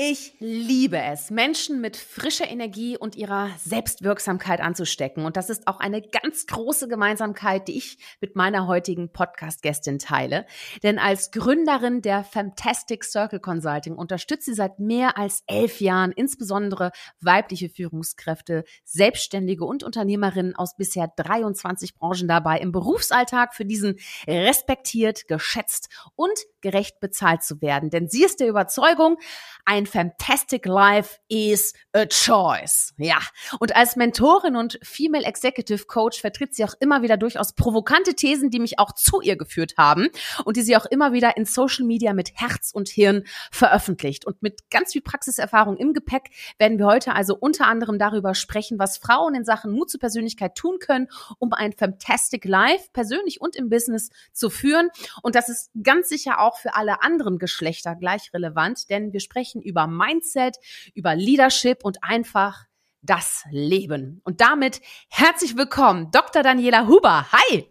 Ich 0.00 0.34
liebe 0.38 0.96
es, 0.96 1.28
Menschen 1.28 1.80
mit 1.80 1.96
frischer 1.96 2.48
Energie 2.48 2.96
und 2.96 3.16
ihrer 3.16 3.50
Selbstwirksamkeit 3.58 4.60
anzustecken. 4.60 5.24
Und 5.24 5.36
das 5.36 5.50
ist 5.50 5.66
auch 5.66 5.80
eine 5.80 6.00
ganz 6.00 6.46
große 6.46 6.86
Gemeinsamkeit, 6.86 7.66
die 7.66 7.78
ich 7.78 7.98
mit 8.20 8.36
meiner 8.36 8.68
heutigen 8.68 9.10
Podcast-Gästin 9.10 9.98
teile. 9.98 10.46
Denn 10.84 11.00
als 11.00 11.32
Gründerin 11.32 12.00
der 12.00 12.22
Fantastic 12.22 13.02
Circle 13.02 13.40
Consulting 13.40 13.96
unterstützt 13.96 14.44
sie 14.44 14.54
seit 14.54 14.78
mehr 14.78 15.18
als 15.18 15.42
elf 15.48 15.80
Jahren 15.80 16.12
insbesondere 16.12 16.92
weibliche 17.20 17.68
Führungskräfte, 17.68 18.62
Selbstständige 18.84 19.64
und 19.64 19.82
Unternehmerinnen 19.82 20.54
aus 20.54 20.76
bisher 20.76 21.12
23 21.16 21.96
Branchen 21.96 22.28
dabei, 22.28 22.60
im 22.60 22.70
Berufsalltag 22.70 23.52
für 23.52 23.64
diesen 23.64 23.96
respektiert, 24.28 25.26
geschätzt 25.26 25.88
und 26.14 26.38
gerecht 26.60 27.00
bezahlt 27.00 27.42
zu 27.42 27.60
werden. 27.60 27.90
Denn 27.90 28.08
sie 28.08 28.24
ist 28.24 28.40
der 28.40 28.48
Überzeugung, 28.48 29.18
ein 29.64 29.86
fantastic 29.86 30.66
life 30.66 31.18
is 31.28 31.74
a 31.92 32.06
choice. 32.06 32.94
Ja. 32.96 33.18
Und 33.60 33.76
als 33.76 33.96
Mentorin 33.96 34.56
und 34.56 34.78
Female 34.82 35.24
Executive 35.24 35.84
Coach 35.86 36.20
vertritt 36.20 36.54
sie 36.54 36.64
auch 36.64 36.74
immer 36.80 37.02
wieder 37.02 37.16
durchaus 37.16 37.52
provokante 37.52 38.14
Thesen, 38.14 38.50
die 38.50 38.60
mich 38.60 38.78
auch 38.78 38.92
zu 38.92 39.20
ihr 39.20 39.36
geführt 39.36 39.74
haben 39.76 40.08
und 40.44 40.56
die 40.56 40.62
sie 40.62 40.76
auch 40.76 40.86
immer 40.86 41.12
wieder 41.12 41.36
in 41.36 41.44
Social 41.44 41.84
Media 41.84 42.14
mit 42.14 42.32
Herz 42.34 42.70
und 42.72 42.88
Hirn 42.88 43.24
veröffentlicht. 43.52 44.26
Und 44.26 44.42
mit 44.42 44.70
ganz 44.70 44.92
viel 44.92 45.02
Praxiserfahrung 45.02 45.76
im 45.76 45.92
Gepäck 45.92 46.30
werden 46.58 46.78
wir 46.78 46.86
heute 46.86 47.14
also 47.14 47.36
unter 47.36 47.66
anderem 47.66 47.98
darüber 47.98 48.34
sprechen, 48.34 48.78
was 48.78 48.96
Frauen 48.98 49.34
in 49.34 49.44
Sachen 49.44 49.72
Mut 49.72 49.90
zur 49.90 50.00
Persönlichkeit 50.00 50.54
tun 50.54 50.78
können, 50.78 51.08
um 51.38 51.52
ein 51.52 51.72
fantastic 51.72 52.44
life 52.44 52.88
persönlich 52.92 53.40
und 53.40 53.54
im 53.54 53.68
Business 53.68 54.10
zu 54.32 54.48
führen. 54.48 54.88
Und 55.22 55.34
das 55.34 55.48
ist 55.48 55.70
ganz 55.82 56.08
sicher 56.08 56.40
auch 56.40 56.47
für 56.56 56.74
alle 56.74 57.02
anderen 57.02 57.38
Geschlechter 57.38 57.94
gleich 57.94 58.32
relevant, 58.32 58.90
denn 58.90 59.12
wir 59.12 59.20
sprechen 59.20 59.62
über 59.62 59.86
Mindset, 59.86 60.56
über 60.94 61.14
Leadership 61.14 61.84
und 61.84 61.98
einfach 62.02 62.64
das 63.02 63.44
Leben. 63.50 64.20
Und 64.24 64.40
damit 64.40 64.80
herzlich 65.08 65.56
willkommen, 65.56 66.10
Dr. 66.10 66.42
Daniela 66.42 66.86
Huber. 66.86 67.26
Hi! 67.32 67.66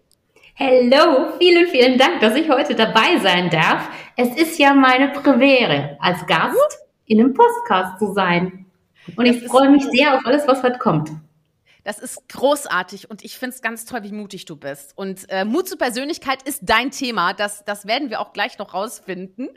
Hallo, 0.59 1.33
vielen, 1.38 1.67
vielen 1.67 1.98
Dank, 2.00 2.20
dass 2.20 2.36
ich 2.36 2.50
heute 2.50 2.73
dabei 2.73 3.20
sein 3.22 3.50
darf. 3.50 3.89
Es 4.16 4.36
ist 4.36 4.58
ja 4.58 4.73
meine 4.73 5.09
Premiere, 5.09 5.98
als 6.00 6.25
Gast 6.25 6.80
in 7.05 7.20
einem 7.20 7.33
Podcast 7.33 8.00
zu 8.00 8.14
sein. 8.14 8.66
Und 9.16 9.25
ich 9.25 9.44
freue 9.48 9.70
mich 9.70 9.83
sehr 9.86 10.16
auf 10.16 10.25
alles, 10.25 10.48
was 10.48 10.64
heute 10.64 10.80
kommt. 10.80 11.11
Das 11.88 11.99
ist 11.99 12.27
großartig 12.27 13.09
und 13.09 13.23
ich 13.23 13.38
finde 13.38 13.55
es 13.55 13.61
ganz 13.61 13.85
toll, 13.85 14.03
wie 14.03 14.11
mutig 14.11 14.43
du 14.43 14.57
bist. 14.57 14.91
Und 14.97 15.30
äh, 15.30 15.45
Mut 15.45 15.69
zur 15.69 15.77
Persönlichkeit 15.77 16.43
ist 16.43 16.59
dein 16.63 16.91
Thema. 16.91 17.31
Das, 17.31 17.63
das 17.63 17.88
werden 17.88 18.09
wir 18.09 18.19
auch 18.19 18.33
gleich 18.33 18.57
noch 18.57 18.73
rausfinden. 18.73 19.47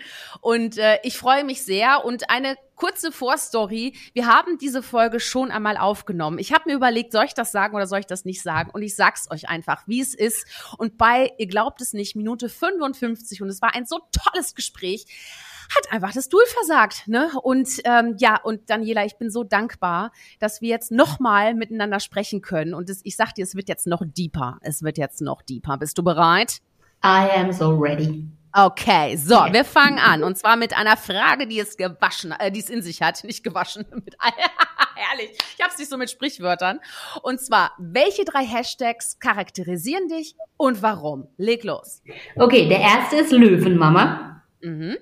Und 0.41 0.78
äh, 0.78 1.01
ich 1.03 1.19
freue 1.19 1.42
mich 1.42 1.64
sehr. 1.64 2.05
Und 2.05 2.31
eine 2.31 2.55
kurze 2.77 3.11
Vorstory. 3.11 3.97
Wir 4.12 4.27
haben 4.27 4.58
diese 4.58 4.81
Folge 4.81 5.19
schon 5.19 5.51
einmal 5.51 5.77
aufgenommen. 5.77 6.39
Ich 6.39 6.53
habe 6.53 6.70
mir 6.70 6.77
überlegt, 6.77 7.11
soll 7.11 7.25
ich 7.25 7.34
das 7.34 7.51
sagen 7.51 7.75
oder 7.75 7.89
soll 7.89 7.98
ich 7.98 8.06
das 8.06 8.25
nicht 8.25 8.42
sagen? 8.42 8.70
Und 8.70 8.83
ich 8.83 8.95
sag's 8.95 9.28
euch 9.28 9.48
einfach, 9.48 9.83
wie 9.89 10.01
es 10.01 10.14
ist. 10.14 10.47
Und 10.78 10.98
bei, 10.98 11.33
ihr 11.36 11.48
glaubt 11.48 11.81
es 11.81 11.95
nicht, 11.95 12.14
Minute 12.14 12.48
55 12.48 13.42
und 13.42 13.48
es 13.48 13.61
war 13.61 13.75
ein 13.75 13.86
so 13.86 13.98
tolles 14.12 14.55
Gespräch 14.55 15.05
hat 15.75 15.93
einfach 15.93 16.13
das 16.13 16.29
Duel 16.29 16.45
versagt. 16.47 17.09
Ne? 17.09 17.31
Und 17.43 17.81
ähm, 17.85 18.17
ja, 18.19 18.41
und 18.43 18.69
Daniela, 18.69 19.05
ich 19.05 19.17
bin 19.19 19.31
so 19.31 19.45
dankbar, 19.45 20.13
dass 20.39 20.61
wir 20.61 20.69
jetzt 20.69 20.91
nochmal 20.91 21.55
miteinander 21.55 22.01
sprechen 22.01 22.41
können. 22.41 22.75
Und 22.75 22.89
das, 22.89 23.01
ich 23.05 23.17
sag 23.17 23.35
dir, 23.35 23.45
es 23.45 23.55
wird 23.55 23.69
jetzt 23.69 23.87
noch 23.87 24.03
deeper. 24.05 24.59
Es 24.63 24.83
wird 24.83 24.98
jetzt 24.98 25.21
noch 25.21 25.43
deeper. 25.43 25.79
Bist 25.79 25.98
du 25.98 26.03
bereit? 26.03 26.61
I 27.05 27.29
am 27.37 27.53
so 27.53 27.77
ready. 27.77 28.27
Okay, 28.53 29.17
so, 29.17 29.37
wir 29.53 29.65
fangen 29.65 29.98
an. 29.98 30.25
Und 30.25 30.36
zwar 30.36 30.57
mit 30.57 30.77
einer 30.77 30.97
Frage, 30.97 31.47
die 31.47 31.61
es 31.61 31.77
gewaschen, 31.77 32.33
äh, 32.33 32.51
die 32.51 32.59
es 32.59 32.69
in 32.69 32.83
sich 32.83 33.01
hat. 33.01 33.23
Nicht 33.23 33.45
gewaschen, 33.45 33.86
mit 34.05 34.17
herrlich. 35.01 35.30
Ich 35.57 35.64
hab's 35.64 35.79
nicht 35.79 35.91
so 35.91 35.98
mit 35.98 36.11
Sprichwörtern. 36.11 36.80
Und 37.23 37.39
zwar, 37.41 37.73
welche 37.79 38.25
drei 38.25 38.45
Hashtags 38.45 39.19
charakterisieren 39.19 40.09
dich 40.09 40.35
und 40.57 40.83
warum? 40.83 41.29
Leg 41.36 41.64
los. 41.64 42.03
Okay, 42.35 42.67
der 42.67 42.80
erste 42.80 43.17
ist 43.17 43.30
Löwenmama. 43.30 44.42
Mhm. 44.63 44.97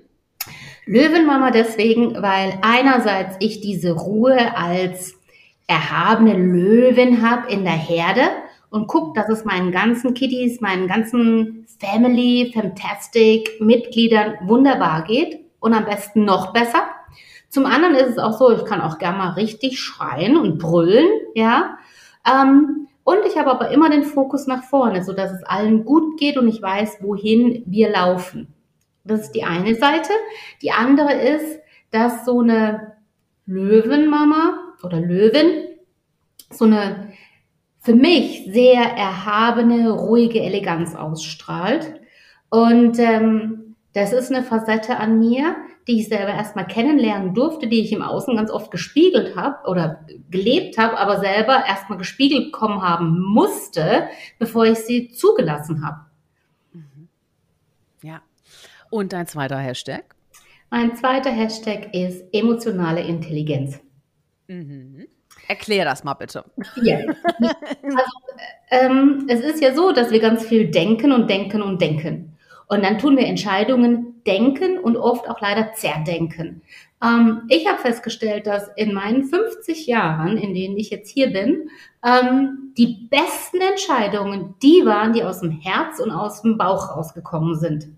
Löwenmama 0.87 1.51
deswegen, 1.51 2.15
weil 2.23 2.59
einerseits 2.63 3.37
ich 3.41 3.61
diese 3.61 3.93
Ruhe 3.93 4.57
als 4.57 5.15
erhabene 5.67 6.35
Löwin 6.35 7.23
habe 7.23 7.51
in 7.53 7.65
der 7.65 7.75
Herde 7.75 8.23
und 8.71 8.87
guck, 8.87 9.15
dass 9.15 9.29
es 9.29 9.45
meinen 9.45 9.71
ganzen 9.71 10.15
Kitties, 10.15 10.61
meinen 10.61 10.89
ganzen 10.89 11.67
Family, 11.79 12.51
Fantastic 12.55 13.61
Mitgliedern 13.61 14.35
wunderbar 14.43 15.05
geht 15.05 15.41
und 15.61 15.75
am 15.75 15.85
besten 15.85 16.25
noch 16.25 16.53
besser. 16.53 16.83
Zum 17.51 17.67
anderen 17.67 17.95
ist 17.95 18.11
es 18.11 18.19
auch 18.19 18.39
so, 18.39 18.51
ich 18.53 18.65
kann 18.65 18.81
auch 18.81 18.99
gerne 18.99 19.19
mal 19.19 19.31
richtig 19.31 19.81
schreien 19.81 20.37
und 20.37 20.59
brüllen, 20.59 21.09
ja. 21.35 21.79
Ähm, 22.27 22.89
und 23.05 23.19
ich 23.27 23.39
habe 23.39 23.51
aber 23.51 23.71
immer 23.71 23.89
den 23.89 24.05
Fokus 24.05 24.47
nach 24.47 24.65
vorne, 24.65 25.03
so 25.03 25.15
dass 25.15 25.33
es 25.33 25.43
allen 25.45 25.85
gut 25.87 26.19
geht 26.19 26.37
und 26.37 26.47
ich 26.47 26.61
weiß, 26.61 26.99
wohin 27.01 27.63
wir 27.65 27.91
laufen. 27.91 28.55
Das 29.09 29.23
ist 29.23 29.33
die 29.33 29.45
eine 29.45 29.75
Seite. 29.75 30.11
Die 30.63 30.71
andere 30.71 31.13
ist, 31.13 31.61
dass 31.91 32.25
so 32.25 32.41
eine 32.41 32.97
Löwenmama 33.47 34.75
oder 34.83 35.01
Löwin 35.01 35.65
so 36.51 36.65
eine 36.65 37.13
für 37.81 37.95
mich 37.95 38.45
sehr 38.53 38.83
erhabene, 38.83 39.91
ruhige 39.91 40.41
Eleganz 40.43 40.95
ausstrahlt. 40.95 41.95
Und 42.51 42.99
ähm, 42.99 43.77
das 43.95 44.13
ist 44.13 44.31
eine 44.31 44.45
Facette 44.45 44.99
an 44.99 45.19
mir, 45.19 45.57
die 45.87 46.01
ich 46.01 46.09
selber 46.09 46.35
erstmal 46.35 46.67
kennenlernen 46.67 47.35
durfte, 47.35 47.67
die 47.67 47.81
ich 47.81 47.93
im 47.93 48.03
Außen 48.03 48.37
ganz 48.37 48.51
oft 48.51 48.71
gespiegelt 48.71 49.37
habe 49.37 49.67
oder 49.69 50.05
gelebt 50.31 50.77
habe, 50.77 50.99
aber 50.99 51.21
selber 51.21 51.65
erstmal 51.67 51.97
gespiegelt 51.97 52.53
bekommen 52.53 52.83
haben 52.83 53.19
musste, 53.21 54.09
bevor 54.39 54.67
ich 54.67 54.79
sie 54.81 55.09
zugelassen 55.09 55.85
habe. 55.87 56.08
Und 58.91 59.13
dein 59.13 59.27
zweiter 59.27 59.59
Hashtag? 59.59 60.05
Mein 60.71 60.97
zweiter 60.97 61.31
Hashtag 61.31 61.95
ist 61.95 62.25
emotionale 62.33 63.03
Intelligenz. 63.03 63.81
Mhm. 64.49 65.07
Erklär 65.47 65.85
das 65.85 66.05
mal 66.05 66.15
bitte. 66.15 66.45
Ja. 66.83 66.99
Also, 67.83 68.03
ähm, 68.71 69.27
es 69.29 69.41
ist 69.41 69.63
ja 69.63 69.75
so, 69.75 69.93
dass 69.93 70.11
wir 70.11 70.21
ganz 70.21 70.45
viel 70.45 70.71
denken 70.71 71.11
und 71.11 71.31
denken 71.31 71.63
und 71.63 71.81
denken. 71.81 72.37
Und 72.67 72.85
dann 72.85 72.99
tun 72.99 73.17
wir 73.17 73.27
Entscheidungen 73.27 74.23
denken 74.27 74.79
und 74.79 74.97
oft 74.99 75.29
auch 75.29 75.41
leider 75.41 75.73
zerdenken. 75.73 76.61
Ähm, 77.03 77.43
ich 77.49 77.67
habe 77.67 77.79
festgestellt, 77.79 78.47
dass 78.47 78.69
in 78.77 78.93
meinen 78.93 79.25
50 79.25 79.87
Jahren, 79.87 80.37
in 80.37 80.53
denen 80.53 80.77
ich 80.77 80.91
jetzt 80.91 81.09
hier 81.09 81.33
bin, 81.33 81.71
ähm, 82.05 82.75
die 82.77 83.09
besten 83.11 83.61
Entscheidungen 83.61 84.55
die 84.63 84.85
waren, 84.85 85.15
die 85.15 85.25
aus 85.25 85.41
dem 85.41 85.51
Herz 85.51 85.99
und 85.99 86.11
aus 86.11 86.43
dem 86.43 86.59
Bauch 86.59 86.95
rausgekommen 86.95 87.59
sind. 87.59 87.89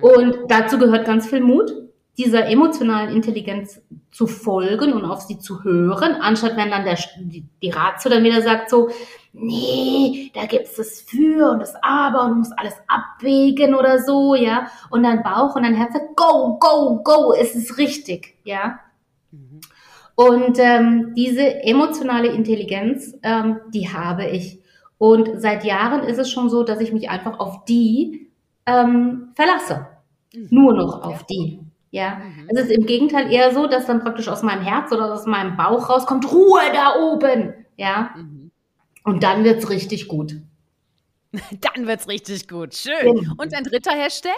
Und 0.00 0.36
dazu 0.48 0.78
gehört 0.78 1.06
ganz 1.06 1.26
viel 1.26 1.40
Mut, 1.40 1.72
dieser 2.16 2.46
emotionalen 2.46 3.14
Intelligenz 3.14 3.80
zu 4.12 4.26
folgen 4.26 4.92
und 4.92 5.04
auf 5.04 5.22
sie 5.22 5.38
zu 5.38 5.64
hören, 5.64 6.14
anstatt 6.20 6.56
wenn 6.56 6.70
dann 6.70 6.84
der, 6.84 6.96
die, 7.18 7.44
die 7.60 7.70
Ratio 7.70 8.10
dann 8.10 8.22
wieder 8.22 8.40
sagt 8.42 8.70
so, 8.70 8.88
nee, 9.32 10.30
da 10.34 10.46
gibt's 10.46 10.76
das 10.76 11.00
Für 11.00 11.50
und 11.50 11.58
das 11.58 11.74
Aber 11.82 12.24
und 12.24 12.30
du 12.30 12.34
musst 12.36 12.56
alles 12.56 12.74
abwägen 12.86 13.74
oder 13.74 13.98
so, 13.98 14.36
ja. 14.36 14.68
Und 14.90 15.02
dein 15.02 15.24
Bauch 15.24 15.56
und 15.56 15.64
dein 15.64 15.74
Herz 15.74 15.92
sagt, 15.92 16.16
go, 16.16 16.56
go, 16.60 17.02
go, 17.02 17.32
es 17.32 17.56
ist 17.56 17.76
richtig, 17.78 18.36
ja. 18.44 18.78
Mhm. 19.32 19.60
Und 20.14 20.58
ähm, 20.60 21.14
diese 21.16 21.64
emotionale 21.64 22.28
Intelligenz, 22.28 23.16
ähm, 23.24 23.60
die 23.72 23.88
habe 23.92 24.26
ich. 24.26 24.60
Und 24.98 25.40
seit 25.40 25.64
Jahren 25.64 26.04
ist 26.04 26.18
es 26.18 26.30
schon 26.30 26.48
so, 26.48 26.62
dass 26.62 26.78
ich 26.78 26.92
mich 26.92 27.10
einfach 27.10 27.40
auf 27.40 27.64
die 27.64 28.30
ähm, 28.66 29.32
verlasse. 29.34 29.88
Mhm. 30.34 30.48
Nur 30.50 30.74
noch 30.74 31.02
auf 31.02 31.24
die. 31.26 31.60
Ja, 31.90 32.16
mhm. 32.16 32.48
es 32.48 32.62
ist 32.62 32.70
im 32.72 32.86
Gegenteil 32.86 33.32
eher 33.32 33.54
so, 33.54 33.66
dass 33.68 33.86
dann 33.86 34.00
praktisch 34.00 34.28
aus 34.28 34.42
meinem 34.42 34.62
Herz 34.62 34.90
oder 34.90 35.12
aus 35.12 35.26
meinem 35.26 35.56
Bauch 35.56 35.88
rauskommt, 35.88 36.30
Ruhe 36.32 36.60
da 36.72 36.96
oben. 37.00 37.54
Ja. 37.76 38.10
Mhm. 38.16 38.50
Und 39.04 39.22
dann 39.22 39.44
wird's 39.44 39.70
richtig 39.70 40.08
gut. 40.08 40.40
Dann 41.60 41.86
wird's 41.88 42.06
richtig 42.06 42.48
gut. 42.48 42.74
Schön. 42.76 43.16
Genau. 43.16 43.32
Und 43.38 43.52
ein 43.54 43.64
dritter 43.64 43.90
Hashtag? 43.90 44.32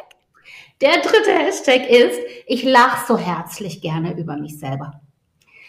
Der 0.81 1.00
dritte 1.02 1.31
Hashtag 1.31 1.88
ist, 1.90 2.19
ich 2.46 2.62
lache 2.62 3.06
so 3.06 3.19
herzlich 3.19 3.82
gerne 3.82 4.19
über 4.19 4.37
mich 4.37 4.58
selber. 4.58 5.00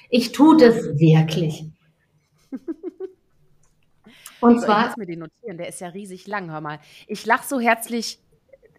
Ich 0.10 0.32
tue 0.32 0.56
das 0.58 0.98
wirklich. 0.98 1.66
Und 4.40 4.60
so, 4.60 4.66
zwar. 4.66 4.82
Ich 4.82 4.88
muss 4.88 4.98
mir 4.98 5.06
den 5.06 5.20
notieren, 5.20 5.58
der 5.58 5.68
ist 5.68 5.82
ja 5.82 5.90
riesig 5.90 6.28
lang, 6.28 6.52
hör 6.52 6.62
mal. 6.62 6.80
Ich 7.08 7.26
lache 7.26 7.46
so 7.48 7.60
herzlich 7.60 8.20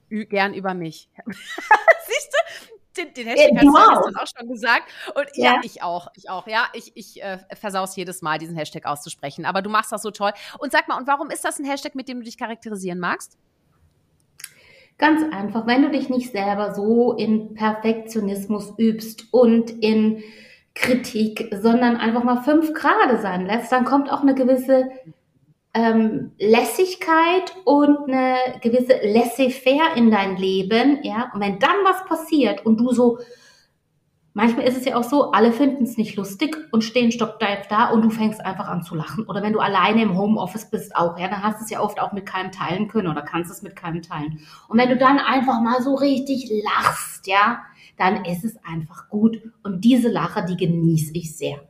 gern 0.09 0.55
über 0.55 0.75
mich. 0.75 1.09
Siehst 1.27 2.33
du? 2.33 2.69
Den, 2.97 3.15
den 3.15 3.27
Hashtag 3.29 3.53
ja, 3.53 3.59
hast 3.59 3.65
du 3.65 3.73
wow. 3.73 4.23
auch 4.23 4.27
schon 4.39 4.49
gesagt. 4.49 4.91
Und 5.15 5.27
ja. 5.35 5.55
ja, 5.55 5.61
ich 5.63 5.83
auch. 5.83 6.09
Ich 6.17 6.29
auch. 6.29 6.49
Ja, 6.49 6.67
ich, 6.73 6.93
ich 6.97 7.23
äh, 7.23 7.39
versaus 7.55 7.95
jedes 7.95 8.23
Mal, 8.23 8.39
diesen 8.39 8.57
Hashtag 8.57 8.87
auszusprechen. 8.87 9.45
Aber 9.45 9.63
du 9.63 9.71
machst 9.71 9.93
das 9.93 10.03
so 10.03 10.11
toll. 10.11 10.33
Und 10.59 10.73
sag 10.73 10.89
mal, 10.89 10.99
und 10.99 11.07
warum 11.07 11.31
ist 11.31 11.45
das 11.45 11.61
ein 11.61 11.65
Hashtag, 11.65 11.95
mit 11.95 12.09
dem 12.09 12.19
du 12.19 12.25
dich 12.25 12.37
charakterisieren 12.37 12.99
magst? 12.99 13.39
Ganz 14.99 15.23
einfach, 15.33 15.65
wenn 15.69 15.83
du 15.83 15.91
dich 15.91 16.09
nicht 16.09 16.33
selber 16.33 16.75
so 16.75 17.13
in 17.13 17.55
Perfektionismus 17.55 18.77
übst 18.79 19.33
und 19.33 19.71
in 19.71 20.25
Kritik, 20.75 21.55
sondern 21.61 21.97
einfach 21.97 22.25
mal 22.25 22.43
fünf 22.43 22.75
Grade 22.75 23.21
sein 23.21 23.47
lässt, 23.47 23.71
dann 23.71 23.85
kommt 23.85 24.11
auch 24.11 24.23
eine 24.23 24.35
gewisse 24.35 24.91
ähm, 25.75 26.33
Lässigkeit 26.39 27.55
und 27.65 28.09
eine 28.09 28.37
gewisse 28.61 28.99
Laissez-faire 29.03 29.97
in 29.97 30.11
dein 30.11 30.37
Leben, 30.37 31.01
ja. 31.03 31.31
Und 31.35 31.41
wenn 31.41 31.59
dann 31.59 31.77
was 31.85 32.05
passiert 32.07 32.65
und 32.65 32.79
du 32.79 32.93
so, 32.93 33.19
manchmal 34.33 34.67
ist 34.67 34.77
es 34.77 34.85
ja 34.85 34.97
auch 34.97 35.05
so, 35.05 35.33
alle 35.33 35.53
finden 35.53 35.85
es 35.85 35.97
nicht 35.97 36.17
lustig 36.17 36.57
und 36.73 36.83
stehen 36.83 37.13
stocksteif 37.13 37.67
da 37.69 37.91
und 37.91 38.03
du 38.03 38.11
fängst 38.11 38.45
einfach 38.45 38.69
an 38.69 38.83
zu 38.83 38.95
lachen. 38.95 39.25
Oder 39.27 39.43
wenn 39.43 39.53
du 39.53 39.61
alleine 39.61 40.03
im 40.03 40.17
Homeoffice 40.17 40.71
bist 40.71 40.97
auch, 40.97 41.19
ja, 41.19 41.29
dann 41.29 41.43
hast 41.43 41.61
du 41.61 41.65
es 41.65 41.71
ja 41.71 41.81
oft 41.81 42.01
auch 42.01 42.13
mit 42.13 42.25
keinem 42.25 42.51
teilen 42.51 42.89
können 42.89 43.09
oder 43.09 43.23
kannst 43.23 43.51
es 43.51 43.63
mit 43.63 43.77
keinem 43.77 44.03
teilen. 44.03 44.41
Und 44.69 44.79
wenn 44.79 44.89
du 44.89 44.97
dann 44.97 45.19
einfach 45.19 45.61
mal 45.61 45.83
so 45.83 45.95
richtig 45.95 46.51
lachst, 46.65 47.27
ja, 47.27 47.61
dann 47.99 48.25
ist 48.25 48.45
es 48.45 48.57
einfach 48.65 49.09
gut. 49.09 49.39
Und 49.63 49.85
diese 49.85 50.09
Lache, 50.09 50.45
die 50.45 50.57
genieße 50.57 51.13
ich 51.15 51.37
sehr. 51.37 51.61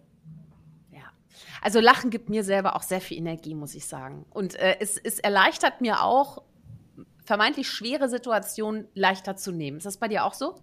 Also 1.63 1.81
Lachen 1.81 2.11
gibt 2.11 2.29
mir 2.29 2.45
selber 2.45 2.77
auch 2.77 2.83
sehr 2.83 3.01
viel 3.01 3.19
Energie, 3.19 3.55
muss 3.55 3.75
ich 3.75 3.87
sagen. 3.87 4.25
Und 4.31 4.55
äh, 4.55 4.77
es, 4.81 4.97
es 4.97 5.19
erleichtert 5.19 5.81
mir 5.81 6.03
auch, 6.03 6.43
vermeintlich 7.29 7.69
schwere 7.69 8.09
Situationen 8.09 8.89
leichter 8.95 9.37
zu 9.37 9.53
nehmen. 9.53 9.77
Ist 9.77 9.87
das 9.87 9.99
bei 9.99 10.09
dir 10.09 10.25
auch 10.25 10.33
so? 10.33 10.55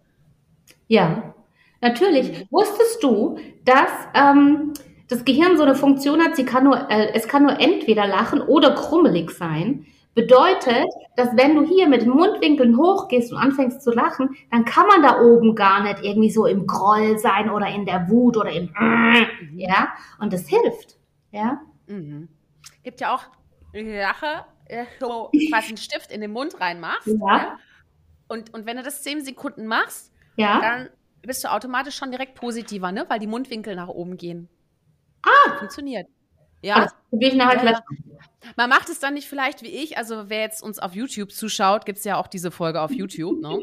Ja, 0.87 1.35
natürlich. 1.79 2.31
Mhm. 2.31 2.47
Wusstest 2.49 3.03
du, 3.03 3.37
dass 3.65 3.91
ähm, 4.15 4.73
das 5.07 5.23
Gehirn 5.25 5.57
so 5.57 5.63
eine 5.63 5.75
Funktion 5.75 6.23
hat, 6.23 6.35
sie 6.35 6.43
kann 6.43 6.63
nur, 6.63 6.89
äh, 6.89 7.13
es 7.13 7.27
kann 7.27 7.43
nur 7.43 7.59
entweder 7.59 8.07
lachen 8.07 8.41
oder 8.41 8.73
krummelig 8.73 9.29
sein. 9.29 9.85
Bedeutet, 10.15 10.87
dass 11.17 11.35
wenn 11.35 11.55
du 11.55 11.65
hier 11.65 11.89
mit 11.89 12.01
den 12.01 12.09
Mundwinkeln 12.09 12.77
hochgehst 12.77 13.33
und 13.33 13.37
anfängst 13.37 13.81
zu 13.81 13.91
lachen, 13.91 14.35
dann 14.49 14.63
kann 14.63 14.87
man 14.87 15.03
da 15.03 15.19
oben 15.19 15.55
gar 15.55 15.83
nicht 15.83 16.01
irgendwie 16.03 16.31
so 16.31 16.45
im 16.45 16.65
Groll 16.65 17.19
sein 17.19 17.49
oder 17.49 17.67
in 17.67 17.85
der 17.85 18.09
Wut 18.09 18.37
oder 18.37 18.49
im 18.49 18.73
mhm. 18.79 19.59
ja, 19.59 19.89
und 20.19 20.31
das 20.31 20.47
hilft, 20.47 20.97
ja. 21.31 21.59
Mhm. 21.87 22.29
Gibt 22.83 23.01
ja 23.01 23.13
auch 23.13 23.25
Lache, 23.73 24.45
so 25.01 25.29
quasi 25.51 25.67
einen 25.67 25.77
Stift 25.77 26.11
in 26.11 26.21
den 26.21 26.31
Mund 26.31 26.61
reinmachst. 26.61 27.07
Ja. 27.07 27.37
ja. 27.37 27.59
Und, 28.29 28.53
und 28.53 28.65
wenn 28.65 28.77
du 28.77 28.83
das 28.83 29.03
zehn 29.03 29.23
Sekunden 29.23 29.67
machst, 29.67 30.13
ja. 30.37 30.61
dann 30.61 30.89
bist 31.23 31.43
du 31.43 31.51
automatisch 31.51 31.97
schon 31.97 32.11
direkt 32.11 32.35
positiver, 32.35 32.93
ne? 32.93 33.05
Weil 33.09 33.19
die 33.19 33.27
Mundwinkel 33.27 33.75
nach 33.75 33.89
oben 33.89 34.15
gehen. 34.15 34.47
Ah! 35.23 35.57
Funktioniert. 35.57 36.07
Ja. 36.65 36.83
Das 36.83 36.95
probiere 37.09 37.31
ich 37.31 37.37
nachher 37.37 37.63
ja. 37.63 37.83
Man 38.55 38.69
macht 38.69 38.89
es 38.89 38.99
dann 38.99 39.13
nicht 39.13 39.27
vielleicht 39.27 39.61
wie 39.63 39.69
ich. 39.69 39.97
Also 39.97 40.29
wer 40.29 40.41
jetzt 40.41 40.63
uns 40.63 40.79
auf 40.79 40.93
YouTube 40.95 41.31
zuschaut, 41.31 41.85
gibt 41.85 41.99
es 41.99 42.03
ja 42.03 42.17
auch 42.17 42.27
diese 42.27 42.51
Folge 42.51 42.81
auf 42.81 42.91
YouTube. 42.91 43.41
Ne? 43.41 43.59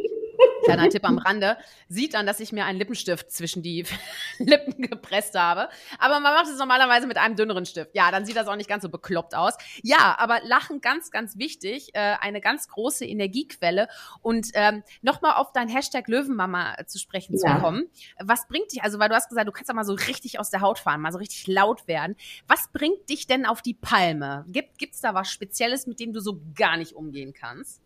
Kleiner 0.64 0.88
Tipp 0.88 1.04
am 1.04 1.18
Rande, 1.18 1.56
sieht 1.88 2.14
dann, 2.14 2.26
dass 2.26 2.40
ich 2.40 2.52
mir 2.52 2.64
einen 2.64 2.78
Lippenstift 2.78 3.30
zwischen 3.30 3.62
die 3.62 3.84
Lippen 4.38 4.82
gepresst 4.82 5.34
habe. 5.34 5.68
Aber 5.98 6.20
man 6.20 6.34
macht 6.34 6.46
es 6.46 6.58
normalerweise 6.58 7.06
mit 7.06 7.16
einem 7.16 7.36
dünneren 7.36 7.66
Stift. 7.66 7.94
Ja, 7.94 8.10
dann 8.10 8.24
sieht 8.24 8.36
das 8.36 8.46
auch 8.48 8.56
nicht 8.56 8.68
ganz 8.68 8.82
so 8.82 8.88
bekloppt 8.88 9.34
aus. 9.34 9.54
Ja, 9.82 10.16
aber 10.18 10.40
Lachen 10.44 10.80
ganz, 10.80 11.10
ganz 11.10 11.36
wichtig, 11.38 11.94
äh, 11.94 12.16
eine 12.20 12.40
ganz 12.40 12.68
große 12.68 13.04
Energiequelle. 13.04 13.88
Und 14.20 14.48
ähm, 14.54 14.82
nochmal 15.02 15.34
auf 15.34 15.52
dein 15.52 15.68
Hashtag 15.68 16.08
Löwenmama 16.08 16.76
zu 16.86 16.98
sprechen 16.98 17.36
ja. 17.42 17.56
zu 17.56 17.60
kommen. 17.60 17.88
Was 18.20 18.48
bringt 18.48 18.72
dich, 18.72 18.82
also 18.82 18.98
weil 18.98 19.08
du 19.08 19.14
hast 19.14 19.28
gesagt, 19.28 19.48
du 19.48 19.52
kannst 19.52 19.68
ja 19.68 19.74
mal 19.74 19.84
so 19.84 19.94
richtig 19.94 20.38
aus 20.38 20.50
der 20.50 20.60
Haut 20.60 20.78
fahren, 20.78 21.00
mal 21.00 21.12
so 21.12 21.18
richtig 21.18 21.46
laut 21.46 21.86
werden. 21.88 22.16
Was 22.46 22.68
bringt 22.72 23.08
dich 23.10 23.26
denn 23.26 23.46
auf 23.46 23.62
die 23.62 23.74
Palme? 23.74 24.44
Gibt 24.48 24.78
gibt's 24.78 25.00
da 25.00 25.14
was 25.14 25.30
Spezielles, 25.30 25.86
mit 25.86 26.00
dem 26.00 26.12
du 26.12 26.20
so 26.20 26.40
gar 26.54 26.76
nicht 26.76 26.94
umgehen 26.94 27.32
kannst? 27.32 27.81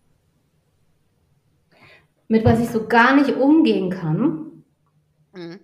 Mit 2.29 2.45
was 2.45 2.61
ich 2.61 2.71
so 2.71 2.87
gar 2.87 3.15
nicht 3.15 3.37
umgehen 3.37 3.91
kann. 3.91 4.65
Mhm. 5.33 5.61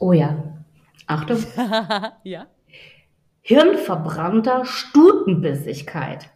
Oh 0.00 0.12
ja. 0.12 0.36
Achtung. 1.06 1.38
ja. 2.24 2.46
Hirnverbrannter 3.40 4.64
Stutenbissigkeit. 4.64 6.31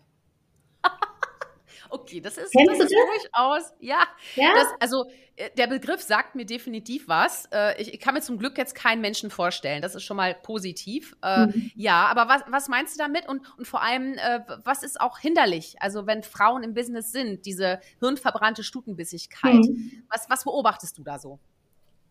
Okay, 1.90 2.20
das 2.20 2.38
ist, 2.38 2.52
Kennst 2.52 2.80
das 2.80 2.90
ist 2.90 2.94
durchaus, 2.94 3.74
ja. 3.80 4.06
ja? 4.34 4.52
Das, 4.54 4.68
also 4.80 5.04
äh, 5.36 5.50
der 5.56 5.66
Begriff 5.66 6.02
sagt 6.02 6.34
mir 6.34 6.46
definitiv 6.46 7.08
was. 7.08 7.46
Äh, 7.52 7.80
ich, 7.80 7.94
ich, 7.94 8.00
kann 8.00 8.14
mir 8.14 8.20
zum 8.20 8.38
Glück 8.38 8.58
jetzt 8.58 8.74
keinen 8.74 9.00
Menschen 9.00 9.30
vorstellen. 9.30 9.82
Das 9.82 9.94
ist 9.94 10.02
schon 10.02 10.16
mal 10.16 10.34
positiv. 10.34 11.16
Äh, 11.22 11.46
mhm. 11.46 11.70
Ja, 11.74 12.06
aber 12.06 12.28
was, 12.28 12.42
was 12.48 12.68
meinst 12.68 12.94
du 12.94 13.02
damit? 13.02 13.28
Und, 13.28 13.42
und 13.58 13.66
vor 13.66 13.82
allem, 13.82 14.16
was 14.64 14.82
ist 14.82 15.00
auch 15.00 15.18
hinderlich? 15.18 15.76
Also 15.80 16.06
wenn 16.06 16.22
Frauen 16.22 16.62
im 16.62 16.74
Business 16.74 17.12
sind, 17.12 17.44
diese 17.46 17.80
hirnverbrannte 18.00 18.62
Stutenbissigkeit, 18.62 19.54
mhm. 19.54 20.04
was, 20.10 20.28
was 20.28 20.44
beobachtest 20.44 20.96
du 20.98 21.02
da 21.02 21.18
so? 21.18 21.38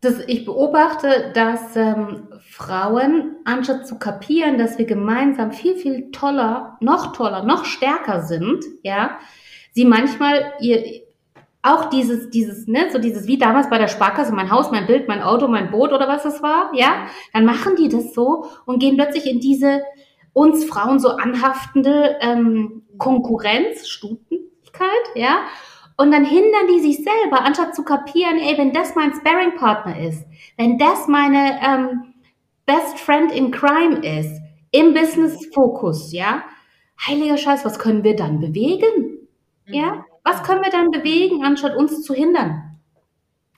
Das, 0.02 0.20
ich 0.28 0.46
beobachte, 0.46 1.32
dass 1.34 1.76
ähm, 1.76 2.28
Frauen, 2.48 3.38
anstatt 3.44 3.88
zu 3.88 3.98
kapieren, 3.98 4.60
dass 4.60 4.78
wir 4.78 4.86
gemeinsam 4.86 5.52
viel, 5.52 5.76
viel 5.78 6.12
toller, 6.12 6.78
noch 6.80 7.14
toller, 7.14 7.44
noch 7.44 7.66
stärker 7.66 8.22
sind, 8.22 8.64
ja, 8.84 9.18
sie 9.76 9.86
manchmal 9.86 10.54
ihr 10.60 11.06
auch 11.62 11.90
dieses, 11.90 12.30
dieses, 12.30 12.68
ne, 12.68 12.90
so 12.92 13.00
dieses 13.00 13.28
wie 13.28 13.38
damals 13.38 13.70
bei 13.70 13.78
der 13.78 13.88
Sparkasse, 13.88 14.32
mein 14.34 14.52
Haus, 14.52 14.72
mein 14.72 14.86
Bild, 14.86 15.08
mein 15.08 15.22
Auto, 15.22 15.48
mein 15.48 15.72
Boot 15.72 15.92
oder 15.92 16.08
was 16.08 16.24
das 16.24 16.42
war, 16.44 16.72
ja, 16.74 17.08
dann 17.34 17.44
machen 17.44 17.76
die 17.76 17.90
das 17.90 18.14
so 18.14 18.46
und 18.66 18.80
gehen 18.80 18.98
plötzlich 18.98 19.26
in 19.26 19.40
diese 19.40 19.82
uns 20.34 20.66
Frauen 20.66 21.00
so 21.00 21.10
anhaftende 21.10 22.18
ähm, 22.22 22.84
Konkurrenz, 22.98 23.88
Stutenigkeit, 23.88 24.90
ja, 25.16 25.40
und 25.98 26.12
dann 26.12 26.26
hindern 26.26 26.68
die 26.70 26.82
sich 26.82 26.98
selber, 26.98 27.42
anstatt 27.42 27.74
zu 27.74 27.84
kapieren, 27.84 28.38
ey, 28.38 28.58
wenn 28.58 28.74
das 28.74 28.96
mein 28.96 29.14
Sparring-Partner 29.14 30.00
ist, 30.02 30.24
wenn 30.58 30.78
das 30.78 31.08
meine 31.08 31.60
ähm, 31.66 32.14
Best 32.66 33.00
Friend 33.00 33.32
in 33.32 33.50
Crime 33.52 34.06
ist, 34.20 34.40
im 34.72 34.94
Business-Fokus, 34.94 36.12
ja, 36.14 36.44
heiliger 37.08 37.38
Scheiß, 37.38 37.66
was 37.66 37.80
können 37.80 38.04
wir 38.04 38.16
dann 38.16 38.40
bewegen? 38.40 39.16
Ja? 39.68 39.96
Mhm. 39.96 40.04
Was 40.24 40.44
können 40.44 40.64
wir 40.64 40.72
dann 40.72 40.92
bewegen, 40.92 41.44
anstatt 41.44 41.76
uns 41.76 42.04
zu 42.04 42.14
hindern? 42.14 42.80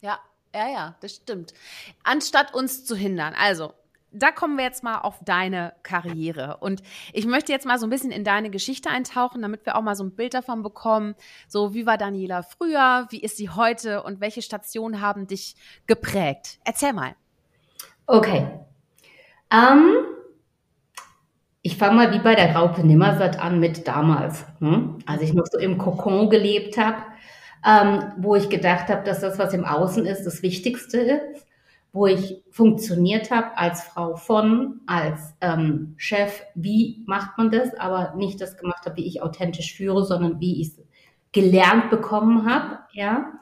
Ja, 0.02 0.20
ja, 0.54 0.70
ja, 0.70 0.96
das 1.02 1.16
stimmt. 1.16 1.54
Anstatt 2.04 2.54
uns 2.54 2.86
zu 2.86 2.96
hindern. 2.96 3.34
Also, 3.38 3.74
da 4.12 4.32
kommen 4.32 4.58
wir 4.58 4.64
jetzt 4.64 4.84
mal 4.84 5.00
auf 5.00 5.20
deine 5.24 5.74
Karriere. 5.84 6.58
Und 6.62 6.82
ich 7.14 7.26
möchte 7.26 7.52
jetzt 7.52 7.66
mal 7.66 7.78
so 7.78 7.86
ein 7.86 7.90
bisschen 7.90 8.12
in 8.12 8.24
deine 8.24 8.50
Geschichte 8.50 8.90
eintauchen, 8.90 9.42
damit 9.42 9.66
wir 9.66 9.76
auch 9.76 9.82
mal 9.82 9.96
so 9.96 10.04
ein 10.04 10.16
Bild 10.16 10.34
davon 10.34 10.64
bekommen. 10.64 11.16
So, 11.48 11.74
wie 11.74 11.86
war 11.86 11.98
Daniela 11.98 12.44
früher? 12.44 13.08
Wie 13.10 13.22
ist 13.22 13.38
sie 13.38 13.50
heute? 13.50 14.04
Und 14.04 14.22
welche 14.22 14.42
Stationen 14.42 15.02
haben 15.02 15.28
dich 15.28 15.56
geprägt? 15.88 16.60
Erzähl 16.64 16.94
mal. 16.94 17.16
Okay. 18.08 18.48
Ähm, 19.52 20.06
ich 21.68 21.76
fange 21.76 21.98
mal 21.98 22.14
wie 22.14 22.20
bei 22.20 22.34
der 22.34 22.56
Raupe 22.56 22.82
Nimmersatt 22.82 23.42
an 23.42 23.60
mit 23.60 23.90
damals, 23.90 24.46
hm? 24.60 25.00
als 25.06 25.22
ich 25.22 25.34
noch 25.34 25.48
so 25.52 25.60
im 25.60 25.78
Kokon 25.78 26.30
glebt 26.30 26.78
habe, 26.78 27.00
ähm, 27.66 28.14
wo 28.20 28.36
ich 28.36 28.48
gedacht 28.48 28.88
habe, 28.88 29.04
dass 29.04 29.20
das, 29.20 29.38
was 29.38 29.54
im 29.54 29.66
Außen 29.66 30.06
ist, 30.06 30.24
das 30.24 30.42
Wichtigste 30.44 30.98
ist, 30.98 31.46
wo 31.92 32.08
ich 32.08 32.42
funktioniert 32.52 33.32
habe 33.32 33.58
als 33.58 33.84
Frau 33.84 34.16
von, 34.16 34.80
als 34.88 35.36
ähm, 35.42 35.94
Chef, 35.98 36.42
wie 36.56 37.04
macht 37.06 37.38
man 37.38 37.52
das, 37.52 37.74
aber 37.78 38.14
nicht 38.16 38.40
das 38.40 38.56
gemacht 38.56 38.86
habe, 38.86 38.96
wie 38.96 39.06
ich 39.06 39.22
authentisch 39.22 39.76
führe, 39.76 40.06
sondern 40.06 40.40
wie 40.40 40.62
ich 40.62 40.70
es 40.70 40.82
gelernt 41.34 41.90
bekommen 41.90 42.50
habe, 42.50 42.80
ja. 42.94 43.34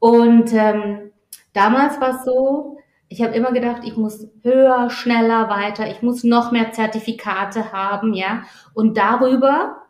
Und 0.00 0.52
ähm, 0.52 1.12
damals 1.52 2.00
war 2.00 2.16
es 2.16 2.24
so, 2.24 2.78
ich 3.12 3.22
habe 3.22 3.34
immer 3.34 3.52
gedacht, 3.52 3.82
ich 3.84 3.96
muss 3.96 4.26
höher, 4.42 4.88
schneller, 4.88 5.50
weiter, 5.50 5.90
ich 5.90 6.00
muss 6.00 6.24
noch 6.24 6.50
mehr 6.50 6.72
Zertifikate 6.72 7.70
haben, 7.70 8.14
ja. 8.14 8.44
Und 8.72 8.96
darüber 8.96 9.82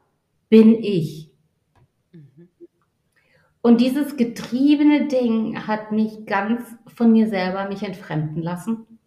bin 0.49 0.75
ich. 0.83 1.31
Und 3.61 3.81
dieses 3.81 4.17
getriebene 4.17 5.07
Ding 5.07 5.69
hat 5.69 5.93
mich 5.93 6.27
ganz 6.27 6.63
von 6.97 7.13
mir 7.13 7.29
selber 7.29 7.69
mich 7.69 7.85
entfremden 7.85 8.43
lassen. 8.43 8.99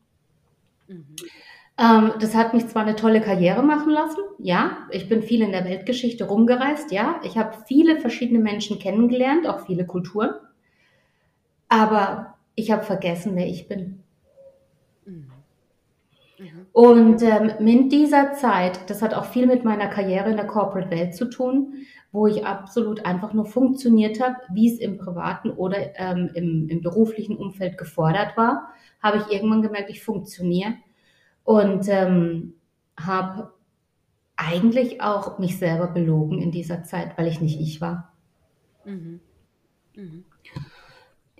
Mhm. 0.87 1.15
Ähm, 1.77 2.13
das 2.21 2.35
hat 2.35 2.53
mich 2.53 2.65
zwar 2.69 2.83
eine 2.83 2.95
tolle 2.95 3.19
Karriere 3.19 3.63
machen 3.63 3.91
lassen, 3.91 4.21
ja. 4.39 4.77
Ich 4.91 5.09
bin 5.09 5.23
viel 5.23 5.41
in 5.41 5.51
der 5.51 5.65
Weltgeschichte 5.65 6.23
rumgereist, 6.23 6.93
ja. 6.93 7.19
Ich 7.25 7.37
habe 7.37 7.57
viele 7.67 7.99
verschiedene 7.99 8.39
Menschen 8.39 8.79
kennengelernt, 8.79 9.45
auch 9.45 9.65
viele 9.65 9.85
Kulturen. 9.85 10.31
Aber 11.67 12.37
ich 12.55 12.71
habe 12.71 12.83
vergessen, 12.83 13.35
wer 13.35 13.47
ich 13.47 13.67
bin. 13.67 14.04
Mhm. 16.37 16.65
Und 16.73 17.21
ähm, 17.21 17.49
in 17.65 17.89
dieser 17.89 18.33
Zeit, 18.33 18.89
das 18.89 19.01
hat 19.01 19.13
auch 19.13 19.25
viel 19.25 19.47
mit 19.47 19.63
meiner 19.63 19.87
Karriere 19.87 20.29
in 20.29 20.37
der 20.37 20.47
Corporate 20.47 20.91
Welt 20.91 21.15
zu 21.15 21.29
tun, 21.29 21.85
wo 22.11 22.27
ich 22.27 22.45
absolut 22.45 23.05
einfach 23.05 23.33
nur 23.33 23.45
funktioniert 23.45 24.21
habe, 24.21 24.35
wie 24.53 24.71
es 24.71 24.79
im 24.79 24.97
privaten 24.97 25.51
oder 25.51 25.99
ähm, 25.99 26.31
im, 26.33 26.69
im 26.69 26.81
beruflichen 26.81 27.35
Umfeld 27.37 27.77
gefordert 27.77 28.37
war, 28.37 28.69
habe 29.01 29.17
ich 29.17 29.33
irgendwann 29.33 29.61
gemerkt, 29.61 29.89
ich 29.89 30.03
funktioniere 30.03 30.75
und 31.43 31.87
ähm, 31.89 32.53
habe 32.97 33.53
eigentlich 34.37 35.01
auch 35.01 35.39
mich 35.39 35.57
selber 35.57 35.87
belogen 35.87 36.41
in 36.41 36.51
dieser 36.51 36.83
Zeit, 36.83 37.17
weil 37.17 37.27
ich 37.27 37.41
nicht 37.41 37.59
ich 37.59 37.81
war. 37.81 38.13
Mhm. 38.85 39.19
Mhm. 39.95 40.25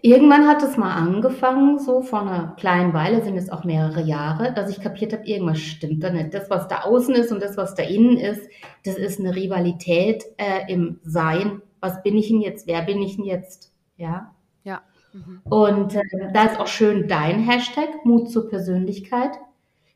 Irgendwann 0.06 0.48
hat 0.48 0.62
es 0.62 0.78
mal 0.78 0.94
angefangen, 0.94 1.80
so 1.80 2.04
vor 2.04 2.22
einer 2.22 2.54
kleinen 2.60 2.94
Weile, 2.94 3.24
sind 3.24 3.38
es 3.38 3.50
auch 3.50 3.64
mehrere 3.64 4.04
Jahre, 4.04 4.54
dass 4.54 4.70
ich 4.70 4.80
kapiert 4.80 5.14
habe, 5.14 5.26
irgendwas 5.26 5.58
stimmt 5.58 6.04
da 6.04 6.12
nicht. 6.12 6.32
Das, 6.32 6.48
was 6.52 6.68
da 6.68 6.82
außen 6.82 7.16
ist 7.16 7.32
und 7.32 7.42
das, 7.42 7.58
was 7.58 7.74
da 7.74 7.82
innen 7.82 8.18
ist, 8.18 8.48
das 8.86 9.00
ist 9.00 9.20
eine 9.20 9.36
Rivalität 9.36 10.24
äh, 10.38 10.72
im 10.72 11.00
Sein. 11.04 11.64
Was 11.80 12.04
bin 12.04 12.16
ich 12.18 12.28
denn 12.28 12.40
jetzt? 12.40 12.68
Wer 12.68 12.84
bin 12.84 13.02
ich 13.02 13.16
denn 13.16 13.26
jetzt? 13.26 13.74
Ja. 13.98 14.32
Ja. 14.64 14.84
Mhm. 15.12 15.42
Und 15.50 15.96
äh, 15.96 16.02
da 16.32 16.44
ist 16.44 16.60
auch 16.60 16.68
schön 16.68 17.08
dein 17.08 17.40
Hashtag, 17.40 18.06
Mut 18.06 18.30
zur 18.30 18.48
Persönlichkeit. 18.48 19.32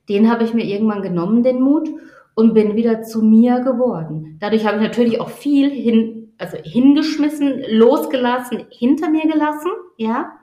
Den 0.09 0.31
habe 0.31 0.43
ich 0.43 0.55
mir 0.55 0.65
irgendwann 0.65 1.03
genommen, 1.03 1.43
den 1.43 1.61
Mut, 1.61 1.87
und 2.33 2.55
bin 2.55 2.75
wieder 2.75 3.03
zu 3.03 3.21
mir 3.21 3.59
geworden. 3.59 4.37
Dadurch 4.39 4.65
habe 4.65 4.77
ich 4.77 4.83
natürlich 4.83 5.21
auch 5.21 5.29
viel 5.29 5.69
hin, 5.69 6.18
also 6.39 6.57
hingeschmissen, 6.57 7.63
losgelassen, 7.69 8.65
hinter 8.69 9.09
mir 9.09 9.27
gelassen 9.27 9.69
ja. 9.99 10.39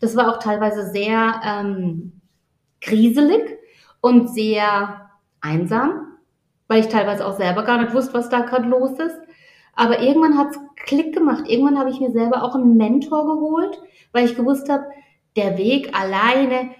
Das 0.00 0.16
war 0.16 0.30
auch 0.30 0.38
teilweise 0.38 0.90
sehr 0.90 1.40
ähm, 1.44 2.20
kriselig 2.80 3.58
und 4.00 4.32
sehr 4.32 5.10
einsam, 5.40 6.18
weil 6.68 6.80
ich 6.80 6.88
teilweise 6.88 7.26
auch 7.26 7.36
selber 7.36 7.64
gar 7.64 7.82
nicht 7.82 7.92
wusste, 7.92 8.14
was 8.14 8.28
da 8.28 8.40
gerade 8.40 8.68
los 8.68 8.92
ist. 8.92 9.16
Aber 9.74 10.00
irgendwann 10.00 10.38
hat's 10.38 10.58
Klick 10.76 11.14
gemacht. 11.14 11.44
Irgendwann 11.48 11.78
habe 11.78 11.90
ich 11.90 12.00
mir 12.00 12.12
selber 12.12 12.42
auch 12.42 12.54
einen 12.54 12.76
Mentor 12.76 13.26
geholt, 13.26 13.80
weil 14.12 14.24
ich 14.24 14.36
gewusst 14.36 14.68
habe, 14.68 14.84
der 15.36 15.58
Weg 15.58 15.96
alleine, 15.98 16.70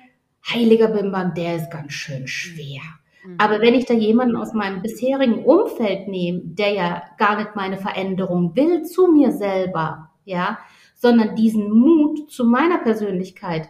heiliger 0.48 0.88
Bimbam, 0.88 1.34
der 1.34 1.56
ist 1.56 1.70
ganz 1.70 1.92
schön 1.92 2.26
schwer. 2.28 2.82
Mhm. 3.24 3.36
Aber 3.38 3.60
wenn 3.60 3.74
ich 3.74 3.86
da 3.86 3.94
jemanden 3.94 4.36
aus 4.36 4.52
meinem 4.52 4.82
bisherigen 4.82 5.44
Umfeld 5.44 6.08
nehme, 6.08 6.40
der 6.44 6.72
ja 6.72 7.02
gar 7.18 7.36
nicht 7.36 7.54
meine 7.54 7.76
Veränderung 7.76 8.54
will 8.56 8.82
zu 8.82 9.08
mir 9.08 9.32
selber, 9.32 10.10
ja, 10.24 10.58
sondern 10.94 11.34
diesen 11.34 11.70
Mut 11.70 12.30
zu 12.30 12.44
meiner 12.44 12.78
Persönlichkeit 12.78 13.68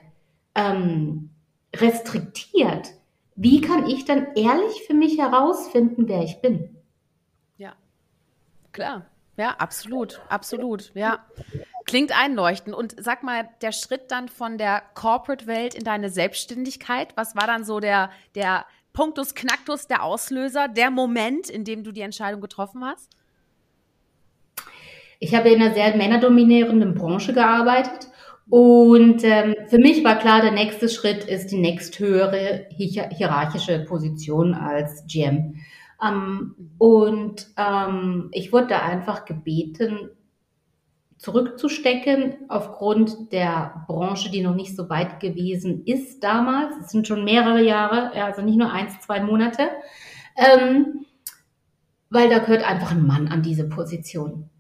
ähm, 0.55 1.31
restriktiert, 1.75 2.93
wie 3.35 3.61
kann 3.61 3.89
ich 3.89 4.05
dann 4.05 4.35
ehrlich 4.35 4.85
für 4.87 4.95
mich 4.95 5.19
herausfinden, 5.19 6.09
wer 6.09 6.23
ich 6.23 6.41
bin? 6.43 6.77
Ja, 7.57 7.75
klar. 8.73 9.07
Ja, 9.39 9.53
absolut, 9.59 10.21
absolut, 10.29 10.93
ja. 10.95 11.25
Klingt 11.87 12.17
einleuchtend. 12.17 12.77
Und 12.77 12.95
sag 12.99 13.23
mal, 13.23 13.49
der 13.63 13.73
Schritt 13.73 14.11
dann 14.11 14.29
von 14.29 14.59
der 14.59 14.83
Corporate-Welt 14.95 15.75
in 15.75 15.85
deine 15.85 16.11
Selbstständigkeit, 16.11 17.17
was 17.17 17.35
war 17.35 17.47
dann 17.47 17.65
so 17.65 17.81
der, 17.81 18.11
der 18.35 18.67
Punktus 18.93 19.35
Knacktus, 19.35 19.87
der 19.87 20.03
Auslöser, 20.03 20.69
der 20.69 20.91
Moment, 20.91 21.49
in 21.49 21.65
dem 21.65 21.83
du 21.83 21.93
die 21.93 22.03
Entscheidung 22.03 22.41
getroffen 22.41 22.85
hast? 22.85 23.11
Ich 25.19 25.35
habe 25.35 25.51
in 25.51 25.63
einer 25.63 25.75
sehr 25.75 25.97
männerdominierenden 25.97 26.95
Branche 26.95 27.33
gearbeitet 27.33 28.09
und 28.49 29.23
ähm, 29.25 29.55
für 29.69 29.79
mich 29.79 30.05
war 30.05 30.19
klar, 30.19 30.43
der 30.43 30.51
nächste 30.51 30.89
Schritt 30.89 31.25
ist 31.25 31.53
die 31.53 31.59
nächsthöhere 31.59 32.67
hierarchische 32.71 33.79
Position 33.85 34.55
als 34.55 35.07
GM. 35.07 35.55
Ähm, 36.05 36.55
und 36.79 37.49
ähm, 37.57 38.29
ich 38.33 38.53
wurde 38.53 38.67
da 38.67 38.83
einfach 38.83 39.25
gebeten, 39.25 40.11
zurückzustecken 41.23 42.35
aufgrund 42.49 43.31
der 43.31 43.85
Branche, 43.87 44.29
die 44.29 44.43
noch 44.43 44.57
nicht 44.57 44.75
so 44.75 44.91
weit 44.91 45.21
gewesen 45.21 45.85
ist 45.87 46.25
damals. 46.25 46.75
Es 46.81 46.91
sind 46.91 47.07
schon 47.07 47.25
mehrere 47.25 47.63
Jahre, 47.63 48.11
also 48.13 48.43
nicht 48.43 48.59
nur 48.59 48.73
eins, 48.73 48.99
zwei 49.01 49.21
Monate, 49.21 49.69
ähm, 50.37 51.07
weil 52.11 52.29
da 52.29 52.41
gehört 52.41 52.69
einfach 52.69 52.91
ein 52.91 53.07
Mann 53.07 53.29
an 53.29 53.41
diese 53.41 53.69
Position. 53.69 54.51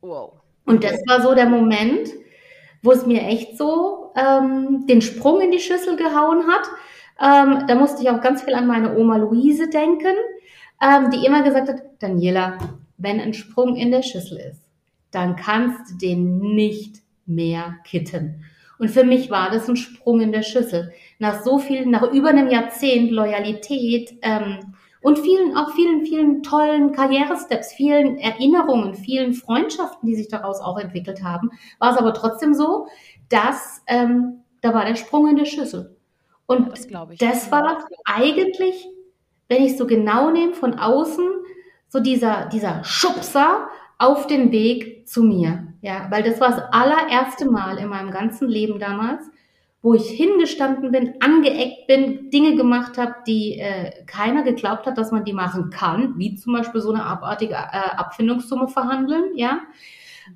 Wow. 0.00 0.40
Und 0.64 0.82
das 0.82 1.00
war 1.06 1.22
so 1.22 1.36
der 1.36 1.48
Moment, 1.48 2.08
wo 2.82 2.90
es 2.90 3.06
mir 3.06 3.22
echt 3.22 3.56
so 3.56 4.12
ähm, 4.16 4.88
den 4.88 5.00
Sprung 5.00 5.40
in 5.40 5.52
die 5.52 5.60
Schüssel 5.60 5.96
gehauen 5.96 6.48
hat. 6.48 6.66
Ähm, 7.20 7.68
da 7.68 7.76
musste 7.76 8.02
ich 8.02 8.10
auch 8.10 8.20
ganz 8.20 8.42
viel 8.42 8.54
an 8.54 8.66
meine 8.66 8.96
Oma 8.96 9.18
Luise 9.18 9.70
denken, 9.70 10.16
ähm, 10.82 11.10
die 11.10 11.24
immer 11.24 11.44
gesagt 11.44 11.68
hat, 11.68 11.82
Daniela, 12.00 12.58
wenn 12.98 13.20
ein 13.20 13.34
Sprung 13.34 13.76
in 13.76 13.92
der 13.92 14.02
Schüssel 14.02 14.38
ist, 14.38 14.65
dann 15.16 15.36
kannst 15.36 15.90
du 15.90 15.96
den 15.96 16.38
nicht 16.38 17.02
mehr 17.24 17.76
kitten. 17.84 18.44
Und 18.78 18.90
für 18.90 19.04
mich 19.04 19.30
war 19.30 19.50
das 19.50 19.68
ein 19.68 19.76
Sprung 19.76 20.20
in 20.20 20.32
der 20.32 20.42
Schüssel. 20.42 20.92
Nach 21.18 21.42
so 21.42 21.58
viel, 21.58 21.86
nach 21.86 22.12
über 22.12 22.28
einem 22.28 22.50
Jahrzehnt 22.50 23.10
Loyalität, 23.10 24.18
ähm, 24.22 24.74
und 25.06 25.20
vielen, 25.20 25.56
auch 25.56 25.70
vielen, 25.70 26.04
vielen 26.04 26.42
tollen 26.42 26.90
Karrieresteps, 26.90 27.72
vielen 27.74 28.18
Erinnerungen, 28.18 28.96
vielen 28.96 29.34
Freundschaften, 29.34 30.08
die 30.08 30.16
sich 30.16 30.26
daraus 30.26 30.60
auch 30.60 30.78
entwickelt 30.78 31.22
haben, 31.22 31.50
war 31.78 31.92
es 31.92 31.96
aber 31.96 32.12
trotzdem 32.12 32.54
so, 32.54 32.88
dass 33.28 33.82
ähm, 33.86 34.42
da 34.62 34.74
war 34.74 34.84
der 34.84 34.96
Sprung 34.96 35.28
in 35.28 35.36
der 35.36 35.44
Schüssel. 35.44 35.96
Und 36.46 36.72
das, 36.72 36.88
das 37.18 37.52
war 37.52 37.86
eigentlich, 38.04 38.88
wenn 39.46 39.62
ich 39.62 39.76
so 39.76 39.86
genau 39.86 40.32
nehme, 40.32 40.54
von 40.54 40.76
außen 40.76 41.24
so 41.88 42.00
dieser, 42.00 42.46
dieser 42.46 42.82
Schubser 42.82 43.68
auf 43.98 44.26
den 44.26 44.52
Weg 44.52 45.08
zu 45.08 45.22
mir. 45.22 45.68
Ja, 45.82 46.08
weil 46.10 46.22
das 46.22 46.40
war 46.40 46.50
das 46.50 46.62
allererste 46.72 47.50
Mal 47.50 47.78
in 47.78 47.88
meinem 47.88 48.10
ganzen 48.10 48.48
Leben 48.48 48.78
damals, 48.78 49.24
wo 49.82 49.94
ich 49.94 50.08
hingestanden 50.08 50.90
bin, 50.90 51.14
angeeckt 51.20 51.86
bin, 51.86 52.30
Dinge 52.30 52.56
gemacht 52.56 52.98
habe, 52.98 53.14
die 53.26 53.60
äh, 53.60 54.04
keiner 54.06 54.42
geglaubt 54.42 54.86
hat, 54.86 54.98
dass 54.98 55.12
man 55.12 55.24
die 55.24 55.32
machen 55.32 55.70
kann, 55.70 56.18
wie 56.18 56.34
zum 56.34 56.54
Beispiel 56.54 56.80
so 56.80 56.90
eine 56.92 57.04
abartige 57.04 57.54
äh, 57.54 57.56
Abfindungssumme 57.56 58.68
verhandeln, 58.68 59.36
ja. 59.36 59.60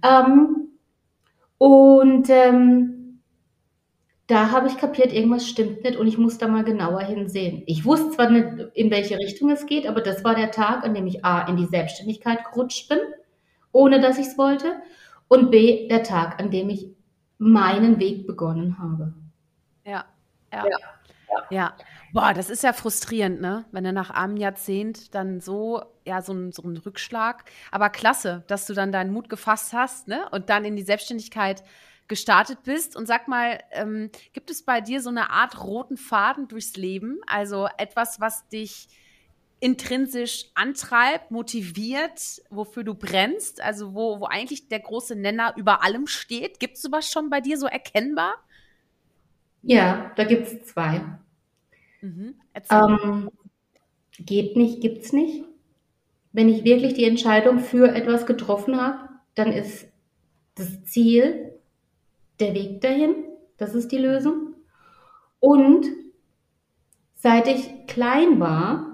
Ähm, 0.02 0.69
und 1.59 2.31
ähm, 2.31 3.21
da 4.29 4.52
habe 4.52 4.69
ich 4.69 4.76
kapiert, 4.76 5.12
irgendwas 5.12 5.49
stimmt 5.49 5.83
nicht 5.83 5.97
und 5.97 6.07
ich 6.07 6.17
muss 6.17 6.38
da 6.38 6.47
mal 6.47 6.62
genauer 6.62 7.00
hinsehen. 7.00 7.64
Ich 7.67 7.85
wusste 7.85 8.12
zwar 8.12 8.31
nicht, 8.31 8.47
in 8.75 8.93
welche 8.93 9.19
Richtung 9.19 9.50
es 9.50 9.67
geht, 9.67 9.88
aber 9.88 10.00
das 10.00 10.23
war 10.23 10.37
der 10.37 10.52
Tag, 10.52 10.85
an 10.85 10.95
dem 10.95 11.09
ich 11.09 11.25
A, 11.25 11.49
in 11.49 11.57
die 11.57 11.67
Selbstständigkeit 11.67 12.45
gerutscht 12.45 12.88
bin, 12.88 13.00
ohne 13.72 14.00
dass 14.00 14.18
ich 14.18 14.26
es 14.28 14.38
wollte, 14.38 14.80
und 15.28 15.50
B, 15.50 15.88
der 15.88 16.02
Tag, 16.02 16.40
an 16.40 16.50
dem 16.50 16.70
ich 16.70 16.88
meinen 17.38 18.00
Weg 18.00 18.26
begonnen 18.26 18.78
habe. 18.78 19.14
Ja, 19.84 20.04
ja. 20.52 20.64
ja. 20.66 20.76
Ja. 21.50 21.76
Boah, 22.12 22.34
das 22.34 22.50
ist 22.50 22.64
ja 22.64 22.72
frustrierend, 22.72 23.40
ne? 23.40 23.64
Wenn 23.70 23.84
du 23.84 23.92
nach 23.92 24.10
einem 24.10 24.36
Jahrzehnt 24.36 25.14
dann 25.14 25.40
so, 25.40 25.82
ja, 26.04 26.22
so, 26.22 26.32
ein, 26.32 26.50
so 26.50 26.62
einen 26.62 26.76
Rückschlag. 26.76 27.44
Aber 27.70 27.88
klasse, 27.88 28.42
dass 28.48 28.66
du 28.66 28.74
dann 28.74 28.90
deinen 28.90 29.12
Mut 29.12 29.28
gefasst 29.28 29.72
hast, 29.72 30.08
ne? 30.08 30.28
Und 30.30 30.50
dann 30.50 30.64
in 30.64 30.74
die 30.74 30.82
Selbstständigkeit 30.82 31.62
gestartet 32.08 32.64
bist. 32.64 32.96
Und 32.96 33.06
sag 33.06 33.28
mal, 33.28 33.60
ähm, 33.70 34.10
gibt 34.32 34.50
es 34.50 34.64
bei 34.64 34.80
dir 34.80 35.00
so 35.00 35.10
eine 35.10 35.30
Art 35.30 35.62
roten 35.62 35.96
Faden 35.96 36.48
durchs 36.48 36.76
Leben? 36.76 37.20
Also 37.26 37.68
etwas, 37.78 38.20
was 38.20 38.48
dich 38.48 38.88
intrinsisch 39.61 40.47
antreibt, 40.55 41.31
motiviert, 41.31 42.43
wofür 42.49 42.83
du 42.83 42.95
brennst? 42.95 43.62
Also 43.62 43.95
wo, 43.95 44.21
wo 44.21 44.25
eigentlich 44.25 44.69
der 44.69 44.81
große 44.81 45.14
Nenner 45.14 45.55
über 45.57 45.85
allem 45.85 46.07
steht? 46.07 46.59
Gibt 46.59 46.76
es 46.76 46.83
sowas 46.83 47.11
schon 47.11 47.31
bei 47.31 47.40
dir 47.40 47.59
so 47.59 47.67
erkennbar? 47.67 48.35
Ja, 49.62 50.12
da 50.17 50.25
gibt 50.25 50.47
es 50.47 50.64
zwei. 50.64 51.02
Mhm. 52.00 52.35
Ähm, 52.71 53.31
geht 54.19 54.57
nicht, 54.57 54.81
gibt's 54.81 55.12
nicht. 55.12 55.45
Wenn 56.33 56.49
ich 56.49 56.64
wirklich 56.64 56.95
die 56.95 57.05
Entscheidung 57.05 57.59
für 57.59 57.95
etwas 57.95 58.25
getroffen 58.25 58.81
habe, 58.81 59.09
dann 59.35 59.52
ist 59.52 59.87
das 60.55 60.85
Ziel 60.85 61.52
der 62.38 62.55
Weg 62.55 62.81
dahin. 62.81 63.14
Das 63.59 63.75
ist 63.75 63.93
die 63.93 63.99
Lösung. 63.99 64.55
Und 65.38 65.87
seit 67.14 67.49
ich 67.49 67.87
klein 67.87 68.40
war, 68.40 68.89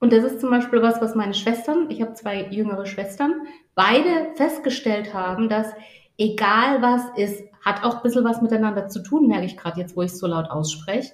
und 0.00 0.12
das 0.12 0.24
ist 0.24 0.40
zum 0.40 0.50
Beispiel 0.50 0.82
was, 0.82 1.00
was 1.00 1.14
meine 1.14 1.34
Schwestern, 1.34 1.90
ich 1.90 2.00
habe 2.00 2.14
zwei 2.14 2.48
jüngere 2.50 2.86
Schwestern, 2.86 3.46
beide 3.74 4.34
festgestellt 4.34 5.12
haben, 5.12 5.48
dass 5.48 5.72
egal 6.18 6.80
was 6.80 7.02
ist, 7.16 7.44
hat 7.64 7.84
auch 7.84 7.96
ein 7.96 8.02
bisschen 8.02 8.24
was 8.24 8.40
miteinander 8.40 8.88
zu 8.88 9.02
tun, 9.02 9.28
merke 9.28 9.44
ich 9.44 9.58
gerade 9.58 9.78
jetzt, 9.80 9.96
wo 9.96 10.02
ich 10.02 10.12
es 10.12 10.18
so 10.18 10.26
laut 10.26 10.50
ausspreche. 10.50 11.12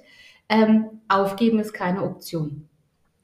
Ähm, 0.49 1.01
aufgeben 1.09 1.59
ist 1.59 1.73
keine 1.73 2.05
Option. 2.05 2.69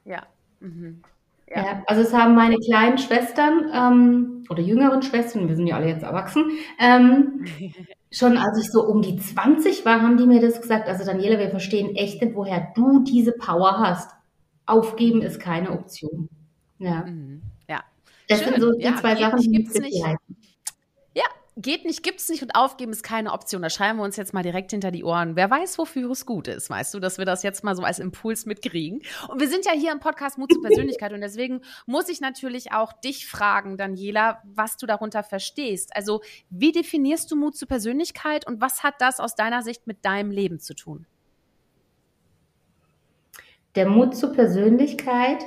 Ja. 0.04 0.24
Mhm. 0.58 1.02
Ja. 1.48 1.64
ja. 1.64 1.82
also 1.86 2.02
es 2.02 2.12
haben 2.12 2.34
meine 2.34 2.56
kleinen 2.58 2.98
Schwestern 2.98 3.70
ähm, 3.72 4.44
oder 4.50 4.62
jüngeren 4.62 5.02
Schwestern, 5.02 5.48
wir 5.48 5.54
sind 5.54 5.68
ja 5.68 5.76
alle 5.76 5.88
jetzt 5.88 6.02
erwachsen, 6.02 6.50
ähm, 6.80 7.44
schon 8.10 8.36
als 8.36 8.58
ich 8.58 8.72
so 8.72 8.84
um 8.84 9.02
die 9.02 9.16
20 9.16 9.84
war, 9.84 10.02
haben 10.02 10.16
die 10.16 10.26
mir 10.26 10.40
das 10.40 10.60
gesagt. 10.60 10.88
Also 10.88 11.04
Daniela, 11.04 11.38
wir 11.38 11.50
verstehen 11.50 11.94
echt 11.94 12.20
nicht, 12.20 12.34
woher 12.34 12.72
du 12.74 13.04
diese 13.04 13.32
Power 13.32 13.78
hast. 13.78 14.10
Aufgeben 14.66 15.22
ist 15.22 15.40
keine 15.40 15.70
Option. 15.70 16.28
Ja. 16.78 17.04
Mhm. 17.04 17.42
Ja. 17.68 17.84
Das 18.28 18.40
Schön. 18.40 18.52
sind 18.52 18.60
so 18.60 18.72
die 18.72 18.84
ja, 18.84 18.96
zwei 18.96 19.16
Sachen, 19.16 19.40
die 19.40 19.50
gibt's 19.50 19.78
nicht. 19.78 20.04
Halten 20.04 20.36
geht 21.56 21.84
nicht, 21.84 22.02
gibt's 22.02 22.28
nicht 22.28 22.42
und 22.42 22.54
aufgeben 22.54 22.92
ist 22.92 23.02
keine 23.02 23.32
Option. 23.32 23.62
Da 23.62 23.70
schreiben 23.70 23.98
wir 23.98 24.04
uns 24.04 24.16
jetzt 24.16 24.32
mal 24.32 24.42
direkt 24.42 24.70
hinter 24.70 24.90
die 24.90 25.04
Ohren. 25.04 25.36
Wer 25.36 25.50
weiß, 25.50 25.78
wofür 25.78 26.10
es 26.10 26.24
gut 26.24 26.48
ist, 26.48 26.70
weißt 26.70 26.94
du, 26.94 27.00
dass 27.00 27.18
wir 27.18 27.24
das 27.24 27.42
jetzt 27.42 27.62
mal 27.62 27.76
so 27.76 27.82
als 27.82 27.98
Impuls 27.98 28.46
mitkriegen. 28.46 29.02
Und 29.28 29.40
wir 29.40 29.48
sind 29.48 29.66
ja 29.66 29.72
hier 29.72 29.92
im 29.92 30.00
Podcast 30.00 30.38
Mut 30.38 30.52
zur 30.52 30.62
Persönlichkeit 30.66 31.12
und 31.12 31.20
deswegen 31.20 31.62
muss 31.86 32.08
ich 32.08 32.20
natürlich 32.20 32.72
auch 32.72 32.92
dich 32.92 33.26
fragen, 33.26 33.76
Daniela, 33.76 34.42
was 34.44 34.76
du 34.76 34.86
darunter 34.86 35.22
verstehst. 35.22 35.94
Also, 35.94 36.22
wie 36.48 36.72
definierst 36.72 37.30
du 37.30 37.36
Mut 37.36 37.56
zur 37.56 37.68
Persönlichkeit 37.68 38.46
und 38.46 38.60
was 38.60 38.82
hat 38.82 38.94
das 39.00 39.20
aus 39.20 39.34
deiner 39.34 39.62
Sicht 39.62 39.86
mit 39.86 40.04
deinem 40.04 40.30
Leben 40.30 40.58
zu 40.58 40.74
tun? 40.74 41.06
Der 43.74 43.88
Mut 43.88 44.16
zur 44.16 44.32
Persönlichkeit 44.32 45.44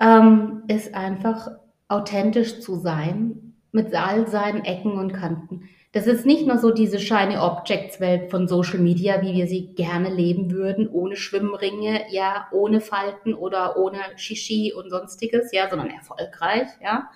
ähm, 0.00 0.62
ist 0.68 0.94
einfach 0.94 1.48
authentisch 1.88 2.60
zu 2.60 2.76
sein 2.76 3.54
mit 3.72 3.94
all 3.94 4.28
seinen 4.28 4.64
Ecken 4.64 4.92
und 4.92 5.12
Kanten. 5.12 5.68
Das 5.92 6.08
ist 6.08 6.26
nicht 6.26 6.44
nur 6.44 6.58
so 6.58 6.72
diese 6.72 6.98
shiny 6.98 7.36
Objects 7.36 8.00
Welt 8.00 8.28
von 8.28 8.48
Social 8.48 8.80
Media, 8.80 9.22
wie 9.22 9.34
wir 9.34 9.46
sie 9.46 9.74
gerne 9.74 10.10
leben 10.12 10.50
würden, 10.50 10.88
ohne 10.88 11.14
Schwimmringe, 11.14 12.02
ja, 12.10 12.48
ohne 12.50 12.80
Falten 12.80 13.32
oder 13.32 13.76
ohne 13.76 13.98
Shishi 14.16 14.72
und 14.72 14.90
sonstiges, 14.90 15.52
ja, 15.52 15.70
sondern 15.70 15.90
erfolgreich, 15.90 16.66
ja, 16.82 17.10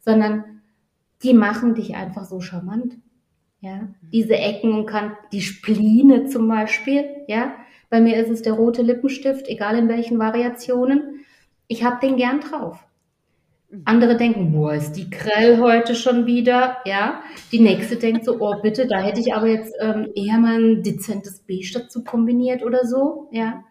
sondern 0.00 0.60
die 1.22 1.32
machen 1.32 1.74
dich 1.74 1.94
einfach 1.94 2.24
so 2.24 2.40
charmant, 2.40 2.98
ja. 3.60 3.88
Diese 4.02 4.36
Ecken 4.36 4.72
und 4.72 4.86
Kanten, 4.86 5.16
die 5.32 5.40
Spline 5.40 6.26
zum 6.26 6.48
Beispiel, 6.48 7.06
ja. 7.28 7.54
Bei 7.90 8.00
mir 8.00 8.16
ist 8.16 8.30
es 8.30 8.42
der 8.42 8.52
rote 8.52 8.82
Lippenstift, 8.82 9.48
egal 9.48 9.78
in 9.78 9.88
welchen 9.88 10.18
Variationen. 10.18 11.24
Ich 11.66 11.84
habe 11.84 12.04
den 12.06 12.16
gern 12.16 12.40
drauf. 12.40 12.84
Andere 13.84 14.16
denken, 14.16 14.52
boah, 14.52 14.72
ist 14.72 14.92
die 14.92 15.10
grell 15.10 15.58
heute 15.58 15.94
schon 15.94 16.24
wieder, 16.24 16.78
ja. 16.86 17.22
Die 17.52 17.60
nächste 17.60 17.96
denkt 17.96 18.24
so, 18.24 18.40
oh 18.40 18.54
bitte, 18.62 18.86
da 18.86 18.98
hätte 19.00 19.20
ich 19.20 19.34
aber 19.34 19.46
jetzt 19.46 19.74
ähm, 19.78 20.08
eher 20.14 20.38
mal 20.38 20.58
ein 20.58 20.82
dezentes 20.82 21.40
Beige 21.40 21.72
dazu 21.74 22.02
kombiniert 22.02 22.64
oder 22.64 22.86
so, 22.86 23.28
ja. 23.30 23.64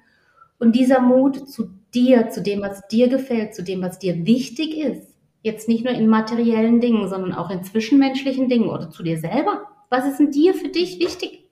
Und 0.60 0.76
dieser 0.76 1.02
Mut 1.02 1.50
zu 1.50 1.72
dir, 1.96 2.30
zu 2.30 2.44
dem, 2.44 2.62
was 2.62 2.88
dir 2.88 3.08
gefällt, 3.08 3.56
zu 3.56 3.64
dem, 3.64 3.82
was 3.82 3.98
dir 3.98 4.26
wichtig 4.26 4.78
ist, 4.78 5.16
jetzt 5.42 5.68
nicht 5.68 5.84
nur 5.84 5.94
in 5.94 6.08
materiellen 6.08 6.80
Dingen, 6.80 7.08
sondern 7.08 7.34
auch 7.34 7.50
in 7.50 7.64
zwischenmenschlichen 7.64 8.50
Dingen 8.50 8.70
oder 8.70 8.92
zu 8.92 9.02
dir 9.02 9.18
selber. 9.18 9.64
Was 9.90 10.06
ist 10.06 10.20
denn 10.20 10.32
dir 10.32 10.54
für 10.54 10.68
dich 10.68 11.00
wichtig? 11.00 11.50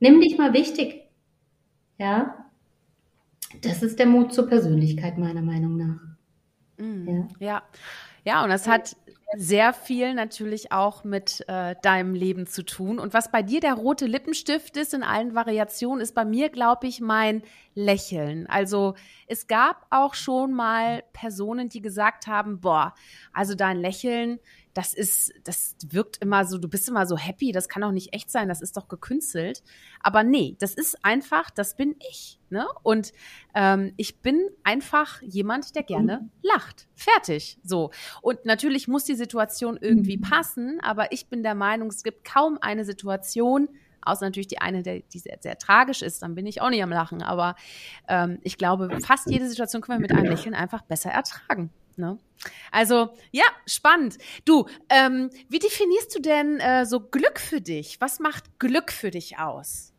Nimm 0.00 0.20
dich 0.20 0.36
mal 0.36 0.52
wichtig, 0.52 1.01
ja. 2.02 2.46
Das 3.62 3.82
ist 3.82 3.98
der 3.98 4.06
Mut 4.06 4.32
zur 4.32 4.48
Persönlichkeit 4.48 5.18
meiner 5.18 5.42
Meinung 5.42 5.76
nach. 5.76 6.00
Mhm. 6.78 7.28
Ja. 7.38 7.46
ja. 7.46 7.62
Ja, 8.24 8.44
und 8.44 8.50
das 8.50 8.68
hat 8.68 8.96
sehr 9.34 9.72
viel 9.72 10.14
natürlich 10.14 10.70
auch 10.70 11.04
mit 11.04 11.42
äh, 11.48 11.74
deinem 11.82 12.14
Leben 12.14 12.46
zu 12.46 12.62
tun. 12.64 12.98
Und 12.98 13.14
was 13.14 13.32
bei 13.32 13.42
dir 13.42 13.60
der 13.60 13.74
rote 13.74 14.06
Lippenstift 14.06 14.76
ist 14.76 14.94
in 14.94 15.02
allen 15.02 15.34
Variationen, 15.34 16.00
ist 16.00 16.14
bei 16.14 16.24
mir, 16.24 16.50
glaube 16.50 16.86
ich, 16.86 17.00
mein 17.00 17.42
Lächeln. 17.74 18.46
Also 18.46 18.94
es 19.26 19.48
gab 19.48 19.86
auch 19.90 20.14
schon 20.14 20.52
mal 20.52 21.02
Personen, 21.12 21.68
die 21.68 21.80
gesagt 21.80 22.26
haben, 22.26 22.60
boah, 22.60 22.94
also 23.32 23.54
dein 23.54 23.80
Lächeln, 23.80 24.38
das 24.74 24.94
ist, 24.94 25.32
das 25.44 25.76
wirkt 25.86 26.18
immer 26.18 26.44
so, 26.44 26.58
du 26.58 26.68
bist 26.68 26.88
immer 26.88 27.06
so 27.06 27.16
happy, 27.16 27.52
das 27.52 27.68
kann 27.68 27.82
doch 27.82 27.92
nicht 27.92 28.14
echt 28.14 28.30
sein, 28.30 28.48
das 28.48 28.62
ist 28.62 28.76
doch 28.76 28.88
gekünstelt. 28.88 29.62
Aber 30.00 30.22
nee, 30.22 30.56
das 30.60 30.74
ist 30.74 31.04
einfach, 31.04 31.50
das 31.50 31.76
bin 31.76 31.96
ich. 32.10 32.38
Ne? 32.48 32.66
Und 32.82 33.12
ähm, 33.54 33.92
ich 33.96 34.20
bin 34.20 34.48
einfach 34.62 35.20
jemand, 35.22 35.74
der 35.74 35.82
gerne 35.82 36.28
lacht. 36.42 36.88
Fertig. 36.94 37.58
So. 37.62 37.90
Und 38.22 38.44
natürlich 38.44 38.88
muss 38.88 39.04
die 39.04 39.14
Situation 39.14 39.78
irgendwie 39.80 40.16
mhm. 40.16 40.22
passen, 40.22 40.80
aber 40.82 41.12
ich 41.12 41.28
bin 41.28 41.42
der 41.42 41.54
Meinung, 41.54 41.88
es 41.88 42.02
gibt 42.02 42.24
kaum 42.24 42.58
eine 42.60 42.84
Situation, 42.84 43.68
außer 44.02 44.24
natürlich 44.24 44.48
die 44.48 44.58
eine, 44.58 44.82
die 44.82 45.18
sehr, 45.18 45.38
sehr 45.40 45.58
tragisch 45.58 46.02
ist, 46.02 46.22
dann 46.22 46.34
bin 46.34 46.46
ich 46.46 46.60
auch 46.60 46.70
nicht 46.70 46.82
am 46.82 46.90
Lachen. 46.90 47.22
Aber 47.22 47.56
ähm, 48.08 48.38
ich 48.42 48.58
glaube, 48.58 48.98
fast 49.00 49.30
jede 49.30 49.48
Situation 49.48 49.82
können 49.82 49.98
wir 49.98 50.08
mit 50.08 50.12
einem 50.12 50.30
Lächeln 50.30 50.54
einfach 50.54 50.82
besser 50.82 51.10
ertragen. 51.10 51.70
Ne? 51.98 52.18
Also 52.70 53.10
ja, 53.30 53.44
spannend. 53.66 54.18
Du, 54.44 54.66
ähm, 54.88 55.30
wie 55.48 55.58
definierst 55.58 56.14
du 56.14 56.20
denn 56.20 56.58
äh, 56.60 56.86
so 56.86 57.00
Glück 57.00 57.38
für 57.38 57.60
dich? 57.60 58.00
Was 58.00 58.18
macht 58.20 58.58
Glück 58.58 58.92
für 58.92 59.10
dich 59.10 59.38
aus? 59.38 59.92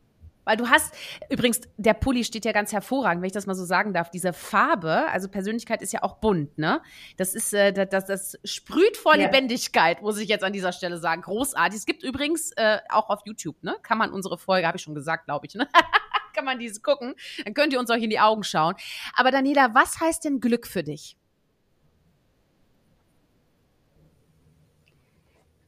Weil 0.46 0.58
du 0.58 0.70
hast, 0.70 0.94
übrigens, 1.30 1.62
der 1.78 1.94
Pulli 1.94 2.24
steht 2.24 2.46
ja 2.46 2.52
ganz 2.52 2.74
hervorragend, 2.74 3.22
wenn 3.22 3.28
ich 3.28 3.34
das 3.34 3.46
mal 3.46 3.56
so 3.56 3.64
sagen 3.64 3.94
darf. 3.94 4.10
Diese 4.10 4.34
Farbe, 4.34 5.08
also 5.10 5.30
Persönlichkeit 5.30 5.82
ist 5.82 5.94
ja 5.94 6.04
auch 6.04 6.18
bunt, 6.18 6.58
ne? 6.58 6.82
Das 7.18 7.34
ist, 7.34 7.54
äh, 7.54 7.72
das, 7.72 8.06
das 8.06 8.38
sprüht 8.44 8.98
vor 8.98 9.16
ja. 9.16 9.26
Lebendigkeit, 9.26 10.02
muss 10.02 10.20
ich 10.20 10.28
jetzt 10.28 10.44
an 10.44 10.54
dieser 10.54 10.74
Stelle 10.74 10.98
sagen. 10.98 11.22
Großartig. 11.22 11.80
Es 11.80 11.86
gibt 11.86 12.04
übrigens 12.04 12.52
äh, 12.58 12.80
auch 12.90 13.10
auf 13.10 13.22
YouTube, 13.26 13.64
ne? 13.64 13.78
Kann 13.84 13.98
man 13.98 14.12
unsere 14.12 14.38
Folge, 14.38 14.68
habe 14.68 14.78
ich 14.78 14.84
schon 14.84 14.96
gesagt, 14.96 15.26
glaube 15.26 15.46
ich, 15.46 15.56
ne? 15.56 15.68
Kann 16.36 16.46
man 16.46 16.60
diese 16.60 16.82
gucken. 16.82 17.14
Dann 17.46 17.54
könnt 17.54 17.74
ihr 17.74 17.80
uns 17.80 17.92
euch 17.92 18.02
in 18.02 18.10
die 18.10 18.20
Augen 18.20 18.44
schauen. 18.44 18.76
Aber 19.16 19.30
Daniela, 19.30 19.76
was 19.76 20.00
heißt 20.00 20.26
denn 20.26 20.40
Glück 20.40 20.66
für 20.66 20.84
dich? 20.84 21.16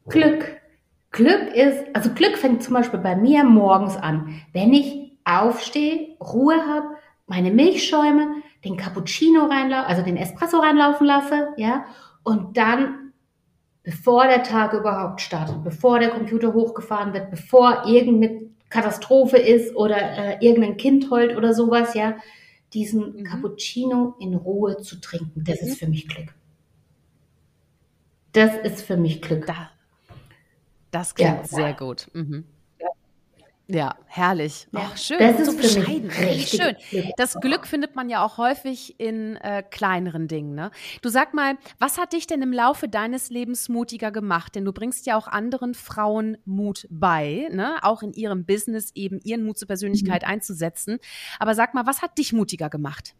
Glück. 0.08 0.60
Glück 1.10 1.54
ist, 1.54 1.84
also 1.94 2.10
Glück 2.10 2.36
fängt 2.36 2.62
zum 2.62 2.74
Beispiel 2.74 3.00
bei 3.00 3.16
mir 3.16 3.44
morgens 3.44 3.96
an. 3.96 4.40
Wenn 4.52 4.72
ich 4.72 5.12
aufstehe, 5.24 6.16
Ruhe 6.20 6.54
habe, 6.66 6.96
meine 7.26 7.50
Milchschäume, 7.50 8.42
den 8.64 8.76
Cappuccino 8.76 9.46
reinlaufen, 9.46 9.88
also 9.88 10.02
den 10.02 10.16
Espresso 10.16 10.58
reinlaufen 10.58 11.06
lasse, 11.06 11.48
ja, 11.56 11.86
und 12.22 12.56
dann, 12.56 13.12
bevor 13.82 14.26
der 14.26 14.42
Tag 14.42 14.72
überhaupt 14.72 15.20
startet, 15.20 15.62
bevor 15.64 15.98
der 15.98 16.10
Computer 16.10 16.52
hochgefahren 16.52 17.12
wird, 17.12 17.30
bevor 17.30 17.84
irgendeine 17.86 18.50
Katastrophe 18.68 19.38
ist 19.38 19.74
oder 19.76 19.96
äh, 19.96 20.44
irgendein 20.44 20.76
Kind 20.76 21.10
heult 21.10 21.36
oder 21.36 21.54
sowas, 21.54 21.94
ja, 21.94 22.16
diesen 22.74 23.16
mhm. 23.16 23.24
Cappuccino 23.24 24.16
in 24.18 24.34
Ruhe 24.34 24.78
zu 24.78 25.00
trinken, 25.00 25.44
das 25.44 25.62
mhm. 25.62 25.68
ist 25.68 25.78
für 25.78 25.86
mich 25.86 26.08
Glück. 26.08 26.34
Das 28.32 28.54
ist 28.64 28.82
für 28.82 28.96
mich 28.96 29.22
Glück. 29.22 29.46
Da, 29.46 29.70
das 30.96 31.14
klingt 31.14 31.42
ja. 31.42 31.44
sehr 31.44 31.74
gut. 31.74 32.08
Mhm. 32.14 32.44
Ja, 33.68 33.96
herrlich. 34.06 34.68
Ja, 34.70 34.90
Ach, 34.92 34.96
schön. 34.96 35.18
Das 35.18 35.40
ist 35.40 35.46
so 35.50 35.56
bescheiden. 35.56 36.08
Richtig 36.08 36.50
schön. 36.50 36.76
Das 37.16 37.34
Glück 37.34 37.66
findet 37.66 37.96
man 37.96 38.08
ja 38.08 38.24
auch 38.24 38.38
häufig 38.38 39.00
in 39.00 39.34
äh, 39.36 39.64
kleineren 39.68 40.28
Dingen. 40.28 40.54
Ne? 40.54 40.70
Du 41.02 41.08
sag 41.08 41.34
mal, 41.34 41.54
was 41.80 41.98
hat 41.98 42.12
dich 42.12 42.28
denn 42.28 42.42
im 42.42 42.52
Laufe 42.52 42.88
deines 42.88 43.28
Lebens 43.28 43.68
mutiger 43.68 44.12
gemacht? 44.12 44.54
Denn 44.54 44.64
du 44.64 44.72
bringst 44.72 45.04
ja 45.06 45.18
auch 45.18 45.26
anderen 45.26 45.74
Frauen 45.74 46.38
Mut 46.44 46.86
bei, 46.90 47.48
ne? 47.50 47.78
auch 47.82 48.04
in 48.04 48.12
ihrem 48.12 48.44
Business 48.44 48.92
eben 48.94 49.18
ihren 49.24 49.44
Mut 49.44 49.58
zur 49.58 49.66
Persönlichkeit 49.66 50.22
mhm. 50.22 50.28
einzusetzen. 50.28 50.98
Aber 51.40 51.56
sag 51.56 51.74
mal, 51.74 51.86
was 51.86 52.02
hat 52.02 52.18
dich 52.18 52.32
mutiger 52.32 52.70
gemacht? 52.70 53.16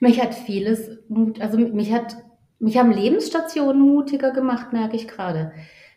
Mich 0.00 0.20
hat 0.20 0.34
vieles, 0.34 0.98
also 1.38 1.58
mich 1.58 1.92
hat 1.92 2.16
mich 2.60 2.78
haben 2.78 2.92
Lebensstationen 2.92 3.80
mutiger 3.80 4.30
gemacht, 4.30 4.72
merke 4.72 4.96
ich 4.96 5.08
gerade. 5.08 5.52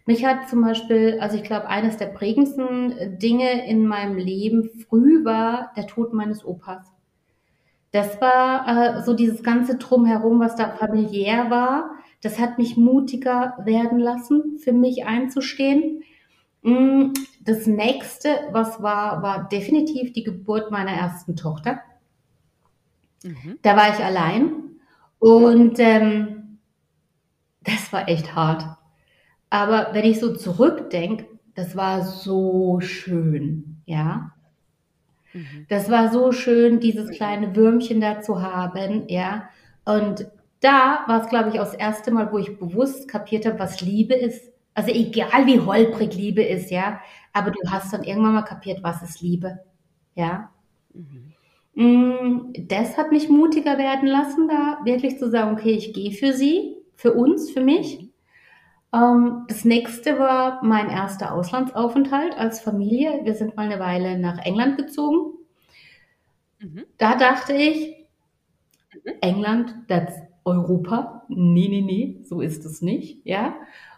Mich 0.05 0.25
hat 0.25 0.49
zum 0.49 0.61
Beispiel, 0.61 1.17
also 1.21 1.37
ich 1.37 1.43
glaube, 1.43 1.67
eines 1.67 1.97
der 1.97 2.07
prägendsten 2.07 3.19
Dinge 3.19 3.67
in 3.67 3.85
meinem 3.85 4.17
Leben 4.17 4.69
früh 4.69 5.23
war 5.23 5.71
der 5.77 5.87
Tod 5.87 6.13
meines 6.13 6.43
Opas. 6.43 6.91
Das 7.91 8.19
war 8.19 8.67
äh, 8.97 9.03
so 9.03 9.13
dieses 9.13 9.43
ganze 9.43 9.77
Drumherum, 9.77 10.39
was 10.39 10.55
da 10.55 10.69
familiär 10.69 11.49
war. 11.49 11.91
Das 12.21 12.39
hat 12.39 12.57
mich 12.57 12.75
mutiger 12.75 13.55
werden 13.63 13.99
lassen, 13.99 14.57
für 14.57 14.73
mich 14.73 15.05
einzustehen. 15.05 16.03
Mm, 16.63 17.11
das 17.41 17.67
nächste, 17.67 18.29
was 18.51 18.81
war, 18.81 19.21
war 19.21 19.47
definitiv 19.47 20.11
die 20.11 20.23
Geburt 20.23 20.71
meiner 20.71 20.91
ersten 20.91 21.35
Tochter. 21.35 21.81
Mhm. 23.23 23.59
Da 23.61 23.77
war 23.77 23.89
ich 23.93 24.03
allein 24.03 24.51
und 25.19 25.79
ähm, 25.79 26.42
das 27.63 27.91
war 27.93 28.07
echt 28.07 28.35
hart. 28.35 28.65
Aber 29.49 29.89
wenn 29.93 30.05
ich 30.05 30.19
so 30.19 30.35
zurückdenke, 30.35 31.25
das 31.55 31.75
war 31.75 32.03
so 32.03 32.79
schön, 32.81 33.81
ja. 33.85 34.31
Mhm. 35.33 35.65
Das 35.69 35.89
war 35.89 36.11
so 36.11 36.31
schön, 36.31 36.79
dieses 36.79 37.11
kleine 37.11 37.55
Würmchen 37.55 38.01
da 38.01 38.21
zu 38.21 38.41
haben, 38.41 39.07
ja. 39.07 39.49
Und 39.85 40.27
da 40.61 41.03
war 41.07 41.21
es, 41.21 41.29
glaube 41.29 41.49
ich, 41.49 41.59
auch 41.59 41.65
das 41.65 41.73
erste 41.73 42.11
Mal, 42.11 42.31
wo 42.31 42.37
ich 42.37 42.57
bewusst 42.57 43.07
kapiert 43.07 43.45
habe, 43.45 43.59
was 43.59 43.81
Liebe 43.81 44.15
ist. 44.15 44.51
Also 44.73 44.91
egal 44.91 45.45
wie 45.45 45.59
holprig 45.59 46.15
Liebe 46.15 46.41
ist, 46.41 46.71
ja. 46.71 46.99
Aber 47.33 47.51
du 47.51 47.59
hast 47.69 47.93
dann 47.93 48.03
irgendwann 48.03 48.33
mal 48.33 48.43
kapiert, 48.43 48.81
was 48.81 49.03
ist 49.03 49.21
Liebe, 49.21 49.59
ja. 50.15 50.49
Mhm. 50.93 51.33
Mm, 51.75 52.53
das 52.67 52.97
hat 52.97 53.11
mich 53.11 53.29
mutiger 53.29 53.77
werden 53.77 54.07
lassen, 54.07 54.47
da 54.47 54.79
wirklich 54.83 55.17
zu 55.17 55.29
sagen, 55.29 55.53
okay, 55.53 55.71
ich 55.71 55.93
gehe 55.93 56.11
für 56.11 56.33
sie, 56.33 56.75
für 56.95 57.13
uns, 57.13 57.51
für 57.51 57.61
mich. 57.61 58.09
Ähm, 58.93 59.45
das 59.47 59.65
nächste 59.65 60.19
war 60.19 60.63
mein 60.63 60.89
erster 60.89 61.33
Auslandsaufenthalt 61.33 62.37
als 62.37 62.59
Familie. 62.59 63.21
Wir 63.23 63.35
sind 63.35 63.55
mal 63.55 63.65
eine 63.65 63.79
Weile 63.79 64.17
nach 64.19 64.37
England 64.45 64.77
gezogen. 64.77 65.33
Mhm. 66.59 66.83
Da 66.97 67.15
dachte 67.15 67.53
ich, 67.53 68.05
mhm. 68.93 69.11
England, 69.21 69.75
das 69.87 70.13
Europa. 70.45 71.25
Nee, 71.29 71.67
nee, 71.69 71.81
nee, 71.81 72.19
so 72.23 72.41
ist 72.41 72.65
es 72.65 72.81
nicht, 72.81 73.25
ja. 73.25 73.55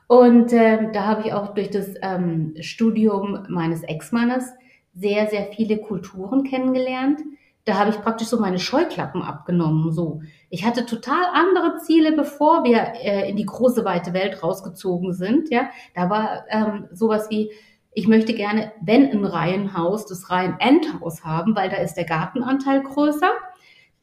Und 0.07 0.53
äh, 0.53 0.91
da 0.91 1.05
habe 1.05 1.27
ich 1.27 1.33
auch 1.33 1.55
durch 1.55 1.71
das 1.71 1.95
ähm, 2.01 2.53
Studium 2.59 3.45
meines 3.49 3.81
Ex-Mannes 3.83 4.51
sehr, 4.93 5.27
sehr 5.27 5.47
viele 5.47 5.79
Kulturen 5.79 6.43
kennengelernt. 6.43 7.21
Da 7.65 7.75
habe 7.75 7.89
ich 7.89 7.99
praktisch 8.01 8.27
so 8.27 8.39
meine 8.39 8.59
Scheuklappen 8.59 9.23
abgenommen. 9.23 9.91
So, 9.91 10.21
ich 10.49 10.65
hatte 10.65 10.85
total 10.85 11.23
andere 11.33 11.79
Ziele, 11.79 12.11
bevor 12.11 12.63
wir 12.63 12.93
äh, 13.01 13.29
in 13.29 13.35
die 13.35 13.45
große 13.45 13.83
weite 13.83 14.13
Welt 14.13 14.43
rausgezogen 14.43 15.13
sind. 15.13 15.49
Ja, 15.49 15.69
da 15.95 16.09
war 16.09 16.45
ähm, 16.49 16.87
sowas 16.91 17.29
wie 17.29 17.51
ich 17.97 18.07
möchte 18.07 18.33
gerne, 18.33 18.73
wenn 18.81 19.09
ein 19.09 19.23
Reihenhaus, 19.23 20.05
das 20.05 20.29
Reihenendhaus 20.29 21.23
haben, 21.23 21.55
weil 21.55 21.69
da 21.69 21.77
ist 21.77 21.93
der 21.93 22.03
Gartenanteil 22.03 22.83
größer. 22.83 23.31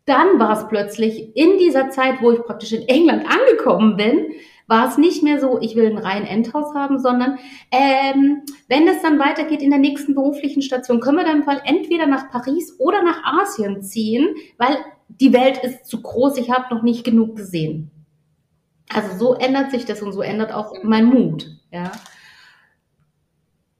Dann 0.06 0.40
war 0.40 0.52
es 0.58 0.66
plötzlich 0.66 1.36
in 1.36 1.58
dieser 1.58 1.90
Zeit, 1.90 2.22
wo 2.22 2.32
ich 2.32 2.40
praktisch 2.42 2.72
in 2.72 2.88
England 2.88 3.26
angekommen 3.26 3.96
bin, 3.96 4.32
war 4.66 4.88
es 4.88 4.98
nicht 4.98 5.22
mehr 5.22 5.40
so, 5.40 5.60
ich 5.60 5.76
will 5.76 5.86
ein 5.86 5.98
rein 5.98 6.24
Endhaus 6.24 6.74
haben, 6.74 6.98
sondern 6.98 7.38
ähm, 7.70 8.42
wenn 8.68 8.88
es 8.88 9.02
dann 9.02 9.18
weitergeht 9.18 9.62
in 9.62 9.70
der 9.70 9.78
nächsten 9.78 10.14
beruflichen 10.14 10.62
Station, 10.62 11.00
können 11.00 11.18
wir 11.18 11.24
dann 11.24 11.44
mal 11.44 11.60
entweder 11.64 12.06
nach 12.06 12.30
Paris 12.30 12.76
oder 12.78 13.02
nach 13.02 13.22
Asien 13.24 13.82
ziehen, 13.82 14.28
weil 14.58 14.76
die 15.08 15.32
Welt 15.32 15.58
ist 15.62 15.86
zu 15.86 16.00
groß, 16.00 16.38
ich 16.38 16.50
habe 16.50 16.74
noch 16.74 16.82
nicht 16.82 17.04
genug 17.04 17.36
gesehen. 17.36 17.90
Also 18.92 19.16
so 19.16 19.34
ändert 19.34 19.70
sich 19.70 19.84
das 19.84 20.02
und 20.02 20.12
so 20.12 20.22
ändert 20.22 20.52
auch 20.52 20.74
mein 20.82 21.06
Mut. 21.06 21.46
Ja. 21.70 21.92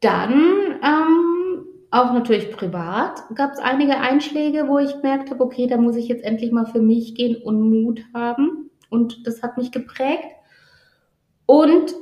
Dann 0.01 0.33
ähm, 0.83 1.67
auch 1.91 2.13
natürlich 2.13 2.51
privat 2.51 3.23
gab 3.35 3.53
es 3.53 3.59
einige 3.59 3.99
Einschläge, 3.99 4.67
wo 4.69 4.79
ich 4.79 4.93
gemerkt 4.95 5.31
habe, 5.31 5.45
okay, 5.45 5.67
da 5.67 5.77
muss 5.77 5.97
ich 5.97 6.09
jetzt 6.09 6.25
endlich 6.25 6.51
mal 6.51 6.67
für 6.67 6.81
mich 6.81 7.15
gehen 7.15 7.37
und 7.43 7.71
Mut 7.71 8.03
haben. 8.15 8.71
Und 8.89 9.27
das 9.27 9.43
hat 9.43 9.57
mich 9.57 9.71
geprägt. 9.71 10.25
Und 11.47 11.95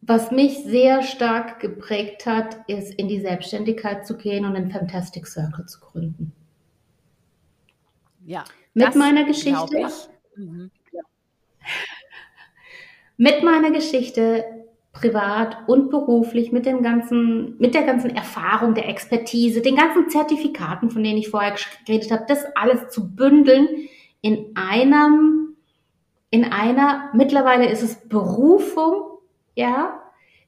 was 0.00 0.30
mich 0.30 0.64
sehr 0.64 1.02
stark 1.02 1.60
geprägt 1.60 2.26
hat, 2.26 2.58
ist 2.68 2.92
in 2.94 3.08
die 3.08 3.20
Selbstständigkeit 3.20 4.06
zu 4.06 4.16
gehen 4.16 4.44
und 4.44 4.54
einen 4.54 4.70
Fantastic 4.70 5.26
Circle 5.26 5.66
zu 5.66 5.80
gründen. 5.80 6.32
Ja. 8.26 8.44
Mit 8.74 8.94
meiner 8.96 9.24
Geschichte. 9.24 9.88
Mhm. 10.36 10.70
Mit 13.16 13.44
meiner 13.44 13.70
Geschichte 13.70 14.44
privat 14.94 15.68
und 15.68 15.90
beruflich 15.90 16.52
mit 16.52 16.66
dem 16.66 16.82
ganzen, 16.82 17.58
mit 17.58 17.74
der 17.74 17.82
ganzen 17.82 18.10
Erfahrung, 18.10 18.74
der 18.74 18.88
Expertise, 18.88 19.60
den 19.60 19.76
ganzen 19.76 20.08
Zertifikaten, 20.08 20.88
von 20.88 21.02
denen 21.02 21.18
ich 21.18 21.28
vorher 21.28 21.54
geredet 21.84 22.10
habe, 22.10 22.24
das 22.28 22.44
alles 22.54 22.90
zu 22.90 23.14
bündeln 23.14 23.68
in 24.22 24.52
einem, 24.54 25.43
in 26.34 26.44
einer, 26.44 27.10
mittlerweile 27.12 27.70
ist 27.70 27.84
es 27.84 28.08
Berufung, 28.08 29.20
ja, 29.54 30.00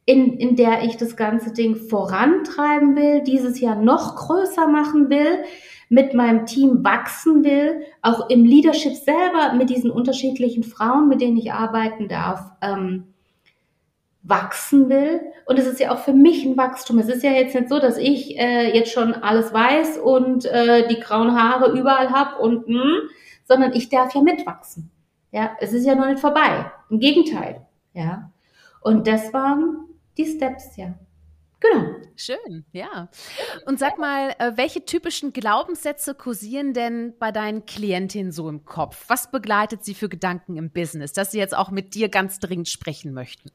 in, 0.04 0.36
in 0.36 0.56
der 0.56 0.82
ich 0.82 0.96
das 0.96 1.16
ganze 1.16 1.52
Ding 1.52 1.76
vorantreiben 1.76 2.96
will, 2.96 3.22
dieses 3.22 3.60
Jahr 3.60 3.76
noch 3.76 4.16
größer 4.16 4.66
machen 4.66 5.10
will, 5.10 5.44
mit 5.88 6.12
meinem 6.12 6.44
Team 6.44 6.82
wachsen 6.82 7.44
will, 7.44 7.82
auch 8.02 8.28
im 8.30 8.44
Leadership 8.44 8.94
selber 8.94 9.52
mit 9.56 9.70
diesen 9.70 9.92
unterschiedlichen 9.92 10.64
Frauen, 10.64 11.06
mit 11.06 11.20
denen 11.20 11.36
ich 11.36 11.52
arbeiten 11.52 12.08
darf, 12.08 12.40
ähm, 12.62 13.14
wachsen 14.24 14.88
will. 14.88 15.20
Und 15.44 15.56
es 15.60 15.68
ist 15.68 15.78
ja 15.78 15.94
auch 15.94 16.00
für 16.00 16.14
mich 16.14 16.44
ein 16.44 16.56
Wachstum. 16.56 16.98
Es 16.98 17.08
ist 17.08 17.22
ja 17.22 17.30
jetzt 17.30 17.54
nicht 17.54 17.68
so, 17.68 17.78
dass 17.78 17.96
ich 17.96 18.36
äh, 18.36 18.76
jetzt 18.76 18.90
schon 18.90 19.14
alles 19.14 19.52
weiß 19.52 19.98
und 19.98 20.46
äh, 20.46 20.88
die 20.88 20.98
grauen 20.98 21.40
Haare 21.40 21.78
überall 21.78 22.10
habe 22.10 22.42
und 22.42 22.66
mh, 22.66 22.82
hm, 22.82 23.08
sondern 23.44 23.72
ich 23.72 23.88
darf 23.88 24.12
ja 24.16 24.22
mitwachsen. 24.22 24.90
Ja, 25.30 25.56
es 25.60 25.72
ist 25.72 25.84
ja 25.84 25.94
noch 25.94 26.06
nicht 26.06 26.20
vorbei. 26.20 26.70
Im 26.90 27.00
Gegenteil. 27.00 27.66
Ja. 27.92 28.30
Und 28.80 29.06
das 29.06 29.32
waren 29.32 29.86
die 30.16 30.26
Steps, 30.26 30.76
ja. 30.76 30.94
Genau. 31.60 31.86
Schön, 32.16 32.64
ja. 32.72 33.08
Und 33.66 33.78
sag 33.78 33.98
mal, 33.98 34.34
äh, 34.38 34.52
welche 34.56 34.84
typischen 34.84 35.32
Glaubenssätze 35.32 36.14
kursieren 36.14 36.74
denn 36.74 37.14
bei 37.18 37.32
deinen 37.32 37.64
Klientinnen 37.64 38.30
so 38.30 38.48
im 38.48 38.64
Kopf? 38.64 39.04
Was 39.08 39.30
begleitet 39.30 39.84
sie 39.84 39.94
für 39.94 40.08
Gedanken 40.08 40.56
im 40.56 40.70
Business, 40.70 41.12
dass 41.12 41.32
sie 41.32 41.38
jetzt 41.38 41.56
auch 41.56 41.70
mit 41.70 41.94
dir 41.94 42.08
ganz 42.08 42.38
dringend 42.38 42.68
sprechen 42.68 43.12
möchten? 43.12 43.50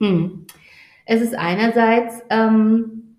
Hm. 0.00 0.46
Es 1.06 1.20
ist 1.20 1.34
einerseits 1.34 2.22
ähm, 2.30 3.16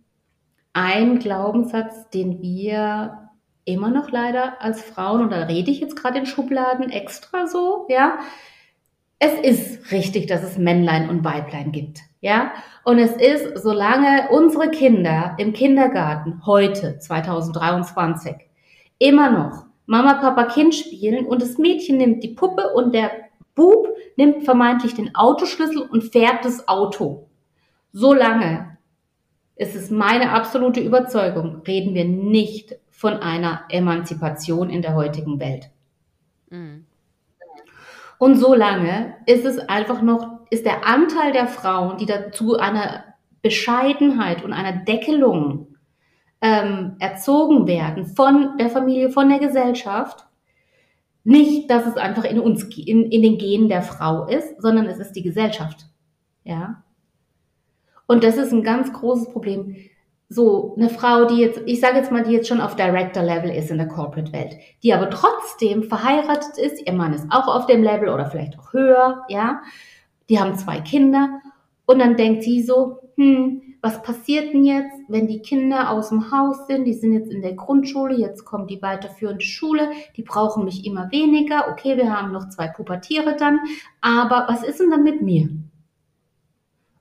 ein 0.73 1.19
Glaubenssatz, 1.19 2.09
den 2.09 2.41
wir 2.41 3.26
immer 3.67 3.89
noch 3.89 4.09
leider 4.09 4.61
als 4.61 4.81
Frauen, 4.81 5.21
und 5.21 5.31
da 5.31 5.43
rede 5.43 5.69
ich 5.69 5.79
jetzt 5.79 5.95
gerade 5.95 6.17
in 6.17 6.25
Schubladen 6.25 6.89
extra 6.89 7.47
so, 7.47 7.85
ja, 7.89 8.17
es 9.19 9.33
ist 9.33 9.91
richtig, 9.91 10.27
dass 10.27 10.43
es 10.43 10.57
Männlein 10.57 11.09
und 11.09 11.23
Weiblein 11.23 11.71
gibt, 11.71 11.99
ja, 12.21 12.51
und 12.83 12.97
es 12.97 13.11
ist, 13.11 13.61
solange 13.61 14.29
unsere 14.31 14.69
Kinder 14.69 15.35
im 15.37 15.53
Kindergarten 15.53 16.41
heute, 16.45 16.97
2023, 16.97 18.35
immer 18.99 19.29
noch 19.29 19.65
Mama, 19.85 20.15
Papa, 20.15 20.45
Kind 20.45 20.73
spielen 20.73 21.25
und 21.25 21.41
das 21.41 21.57
Mädchen 21.57 21.97
nimmt 21.97 22.23
die 22.23 22.33
Puppe 22.33 22.73
und 22.73 22.93
der 22.93 23.11
Bub 23.55 23.87
nimmt 24.17 24.43
vermeintlich 24.43 24.93
den 24.93 25.15
Autoschlüssel 25.15 25.81
und 25.81 26.03
fährt 26.03 26.45
das 26.45 26.67
Auto. 26.67 27.27
Solange 27.91 28.77
ist 29.55 29.75
es 29.75 29.89
meine 29.89 30.31
absolute 30.31 30.81
Überzeugung, 30.81 31.61
reden 31.65 31.95
wir 31.95 32.05
nicht 32.05 32.75
von 32.97 33.13
einer 33.13 33.61
Emanzipation 33.69 34.71
in 34.71 34.81
der 34.81 34.95
heutigen 34.95 35.39
Welt. 35.39 35.69
Mhm. 36.49 36.87
Und 38.17 38.37
solange 38.37 39.13
ist 39.27 39.45
es 39.45 39.59
einfach 39.59 40.01
noch, 40.01 40.39
ist 40.49 40.65
der 40.65 40.87
Anteil 40.87 41.31
der 41.31 41.45
Frauen, 41.45 41.99
die 41.99 42.07
dazu 42.07 42.57
einer 42.57 43.03
Bescheidenheit 43.43 44.43
und 44.43 44.51
einer 44.51 44.83
Deckelung 44.83 45.75
ähm, 46.41 46.95
erzogen 46.97 47.67
werden 47.67 48.07
von 48.07 48.57
der 48.57 48.71
Familie, 48.71 49.11
von 49.11 49.29
der 49.29 49.37
Gesellschaft, 49.37 50.25
nicht, 51.23 51.69
dass 51.69 51.85
es 51.85 51.97
einfach 51.97 52.23
in 52.23 52.39
uns, 52.39 52.63
in, 52.63 53.11
in 53.11 53.21
den 53.21 53.37
Genen 53.37 53.69
der 53.69 53.83
Frau 53.83 54.25
ist, 54.25 54.59
sondern 54.59 54.87
es 54.87 54.97
ist 54.97 55.11
die 55.11 55.21
Gesellschaft. 55.21 55.85
Ja. 56.43 56.83
Und 58.07 58.23
das 58.23 58.37
ist 58.37 58.51
ein 58.51 58.63
ganz 58.63 58.91
großes 58.91 59.29
Problem. 59.29 59.75
So 60.29 60.75
eine 60.75 60.89
Frau, 60.89 61.25
die 61.25 61.37
jetzt, 61.37 61.61
ich 61.65 61.79
sage 61.79 61.97
jetzt 61.97 62.11
mal, 62.11 62.23
die 62.23 62.33
jetzt 62.33 62.49
schon 62.49 62.59
auf 62.59 62.75
Director 62.75 63.23
Level 63.23 63.49
ist 63.49 63.71
in 63.71 63.77
der 63.77 63.87
Corporate 63.87 64.33
Welt, 64.33 64.57
die 64.83 64.93
aber 64.93 65.09
trotzdem 65.09 65.83
verheiratet 65.83 66.57
ist, 66.57 66.85
ihr 66.85 66.93
Mann 66.93 67.13
ist 67.13 67.27
auch 67.29 67.47
auf 67.47 67.65
dem 67.65 67.81
Level 67.81 68.09
oder 68.09 68.25
vielleicht 68.25 68.59
auch 68.59 68.73
höher, 68.73 69.23
ja. 69.29 69.61
Die 70.29 70.39
haben 70.39 70.57
zwei 70.57 70.81
Kinder 70.81 71.39
und 71.85 71.99
dann 71.99 72.17
denkt 72.17 72.43
sie 72.43 72.61
so, 72.61 72.99
hm, 73.15 73.61
was 73.81 74.01
passiert 74.01 74.53
denn 74.53 74.65
jetzt, 74.65 74.97
wenn 75.07 75.27
die 75.27 75.41
Kinder 75.41 75.91
aus 75.91 76.09
dem 76.09 76.31
Haus 76.31 76.67
sind, 76.67 76.83
die 76.83 76.93
sind 76.93 77.13
jetzt 77.13 77.31
in 77.31 77.41
der 77.41 77.53
Grundschule, 77.53 78.15
jetzt 78.15 78.43
kommt 78.43 78.69
die 78.69 78.81
weiterführende 78.81 79.45
Schule, 79.45 79.91
die 80.17 80.23
brauchen 80.23 80.65
mich 80.65 80.85
immer 80.85 81.09
weniger, 81.11 81.69
okay, 81.71 81.95
wir 81.95 82.11
haben 82.11 82.33
noch 82.33 82.49
zwei 82.49 82.67
Pubertiere 82.67 83.37
dann, 83.37 83.59
aber 84.01 84.45
was 84.49 84.63
ist 84.63 84.79
denn 84.81 84.89
dann 84.89 85.03
mit 85.03 85.21
mir? 85.21 85.49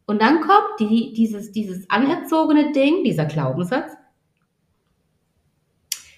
Und 0.06 0.22
dann 0.22 0.40
kommt 0.40 0.80
die, 0.80 1.12
dieses, 1.12 1.52
dieses 1.52 1.90
anerzogene 1.90 2.72
Ding, 2.72 3.04
dieser 3.04 3.26
Glaubenssatz, 3.26 3.92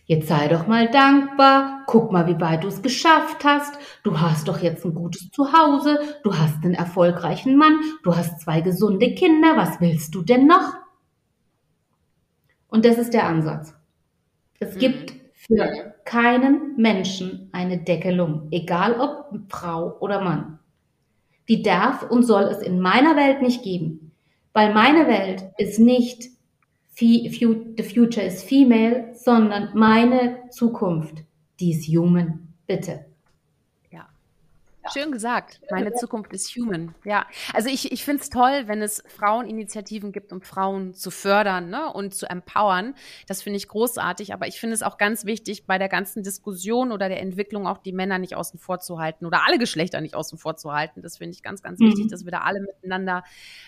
Jetzt 0.08 0.28
sei 0.28 0.48
doch 0.48 0.66
mal 0.66 0.90
dankbar, 0.90 1.82
guck 1.86 2.12
mal, 2.12 2.26
wie 2.26 2.40
weit 2.40 2.64
du 2.64 2.68
es 2.68 2.80
geschafft 2.80 3.44
hast. 3.44 3.78
Du 4.02 4.18
hast 4.18 4.48
doch 4.48 4.60
jetzt 4.60 4.86
ein 4.86 4.94
gutes 4.94 5.30
Zuhause, 5.30 6.00
du 6.24 6.34
hast 6.34 6.64
einen 6.64 6.72
erfolgreichen 6.72 7.58
Mann, 7.58 7.78
du 8.02 8.16
hast 8.16 8.40
zwei 8.40 8.62
gesunde 8.62 9.14
Kinder, 9.14 9.58
was 9.58 9.82
willst 9.82 10.14
du 10.14 10.22
denn 10.22 10.46
noch? 10.46 10.72
Und 12.68 12.86
das 12.86 12.96
ist 12.96 13.12
der 13.12 13.26
Ansatz. 13.26 13.74
Es 14.58 14.76
mhm. 14.76 14.78
gibt 14.78 15.14
für 15.34 15.94
keinen 16.06 16.76
Menschen 16.76 17.50
eine 17.52 17.76
Deckelung, 17.76 18.48
egal 18.50 18.98
ob 18.98 19.52
Frau 19.52 19.98
oder 20.00 20.22
Mann. 20.22 20.58
Die 21.48 21.62
darf 21.62 22.10
und 22.10 22.24
soll 22.24 22.44
es 22.44 22.60
in 22.62 22.80
meiner 22.80 23.16
Welt 23.16 23.42
nicht 23.42 23.62
geben, 23.62 24.12
weil 24.52 24.74
meine 24.74 25.06
Welt 25.06 25.44
ist 25.56 25.78
nicht 25.78 26.28
the 27.00 27.82
future 27.82 28.26
is 28.26 28.42
female, 28.42 29.14
sondern 29.14 29.70
meine 29.74 30.48
Zukunft, 30.50 31.24
die 31.60 31.70
ist 31.70 31.86
human. 31.86 32.48
Bitte. 32.66 33.07
Schön 34.92 35.12
gesagt. 35.12 35.60
Meine 35.70 35.92
Zukunft 35.94 36.32
ist 36.32 36.54
human. 36.56 36.94
Ja. 37.04 37.26
Also 37.52 37.68
ich, 37.68 37.92
ich 37.92 38.04
finde 38.04 38.22
es 38.22 38.30
toll, 38.30 38.64
wenn 38.66 38.82
es 38.82 39.02
Fraueninitiativen 39.06 40.12
gibt, 40.12 40.32
um 40.32 40.42
Frauen 40.42 40.94
zu 40.94 41.10
fördern 41.10 41.70
ne, 41.70 41.92
und 41.92 42.14
zu 42.14 42.28
empowern. 42.28 42.94
Das 43.26 43.42
finde 43.42 43.56
ich 43.56 43.68
großartig. 43.68 44.32
Aber 44.32 44.46
ich 44.46 44.60
finde 44.60 44.74
es 44.74 44.82
auch 44.82 44.98
ganz 44.98 45.24
wichtig, 45.24 45.66
bei 45.66 45.78
der 45.78 45.88
ganzen 45.88 46.22
Diskussion 46.22 46.92
oder 46.92 47.08
der 47.08 47.20
Entwicklung 47.20 47.66
auch 47.66 47.78
die 47.78 47.92
Männer 47.92 48.18
nicht 48.18 48.36
außen 48.36 48.58
vor 48.58 48.80
zu 48.80 48.98
halten 48.98 49.26
oder 49.26 49.46
alle 49.46 49.58
Geschlechter 49.58 50.00
nicht 50.00 50.14
außen 50.14 50.38
vor 50.38 50.56
zu 50.56 50.72
halten. 50.72 51.02
Das 51.02 51.18
finde 51.18 51.34
ich 51.34 51.42
ganz, 51.42 51.62
ganz 51.62 51.80
mhm. 51.80 51.86
wichtig, 51.86 52.08
dass 52.08 52.24
wir 52.24 52.32
da 52.32 52.40
alle 52.40 52.60
miteinander, 52.60 53.24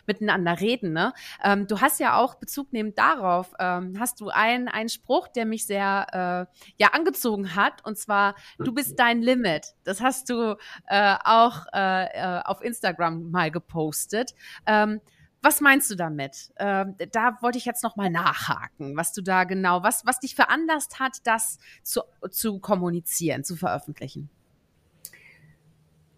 miteinander 0.06 0.60
reden. 0.60 0.92
Ne? 0.92 1.12
Ähm, 1.42 1.66
du 1.66 1.80
hast 1.80 2.00
ja 2.00 2.16
auch 2.16 2.36
Bezug 2.36 2.72
nehmend 2.72 2.98
darauf, 2.98 3.52
ähm, 3.58 3.96
hast 3.98 4.20
du 4.20 4.28
einen, 4.28 4.68
einen 4.68 4.88
Spruch, 4.88 5.28
der 5.28 5.46
mich 5.46 5.66
sehr 5.66 6.48
äh, 6.50 6.72
ja, 6.78 6.88
angezogen 6.92 7.54
hat. 7.54 7.84
Und 7.84 7.98
zwar, 7.98 8.34
du 8.58 8.72
bist 8.72 8.98
dein 8.98 9.22
Limit. 9.22 9.74
Das 9.84 10.00
hast 10.00 10.30
du 10.30 10.56
äh, 10.86 11.09
äh, 11.14 11.18
auch 11.24 11.66
äh, 11.72 12.04
äh, 12.04 12.42
auf 12.44 12.62
Instagram 12.62 13.30
mal 13.30 13.50
gepostet. 13.50 14.34
Ähm, 14.66 15.00
was 15.42 15.60
meinst 15.60 15.90
du 15.90 15.94
damit? 15.94 16.52
Ähm, 16.58 16.96
da 17.12 17.38
wollte 17.40 17.56
ich 17.56 17.64
jetzt 17.64 17.82
noch 17.82 17.96
mal 17.96 18.10
nachhaken, 18.10 18.96
was 18.96 19.12
du 19.12 19.22
da 19.22 19.44
genau, 19.44 19.82
was, 19.82 20.04
was 20.04 20.20
dich 20.20 20.34
veranlasst 20.34 21.00
hat, 21.00 21.18
das 21.24 21.58
zu, 21.82 22.02
zu 22.30 22.58
kommunizieren, 22.58 23.42
zu 23.42 23.56
veröffentlichen. 23.56 24.28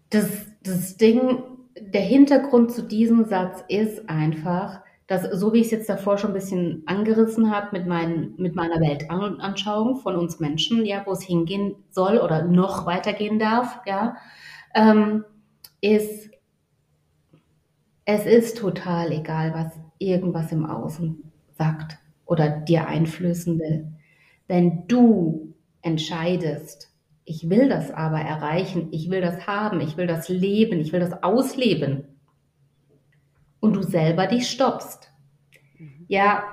Das, 0.09 0.29
das 0.61 0.97
Ding, 0.97 1.43
der 1.79 2.01
Hintergrund 2.01 2.71
zu 2.71 2.83
diesem 2.83 3.25
Satz 3.25 3.63
ist 3.69 4.09
einfach, 4.09 4.81
dass, 5.07 5.23
so 5.23 5.53
wie 5.53 5.59
ich 5.59 5.65
es 5.65 5.71
jetzt 5.71 5.89
davor 5.89 6.17
schon 6.17 6.31
ein 6.31 6.35
bisschen 6.35 6.83
angerissen 6.85 7.49
habe 7.49 7.69
mit, 7.71 7.87
mein, 7.87 8.33
mit 8.37 8.55
meiner 8.55 8.79
Weltanschauung 8.79 9.97
von 9.97 10.15
uns 10.15 10.39
Menschen, 10.39 10.85
ja, 10.85 11.03
wo 11.05 11.11
es 11.11 11.21
hingehen 11.21 11.75
soll 11.89 12.17
oder 12.17 12.43
noch 12.43 12.85
weitergehen 12.85 13.39
darf, 13.39 13.79
ja, 13.85 14.17
ähm, 14.73 15.25
ist, 15.81 16.29
es 18.05 18.25
ist 18.25 18.57
total 18.57 19.11
egal, 19.11 19.53
was 19.53 19.73
irgendwas 19.97 20.51
im 20.51 20.65
Außen 20.65 21.31
sagt 21.57 21.97
oder 22.25 22.49
dir 22.49 22.87
einflößen 22.87 23.59
will. 23.59 23.87
Wenn 24.47 24.87
du 24.87 25.53
entscheidest, 25.81 26.89
ich 27.25 27.49
will 27.49 27.69
das 27.69 27.91
aber 27.91 28.19
erreichen, 28.19 28.89
ich 28.91 29.09
will 29.09 29.21
das 29.21 29.47
haben, 29.47 29.79
ich 29.79 29.95
will 29.95 30.07
das 30.07 30.29
leben, 30.29 30.79
ich 30.79 30.91
will 30.91 30.99
das 30.99 31.23
ausleben 31.23 32.05
und 33.59 33.75
du 33.75 33.81
selber 33.81 34.27
dich 34.27 34.49
stoppst, 34.49 35.11
ja, 36.07 36.43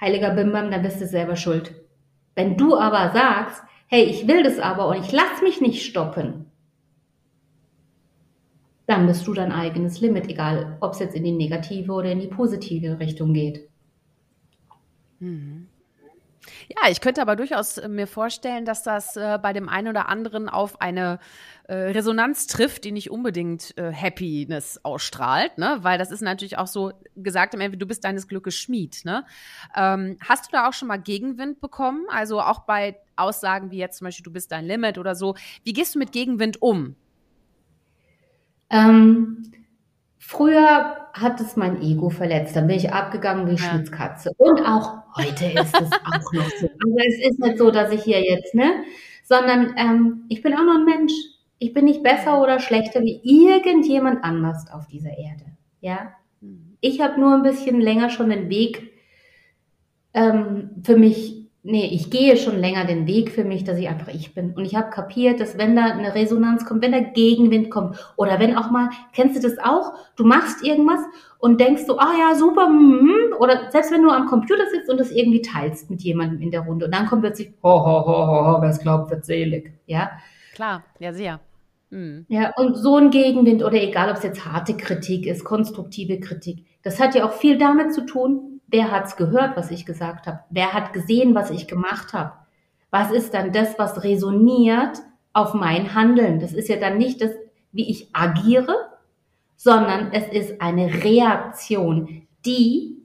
heiliger 0.00 0.30
Bimbam, 0.30 0.70
dann 0.70 0.82
bist 0.82 1.00
du 1.00 1.06
selber 1.06 1.36
schuld. 1.36 1.74
Wenn 2.34 2.56
du 2.56 2.76
aber 2.76 3.12
sagst, 3.12 3.62
hey, 3.86 4.04
ich 4.04 4.26
will 4.26 4.42
das 4.42 4.58
aber 4.58 4.88
und 4.88 5.00
ich 5.00 5.12
lass 5.12 5.42
mich 5.42 5.60
nicht 5.60 5.84
stoppen, 5.84 6.49
dann 8.90 9.06
bist 9.06 9.26
du 9.26 9.34
dein 9.34 9.52
eigenes 9.52 10.00
Limit, 10.00 10.28
egal 10.28 10.76
ob 10.80 10.94
es 10.94 10.98
jetzt 10.98 11.14
in 11.14 11.24
die 11.24 11.32
negative 11.32 11.92
oder 11.92 12.10
in 12.10 12.18
die 12.18 12.26
positive 12.26 12.98
Richtung 12.98 13.32
geht. 13.32 13.68
Mhm. 15.20 15.68
Ja, 16.68 16.90
ich 16.90 17.00
könnte 17.00 17.20
aber 17.20 17.36
durchaus 17.36 17.78
äh, 17.78 17.88
mir 17.88 18.06
vorstellen, 18.06 18.64
dass 18.64 18.82
das 18.82 19.16
äh, 19.16 19.38
bei 19.40 19.52
dem 19.52 19.68
einen 19.68 19.88
oder 19.88 20.08
anderen 20.08 20.48
auf 20.48 20.80
eine 20.80 21.18
äh, 21.68 21.74
Resonanz 21.74 22.46
trifft, 22.46 22.84
die 22.84 22.92
nicht 22.92 23.10
unbedingt 23.10 23.76
äh, 23.76 23.92
Happiness 23.92 24.80
ausstrahlt, 24.82 25.58
ne? 25.58 25.78
Weil 25.82 25.98
das 25.98 26.10
ist 26.10 26.22
natürlich 26.22 26.58
auch 26.58 26.66
so 26.66 26.92
gesagt 27.14 27.54
im 27.54 27.60
Ende, 27.60 27.76
du 27.76 27.86
bist 27.86 28.04
deines 28.04 28.26
Glückes 28.26 28.56
Schmied, 28.56 29.04
ne? 29.04 29.24
Ähm, 29.76 30.16
hast 30.26 30.46
du 30.46 30.50
da 30.52 30.68
auch 30.68 30.72
schon 30.72 30.88
mal 30.88 30.96
Gegenwind 30.96 31.60
bekommen? 31.60 32.06
Also 32.08 32.40
auch 32.40 32.60
bei 32.60 32.96
Aussagen 33.16 33.70
wie 33.70 33.78
jetzt 33.78 33.98
zum 33.98 34.06
Beispiel, 34.06 34.24
du 34.24 34.32
bist 34.32 34.50
dein 34.50 34.64
Limit 34.64 34.98
oder 34.98 35.14
so. 35.14 35.34
Wie 35.62 35.74
gehst 35.74 35.94
du 35.94 35.98
mit 35.98 36.12
Gegenwind 36.12 36.62
um? 36.62 36.96
Ähm, 38.70 39.52
früher 40.18 40.96
hat 41.12 41.40
es 41.40 41.56
mein 41.56 41.82
Ego 41.82 42.10
verletzt. 42.10 42.56
Dann 42.56 42.66
bin 42.66 42.76
ich 42.76 42.92
abgegangen 42.92 43.46
wie 43.46 43.52
ja. 43.52 43.58
Schmitzkatze. 43.58 44.30
Und 44.38 44.60
auch 44.62 45.02
heute 45.16 45.46
ist 45.46 45.74
es 45.80 45.92
auch 46.04 46.32
noch 46.32 46.50
so. 46.60 46.68
Also 46.68 46.96
es 47.08 47.30
ist 47.30 47.40
nicht 47.40 47.58
so, 47.58 47.70
dass 47.70 47.92
ich 47.92 48.02
hier 48.02 48.22
jetzt, 48.22 48.54
ne? 48.54 48.84
Sondern 49.24 49.74
ähm, 49.76 50.24
ich 50.28 50.42
bin 50.42 50.54
auch 50.54 50.64
noch 50.64 50.76
ein 50.76 50.84
Mensch. 50.84 51.12
Ich 51.58 51.74
bin 51.74 51.84
nicht 51.84 52.02
besser 52.02 52.40
oder 52.40 52.58
schlechter 52.58 53.02
wie 53.02 53.20
irgendjemand 53.22 54.24
anders 54.24 54.70
auf 54.72 54.86
dieser 54.86 55.10
Erde. 55.10 55.44
Ja? 55.80 56.14
Mhm. 56.40 56.76
Ich 56.80 57.00
habe 57.00 57.20
nur 57.20 57.34
ein 57.34 57.42
bisschen 57.42 57.80
länger 57.80 58.08
schon 58.08 58.30
den 58.30 58.48
Weg 58.48 58.92
ähm, 60.14 60.70
für 60.82 60.96
mich 60.96 61.39
nee, 61.62 61.86
ich 61.92 62.10
gehe 62.10 62.36
schon 62.36 62.58
länger 62.58 62.84
den 62.84 63.06
Weg 63.06 63.30
für 63.32 63.44
mich, 63.44 63.64
dass 63.64 63.78
ich 63.78 63.88
einfach 63.88 64.08
ich 64.08 64.34
bin. 64.34 64.52
Und 64.52 64.64
ich 64.64 64.74
habe 64.74 64.90
kapiert, 64.90 65.40
dass 65.40 65.58
wenn 65.58 65.76
da 65.76 65.84
eine 65.84 66.14
Resonanz 66.14 66.64
kommt, 66.64 66.82
wenn 66.82 66.92
da 66.92 67.00
Gegenwind 67.00 67.70
kommt 67.70 67.96
oder 68.16 68.38
wenn 68.38 68.56
auch 68.56 68.70
mal, 68.70 68.90
kennst 69.12 69.36
du 69.36 69.46
das 69.46 69.58
auch? 69.58 69.92
Du 70.16 70.24
machst 70.24 70.64
irgendwas 70.64 71.00
und 71.38 71.60
denkst 71.60 71.84
so, 71.86 71.98
ah 71.98 72.12
ja, 72.18 72.34
super, 72.34 72.68
mm, 72.68 73.34
oder 73.38 73.70
selbst 73.70 73.92
wenn 73.92 74.02
du 74.02 74.10
am 74.10 74.26
Computer 74.26 74.64
sitzt 74.70 74.90
und 74.90 74.98
das 74.98 75.10
irgendwie 75.10 75.42
teilst 75.42 75.90
mit 75.90 76.02
jemandem 76.02 76.40
in 76.40 76.50
der 76.50 76.60
Runde 76.60 76.86
und 76.86 76.94
dann 76.94 77.06
kommt 77.06 77.22
plötzlich, 77.22 77.52
ho, 77.62 77.70
ho, 77.70 78.06
ho, 78.06 78.26
ho, 78.26 78.46
ho 78.46 78.62
wer 78.62 78.70
es 78.70 78.80
glaubt, 78.80 79.10
wird 79.10 79.24
selig, 79.24 79.72
ja? 79.86 80.10
Klar, 80.54 80.84
ja, 80.98 81.12
sehr. 81.12 81.40
Mhm. 81.90 82.26
Ja, 82.28 82.52
und 82.56 82.76
so 82.76 82.96
ein 82.96 83.10
Gegenwind 83.10 83.64
oder 83.64 83.82
egal, 83.82 84.10
ob 84.10 84.16
es 84.16 84.22
jetzt 84.22 84.44
harte 84.44 84.76
Kritik 84.76 85.26
ist, 85.26 85.44
konstruktive 85.44 86.20
Kritik, 86.20 86.64
das 86.82 87.00
hat 87.00 87.14
ja 87.14 87.26
auch 87.26 87.32
viel 87.32 87.58
damit 87.58 87.92
zu 87.92 88.06
tun, 88.06 88.49
Wer 88.70 88.90
hat's 88.90 89.16
gehört, 89.16 89.56
was 89.56 89.70
ich 89.70 89.86
gesagt 89.86 90.26
habe? 90.26 90.40
Wer 90.50 90.72
hat 90.72 90.92
gesehen, 90.92 91.34
was 91.34 91.50
ich 91.50 91.66
gemacht 91.66 92.12
habe? 92.12 92.32
Was 92.90 93.10
ist 93.10 93.34
dann 93.34 93.52
das, 93.52 93.78
was 93.78 94.04
resoniert 94.04 94.98
auf 95.32 95.54
mein 95.54 95.94
Handeln? 95.94 96.40
Das 96.40 96.52
ist 96.52 96.68
ja 96.68 96.76
dann 96.76 96.98
nicht 96.98 97.20
das, 97.20 97.30
wie 97.72 97.88
ich 97.90 98.08
agiere, 98.12 98.74
sondern 99.56 100.12
es 100.12 100.26
ist 100.28 100.60
eine 100.60 101.04
Reaktion, 101.04 102.26
die 102.44 102.96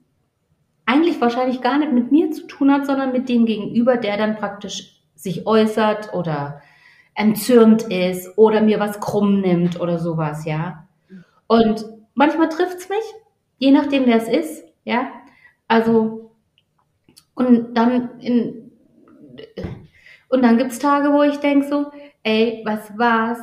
eigentlich 0.85 1.19
wahrscheinlich 1.19 1.61
gar 1.61 1.77
nicht 1.77 1.91
mit 1.91 2.11
mir 2.11 2.31
zu 2.31 2.47
tun 2.47 2.71
hat, 2.71 2.85
sondern 2.85 3.11
mit 3.11 3.27
dem 3.29 3.45
Gegenüber, 3.45 3.97
der 3.97 4.17
dann 4.17 4.37
praktisch 4.37 5.01
sich 5.15 5.47
äußert 5.47 6.13
oder 6.13 6.61
entzürnt 7.15 7.83
ist 7.83 8.37
oder 8.37 8.61
mir 8.61 8.79
was 8.79 8.99
krumm 8.99 9.41
nimmt 9.41 9.79
oder 9.79 9.99
sowas, 9.99 10.45
ja. 10.45 10.87
Und 11.47 11.85
manchmal 12.13 12.49
trifft's 12.49 12.89
mich, 12.89 13.03
je 13.57 13.71
nachdem, 13.71 14.05
wer 14.05 14.17
es 14.17 14.27
ist, 14.27 14.65
ja. 14.83 15.07
Also, 15.67 16.31
und 17.33 17.73
dann 17.75 18.19
in, 18.19 18.71
und 20.29 20.41
dann 20.41 20.57
gibt's 20.57 20.79
Tage, 20.79 21.11
wo 21.11 21.23
ich 21.23 21.37
denk 21.37 21.65
so, 21.65 21.91
ey, 22.23 22.61
was 22.65 22.97
war's? 22.97 23.39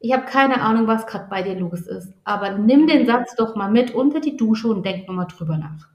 Ich 0.00 0.12
habe 0.12 0.26
keine 0.26 0.60
Ahnung, 0.60 0.86
was 0.86 1.06
gerade 1.06 1.28
bei 1.30 1.42
dir 1.42 1.54
los 1.54 1.82
ist. 1.86 2.12
Aber 2.24 2.58
nimm 2.58 2.86
den 2.86 3.06
Satz 3.06 3.34
doch 3.36 3.56
mal 3.56 3.70
mit 3.70 3.92
unter 3.94 4.20
die 4.20 4.36
Dusche 4.36 4.68
und 4.68 4.84
denk 4.84 5.08
nochmal 5.08 5.26
drüber 5.26 5.56
nach. 5.56 5.88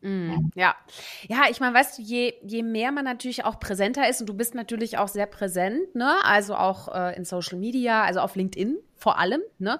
Mm, 0.00 0.50
ja. 0.54 0.76
ja, 1.28 1.42
ich 1.50 1.58
meine, 1.58 1.74
weißt 1.74 1.98
du, 1.98 2.02
je, 2.02 2.34
je 2.44 2.62
mehr 2.62 2.92
man 2.92 3.04
natürlich 3.04 3.44
auch 3.44 3.58
präsenter 3.58 4.08
ist 4.08 4.20
und 4.20 4.28
du 4.28 4.34
bist 4.34 4.54
natürlich 4.54 4.96
auch 4.96 5.08
sehr 5.08 5.26
präsent, 5.26 5.92
ne? 5.96 6.18
Also 6.22 6.54
auch 6.54 6.94
äh, 6.94 7.16
in 7.16 7.24
Social 7.24 7.58
Media, 7.58 8.04
also 8.04 8.20
auf 8.20 8.36
LinkedIn 8.36 8.78
vor 8.98 9.18
allem. 9.18 9.40
Ne? 9.58 9.78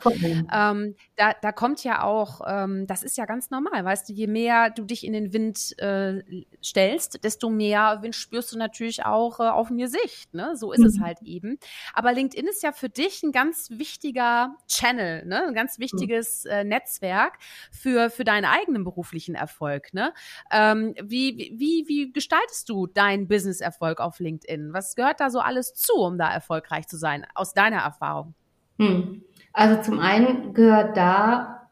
Ähm, 0.53 0.95
da, 1.17 1.35
da 1.43 1.53
kommt 1.53 1.83
ja 1.83 2.05
auch, 2.05 2.41
ähm, 2.47 2.87
das 2.87 3.03
ist 3.03 3.17
ja 3.19 3.27
ganz 3.27 3.51
normal, 3.51 3.85
weißt 3.85 4.09
du, 4.09 4.13
je 4.13 4.29
mehr 4.29 4.71
du 4.71 4.85
dich 4.85 5.05
in 5.05 5.13
den 5.13 5.33
Wind 5.33 5.77
äh, 5.79 6.23
stellst, 6.63 7.25
desto 7.25 7.51
mehr 7.51 7.99
Wind 8.03 8.15
spürst 8.15 8.53
du 8.53 8.59
natürlich 8.59 9.05
auch 9.05 9.41
äh, 9.41 9.45
auf 9.45 9.71
mir 9.71 9.89
Sicht. 9.89 10.33
Ne? 10.33 10.57
So 10.57 10.73
ist 10.73 10.81
mhm. 10.81 10.87
es 10.87 11.01
halt 11.01 11.21
eben. 11.23 11.59
Aber 11.93 12.13
LinkedIn 12.13 12.47
ist 12.47 12.63
ja 12.63 12.73
für 12.73 12.89
dich 12.89 13.23
ein 13.25 13.33
ganz 13.33 13.71
wichtiger 13.71 14.55
Channel, 14.69 15.27
ne? 15.27 15.49
ein 15.49 15.55
ganz 15.55 15.81
wichtiges 15.81 16.45
äh, 16.45 16.63
Netzwerk 16.63 17.39
für, 17.73 18.11
für 18.11 18.25
deinen 18.25 18.45
eigenen 18.45 18.85
beruflichen 18.85 19.35
Erfolg. 19.35 19.93
Ne? 19.93 20.15
Ähm, 20.53 20.95
wie, 21.03 21.53
wie, 21.57 21.85
wie 21.89 22.13
gestaltest 22.13 22.69
du 22.69 22.87
deinen 22.87 23.27
Business-Erfolg 23.27 24.01
auf 24.01 24.21
LinkedIn? 24.21 24.73
Was 24.73 24.95
gehört 24.95 25.19
da 25.19 25.31
so 25.31 25.41
alles 25.41 25.75
zu, 25.75 25.95
um 25.95 26.19
da 26.19 26.33
erfolgreich 26.33 26.87
zu 26.87 26.97
sein, 26.97 27.27
aus 27.35 27.53
deiner 27.53 27.79
Erfahrung? 27.79 28.35
Hm. 28.79 29.23
Also 29.53 29.83
zum 29.83 29.99
einen 29.99 30.55
gehört 30.55 30.97
da 30.97 31.69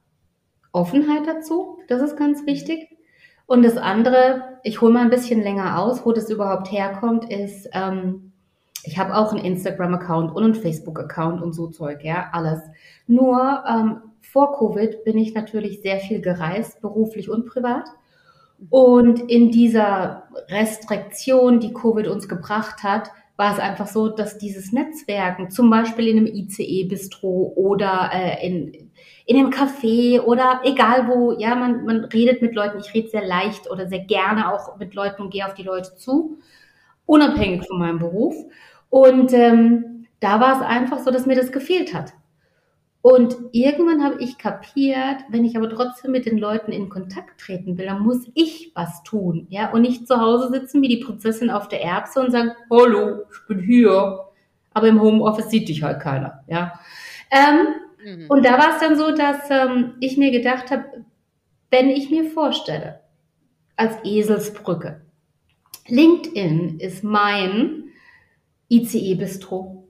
Offenheit 0.73 1.27
dazu, 1.27 1.79
das 1.89 2.03
ist 2.03 2.17
ganz 2.17 2.47
wichtig. 2.47 2.89
Und 3.47 3.63
das 3.63 3.77
andere, 3.77 4.59
ich 4.65 4.81
hole 4.81 4.93
mal 4.93 5.03
ein 5.03 5.11
bisschen 5.11 5.41
länger 5.41 5.79
aus, 5.79 6.05
wo 6.05 6.13
das 6.13 6.29
überhaupt 6.31 6.71
herkommt, 6.71 7.31
ist, 7.31 7.69
ähm, 7.73 8.33
ich 8.83 8.99
habe 8.99 9.17
auch 9.17 9.33
einen 9.33 9.45
Instagram-Account 9.45 10.35
und 10.35 10.45
einen 10.45 10.55
Facebook-Account 10.55 11.43
und 11.43 11.53
so 11.53 11.69
Zeug, 11.69 12.05
ja, 12.05 12.29
alles. 12.33 12.61
Nur 13.07 13.65
ähm, 13.69 14.03
vor 14.21 14.59
Covid 14.59 15.05
bin 15.05 15.19
ich 15.19 15.35
natürlich 15.35 15.81
sehr 15.81 15.99
viel 15.99 16.21
gereist, 16.21 16.81
beruflich 16.81 17.31
und 17.31 17.47
privat. 17.47 17.89
Und 18.71 19.31
in 19.31 19.51
dieser 19.51 20.25
Restriktion, 20.49 21.61
die 21.61 21.73
Covid 21.73 22.07
uns 22.09 22.29
gebracht 22.29 22.83
hat, 22.83 23.11
war 23.37 23.53
es 23.53 23.59
einfach 23.59 23.87
so, 23.87 24.09
dass 24.09 24.39
dieses 24.39 24.73
Netzwerken, 24.73 25.51
zum 25.51 25.69
Beispiel 25.69 26.09
in 26.09 26.19
einem 26.19 26.27
ICE-Bistro 26.27 27.53
oder 27.55 28.11
äh, 28.13 28.47
in, 28.47 28.91
in 29.27 29.37
einem 29.37 29.51
Café 29.51 30.21
oder 30.21 30.63
egal 30.65 31.07
wo, 31.09 31.33
ja, 31.33 31.55
man, 31.55 31.85
man 31.85 32.05
redet 32.05 32.41
mit 32.41 32.55
Leuten, 32.55 32.79
ich 32.79 32.95
rede 32.95 33.09
sehr 33.09 33.27
leicht 33.27 33.71
oder 33.71 33.89
sehr 33.89 34.01
gerne 34.01 34.53
auch 34.53 34.79
mit 34.79 34.95
Leuten 34.95 35.23
und 35.23 35.31
gehe 35.31 35.47
auf 35.47 35.55
die 35.55 35.65
Leute 35.65 35.97
zu, 35.97 36.39
unabhängig 37.05 37.67
von 37.67 37.79
meinem 37.79 37.99
Beruf. 37.99 38.35
Und 38.89 39.33
ähm, 39.35 40.07
da 40.21 40.41
war 40.41 40.57
es 40.57 40.63
einfach 40.67 41.01
so, 41.01 41.11
dass 41.11 41.27
mir 41.27 41.37
das 41.37 41.53
gefehlt 41.53 41.93
hat. 41.93 42.15
Und 43.07 43.37
irgendwann 43.53 44.03
habe 44.03 44.21
ich 44.21 44.37
kapiert, 44.37 45.19
wenn 45.29 45.45
ich 45.45 45.57
aber 45.57 45.71
trotzdem 45.71 46.11
mit 46.11 46.27
den 46.27 46.39
Leuten 46.39 46.73
in 46.73 46.89
Kontakt 46.89 47.41
treten 47.41 47.79
will, 47.79 47.87
dann 47.87 48.03
muss 48.03 48.29
ich 48.35 48.73
was 48.75 49.05
tun, 49.05 49.47
ja, 49.49 49.71
und 49.71 49.83
nicht 49.83 50.09
zu 50.09 50.21
Hause 50.21 50.51
sitzen 50.51 50.83
wie 50.83 50.89
die 50.89 51.05
Prinzessin 51.05 51.49
auf 51.49 51.69
der 51.69 51.83
Erbse 51.83 52.19
und 52.19 52.33
sagen, 52.33 52.51
hallo, 52.69 53.23
ich 53.31 53.47
bin 53.47 53.61
hier, 53.61 54.25
aber 54.75 54.89
im 54.89 55.01
Homeoffice 55.01 55.51
sieht 55.51 55.69
dich 55.69 55.85
halt 55.85 56.01
keiner, 56.01 56.43
ja. 56.49 56.81
Ähm, 57.31 57.69
mhm. 58.05 58.27
Und 58.29 58.45
da 58.45 58.59
war 58.59 58.75
es 58.75 58.81
dann 58.81 58.99
so, 58.99 59.15
dass 59.15 59.51
ähm, 59.51 59.95
ich 60.01 60.17
mir 60.17 60.33
gedacht 60.33 60.73
habe, 60.73 61.05
wenn 61.71 61.91
ich 61.91 62.11
mir 62.11 62.25
vorstelle, 62.25 62.99
als 63.77 63.95
Eselsbrücke, 64.03 65.01
LinkedIn 65.87 66.81
ist 66.81 67.05
mein 67.05 67.85
ICE-Bistro. 68.69 69.86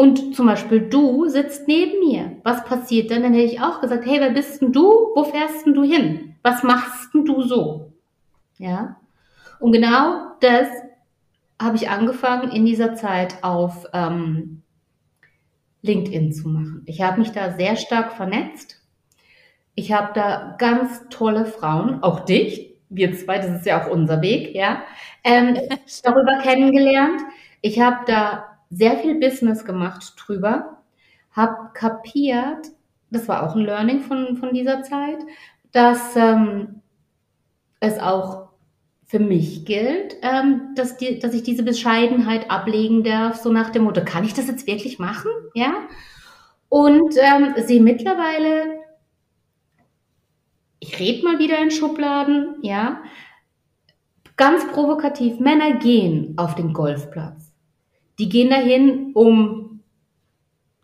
Und 0.00 0.34
zum 0.34 0.46
Beispiel 0.46 0.88
du 0.88 1.28
sitzt 1.28 1.68
neben 1.68 1.98
mir. 1.98 2.38
Was 2.42 2.64
passiert 2.64 3.10
dann? 3.10 3.22
Dann 3.22 3.34
hätte 3.34 3.52
ich 3.52 3.60
auch 3.60 3.82
gesagt, 3.82 4.06
hey, 4.06 4.18
wer 4.18 4.30
bist 4.30 4.62
denn 4.62 4.72
du? 4.72 4.82
Wo 5.14 5.24
fährst 5.24 5.66
denn 5.66 5.74
du 5.74 5.82
hin? 5.82 6.36
Was 6.42 6.62
machst 6.62 7.12
denn 7.12 7.26
du 7.26 7.42
so? 7.42 7.92
Ja. 8.56 8.96
Und 9.58 9.72
genau 9.72 10.36
das 10.40 10.68
habe 11.60 11.76
ich 11.76 11.90
angefangen 11.90 12.50
in 12.50 12.64
dieser 12.64 12.94
Zeit 12.94 13.44
auf 13.44 13.88
ähm, 13.92 14.62
LinkedIn 15.82 16.32
zu 16.32 16.48
machen. 16.48 16.82
Ich 16.86 17.02
habe 17.02 17.20
mich 17.20 17.32
da 17.32 17.50
sehr 17.50 17.76
stark 17.76 18.12
vernetzt. 18.14 18.80
Ich 19.74 19.92
habe 19.92 20.12
da 20.14 20.56
ganz 20.56 21.10
tolle 21.10 21.44
Frauen, 21.44 22.02
auch 22.02 22.20
dich, 22.20 22.74
wir 22.88 23.12
zwei, 23.18 23.36
das 23.36 23.50
ist 23.50 23.66
ja 23.66 23.84
auch 23.84 23.90
unser 23.90 24.22
Weg, 24.22 24.54
ja, 24.54 24.82
ähm, 25.24 25.58
darüber 26.02 26.38
kennengelernt. 26.38 27.20
Ich 27.60 27.78
habe 27.80 27.98
da 28.06 28.49
sehr 28.70 28.98
viel 28.98 29.18
Business 29.18 29.64
gemacht 29.64 30.14
drüber, 30.16 30.78
habe 31.32 31.70
kapiert, 31.74 32.68
das 33.10 33.28
war 33.28 33.42
auch 33.42 33.56
ein 33.56 33.62
Learning 33.64 34.00
von, 34.00 34.36
von 34.36 34.54
dieser 34.54 34.82
Zeit, 34.82 35.18
dass 35.72 36.16
ähm, 36.16 36.80
es 37.80 37.98
auch 37.98 38.50
für 39.10 39.18
mich 39.18 39.64
gilt, 39.64 40.16
ähm, 40.22 40.74
dass, 40.76 40.96
die, 40.96 41.18
dass 41.18 41.34
ich 41.34 41.42
diese 41.42 41.64
Bescheidenheit 41.64 42.48
ablegen 42.48 43.02
darf, 43.02 43.36
so 43.36 43.50
nach 43.50 43.70
dem 43.70 43.82
Motto, 43.82 44.04
kann 44.04 44.22
ich 44.22 44.34
das 44.34 44.46
jetzt 44.46 44.68
wirklich 44.68 45.00
machen? 45.00 45.30
Ja. 45.54 45.88
Und 46.68 47.16
ähm, 47.16 47.54
sie 47.66 47.80
mittlerweile, 47.80 48.78
ich 50.78 51.00
rede 51.00 51.24
mal 51.24 51.40
wieder 51.40 51.58
in 51.58 51.72
Schubladen, 51.72 52.58
ja, 52.62 53.02
ganz 54.36 54.64
provokativ, 54.68 55.40
Männer 55.40 55.72
gehen 55.78 56.34
auf 56.36 56.54
den 56.54 56.72
Golfplatz. 56.72 57.49
Die 58.20 58.28
gehen 58.28 58.50
dahin, 58.50 59.12
um 59.14 59.80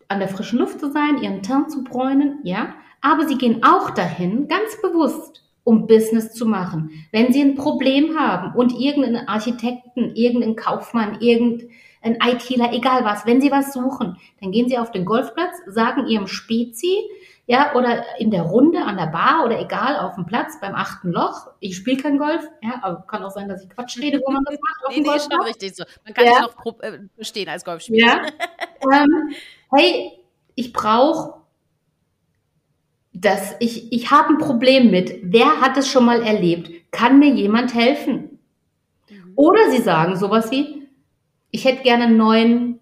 an 0.07 0.17
der 0.17 0.27
frischen 0.27 0.57
Luft 0.57 0.79
zu 0.79 0.91
sein, 0.91 1.21
ihren 1.21 1.43
Teint 1.43 1.71
zu 1.71 1.83
bräunen, 1.83 2.39
ja, 2.43 2.73
aber 2.99 3.27
sie 3.27 3.37
gehen 3.37 3.63
auch 3.63 3.91
dahin, 3.91 4.47
ganz 4.47 4.81
bewusst, 4.81 5.43
um 5.63 5.85
Business 5.85 6.33
zu 6.33 6.47
machen. 6.47 6.89
Wenn 7.11 7.31
Sie 7.31 7.41
ein 7.41 7.53
Problem 7.53 8.17
haben 8.17 8.55
und 8.55 8.73
irgendeinen 8.79 9.27
Architekten, 9.27 10.15
irgendeinen 10.15 10.55
Kaufmann, 10.55 11.21
irgendeinen 11.21 12.17
ITler, 12.25 12.73
egal 12.73 13.05
was, 13.05 13.27
wenn 13.27 13.39
Sie 13.39 13.51
was 13.51 13.71
suchen, 13.71 14.17
dann 14.41 14.51
gehen 14.51 14.67
Sie 14.67 14.79
auf 14.79 14.89
den 14.89 15.05
Golfplatz, 15.05 15.57
sagen 15.67 16.07
Ihrem 16.07 16.25
Spezi, 16.25 16.95
ja, 17.47 17.73
oder 17.75 18.03
in 18.19 18.29
der 18.29 18.43
Runde 18.43 18.83
an 18.83 18.97
der 18.97 19.07
Bar 19.07 19.45
oder 19.45 19.59
egal, 19.59 19.97
auf 19.97 20.15
dem 20.15 20.25
Platz 20.25 20.59
beim 20.59 20.75
achten 20.75 21.11
Loch. 21.11 21.47
Ich 21.61 21.77
spiele 21.77 22.01
kein 22.01 22.17
Golf, 22.17 22.45
ja, 22.61 22.79
aber 22.81 23.07
kann 23.07 23.23
auch 23.23 23.31
sein, 23.31 23.47
dass 23.47 23.63
ich 23.63 23.69
Quatsch 23.69 23.97
rede, 23.99 24.21
wo 24.25 24.31
man 24.31 24.43
das 24.43 24.59
macht. 24.59 24.85
Auf 24.85 24.95
nee, 24.95 25.01
nee, 25.01 25.15
ist 25.15 25.31
schon 25.31 25.41
richtig 25.41 25.75
so. 25.75 25.85
Man 26.03 26.13
kann 26.13 26.25
ja. 26.25 26.41
noch 26.41 26.81
äh, 26.81 26.99
bestehen 27.15 27.47
als 27.47 27.63
Golfspieler. 27.63 28.05
Ja. 28.05 28.21
ähm, 28.93 29.33
hey, 29.73 30.11
ich 30.55 30.73
brauche 30.73 31.37
dass 33.21 33.55
ich, 33.59 33.91
ich 33.91 34.11
habe 34.11 34.29
ein 34.29 34.37
Problem 34.37 34.91
mit. 34.91 35.19
Wer 35.23 35.59
hat 35.61 35.75
es 35.77 35.89
schon 35.89 36.05
mal 36.05 36.21
erlebt? 36.21 36.69
Kann 36.91 37.17
mir 37.19 37.33
jemand 37.33 37.73
helfen? 37.73 38.39
Mhm. 39.09 39.33
Oder 39.35 39.71
sie 39.71 39.81
sagen 39.81 40.15
sowas 40.15 40.51
wie, 40.51 40.87
ich 41.49 41.65
hätte 41.65 41.81
gerne 41.81 42.05
einen 42.05 42.17
neuen 42.17 42.76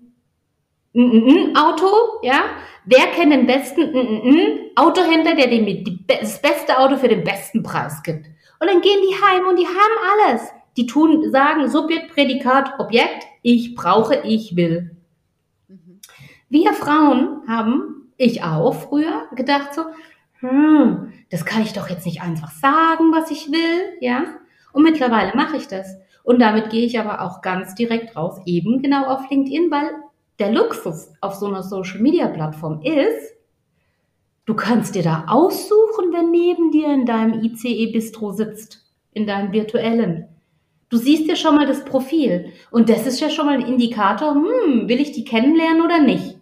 Auto, 0.95 1.87
ja? 2.21 2.45
Wer 2.85 3.07
kennt 3.07 3.33
den 3.33 3.45
besten 3.45 4.71
Autohändler, 4.75 5.35
der 5.35 5.47
dem 5.47 6.05
das 6.07 6.41
beste 6.41 6.77
Auto 6.77 6.95
für 6.97 7.07
den 7.07 7.23
besten 7.23 7.63
Preis 7.63 8.01
gibt? 8.03 8.27
Und 8.59 8.69
dann 8.69 8.81
gehen 8.81 9.01
die 9.01 9.15
heim 9.15 9.47
und 9.47 9.59
die 9.59 9.67
haben 9.67 10.31
alles. 10.31 10.49
Die 10.77 10.85
tun, 10.85 11.31
sagen 11.31 11.67
Subjekt, 11.69 12.13
Prädikat, 12.13 12.79
Objekt, 12.79 13.25
ich 13.41 13.75
brauche, 13.75 14.21
ich 14.23 14.55
will. 14.55 14.95
Mhm. 15.67 15.99
Wir 16.49 16.73
Frauen 16.73 17.41
haben, 17.47 18.11
ich 18.17 18.43
auch 18.43 18.73
früher, 18.73 19.23
gedacht 19.35 19.73
so, 19.73 19.83
hm, 20.39 21.11
das 21.29 21.45
kann 21.45 21.61
ich 21.61 21.73
doch 21.73 21.89
jetzt 21.89 22.05
nicht 22.05 22.21
einfach 22.21 22.51
sagen, 22.51 23.11
was 23.11 23.31
ich 23.31 23.51
will, 23.51 23.97
ja? 23.99 24.25
Und 24.71 24.83
mittlerweile 24.83 25.35
mache 25.35 25.57
ich 25.57 25.67
das. 25.67 25.97
Und 26.23 26.39
damit 26.39 26.69
gehe 26.69 26.85
ich 26.85 26.99
aber 26.99 27.21
auch 27.21 27.41
ganz 27.41 27.75
direkt 27.75 28.15
raus, 28.15 28.39
eben 28.45 28.81
genau 28.81 29.05
auf 29.05 29.29
LinkedIn, 29.29 29.69
weil 29.71 29.91
der 30.39 30.51
Luxus 30.51 31.11
auf 31.21 31.35
so 31.35 31.47
einer 31.47 31.63
Social 31.63 31.99
Media 31.99 32.27
Plattform 32.27 32.81
ist, 32.81 33.33
du 34.45 34.53
kannst 34.53 34.95
dir 34.95 35.03
da 35.03 35.25
aussuchen, 35.27 36.11
wer 36.11 36.23
neben 36.23 36.71
dir 36.71 36.93
in 36.93 37.05
deinem 37.05 37.43
ICE 37.43 37.91
Bistro 37.91 38.31
sitzt, 38.31 38.85
in 39.13 39.25
deinem 39.25 39.51
virtuellen. 39.53 40.27
Du 40.89 40.97
siehst 40.97 41.27
ja 41.27 41.35
schon 41.35 41.55
mal 41.55 41.65
das 41.65 41.83
Profil 41.83 42.53
und 42.71 42.89
das 42.89 43.07
ist 43.07 43.19
ja 43.19 43.29
schon 43.29 43.47
mal 43.47 43.55
ein 43.55 43.65
Indikator, 43.65 44.35
hm, 44.35 44.87
will 44.87 44.99
ich 44.99 45.11
die 45.11 45.25
kennenlernen 45.25 45.81
oder 45.81 45.99
nicht? 45.99 46.37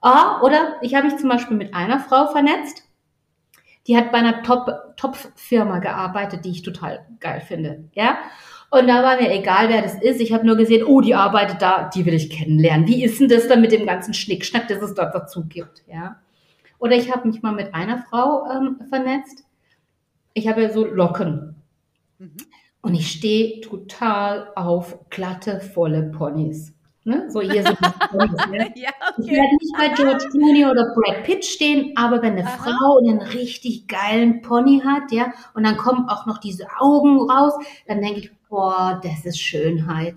Ah, 0.00 0.40
oder 0.42 0.76
ich 0.82 0.94
habe 0.94 1.06
mich 1.08 1.16
zum 1.16 1.28
Beispiel 1.28 1.56
mit 1.56 1.74
einer 1.74 1.98
Frau 1.98 2.28
vernetzt, 2.28 2.84
die 3.88 3.96
hat 3.96 4.12
bei 4.12 4.18
einer 4.18 4.42
Top, 4.42 4.70
Top-Firma 4.96 5.78
gearbeitet, 5.78 6.44
die 6.44 6.50
ich 6.50 6.62
total 6.62 7.06
geil 7.20 7.40
finde. 7.40 7.88
Ja. 7.94 8.18
Und 8.70 8.86
da 8.86 9.02
war 9.02 9.16
mir 9.16 9.32
egal, 9.32 9.68
wer 9.70 9.80
das 9.80 9.94
ist. 9.94 10.20
Ich 10.20 10.32
habe 10.32 10.46
nur 10.46 10.56
gesehen, 10.56 10.84
oh, 10.84 11.00
die 11.00 11.14
arbeitet 11.14 11.62
da, 11.62 11.88
die 11.88 12.04
will 12.04 12.14
ich 12.14 12.28
kennenlernen. 12.28 12.86
Wie 12.86 13.02
ist 13.02 13.18
denn 13.18 13.28
das 13.28 13.48
dann 13.48 13.62
mit 13.62 13.72
dem 13.72 13.86
ganzen 13.86 14.12
Schnickschnack, 14.12 14.68
das 14.68 14.82
es 14.82 14.94
dort 14.94 15.14
dazu 15.14 15.44
gibt? 15.46 15.82
Ja. 15.86 16.20
Oder 16.78 16.96
ich 16.96 17.12
habe 17.12 17.26
mich 17.28 17.42
mal 17.42 17.52
mit 17.52 17.74
einer 17.74 18.04
Frau 18.10 18.46
ähm, 18.50 18.80
vernetzt. 18.88 19.44
Ich 20.34 20.48
habe 20.48 20.62
ja 20.62 20.70
so 20.70 20.84
Locken. 20.84 21.56
Mhm. 22.18 22.36
Und 22.82 22.94
ich 22.94 23.10
stehe 23.10 23.60
total 23.62 24.48
auf 24.54 24.98
glatte, 25.10 25.60
volle 25.60 26.02
Ponys. 26.02 26.74
Ne? 27.08 27.24
So 27.30 27.40
ihr 27.40 27.62
so 27.62 27.70
ne? 28.50 28.70
ja, 28.74 28.90
okay. 29.16 29.22
Ich 29.22 29.30
werde 29.30 29.56
nicht 29.58 29.74
bei 29.78 29.88
George 29.88 30.28
Clooney 30.30 30.66
oder 30.66 30.92
Brad 30.94 31.24
Pitt 31.24 31.42
stehen, 31.42 31.92
aber 31.96 32.20
wenn 32.20 32.32
eine 32.32 32.44
Aha. 32.44 32.58
Frau 32.58 32.98
einen 32.98 33.22
richtig 33.22 33.88
geilen 33.88 34.42
Pony 34.42 34.82
hat, 34.84 35.10
ja, 35.10 35.32
und 35.54 35.64
dann 35.64 35.78
kommen 35.78 36.06
auch 36.10 36.26
noch 36.26 36.36
diese 36.36 36.66
Augen 36.78 37.30
raus, 37.30 37.54
dann 37.86 38.02
denke 38.02 38.20
ich, 38.20 38.30
boah, 38.50 39.00
das 39.02 39.24
ist 39.24 39.40
Schönheit. 39.40 40.16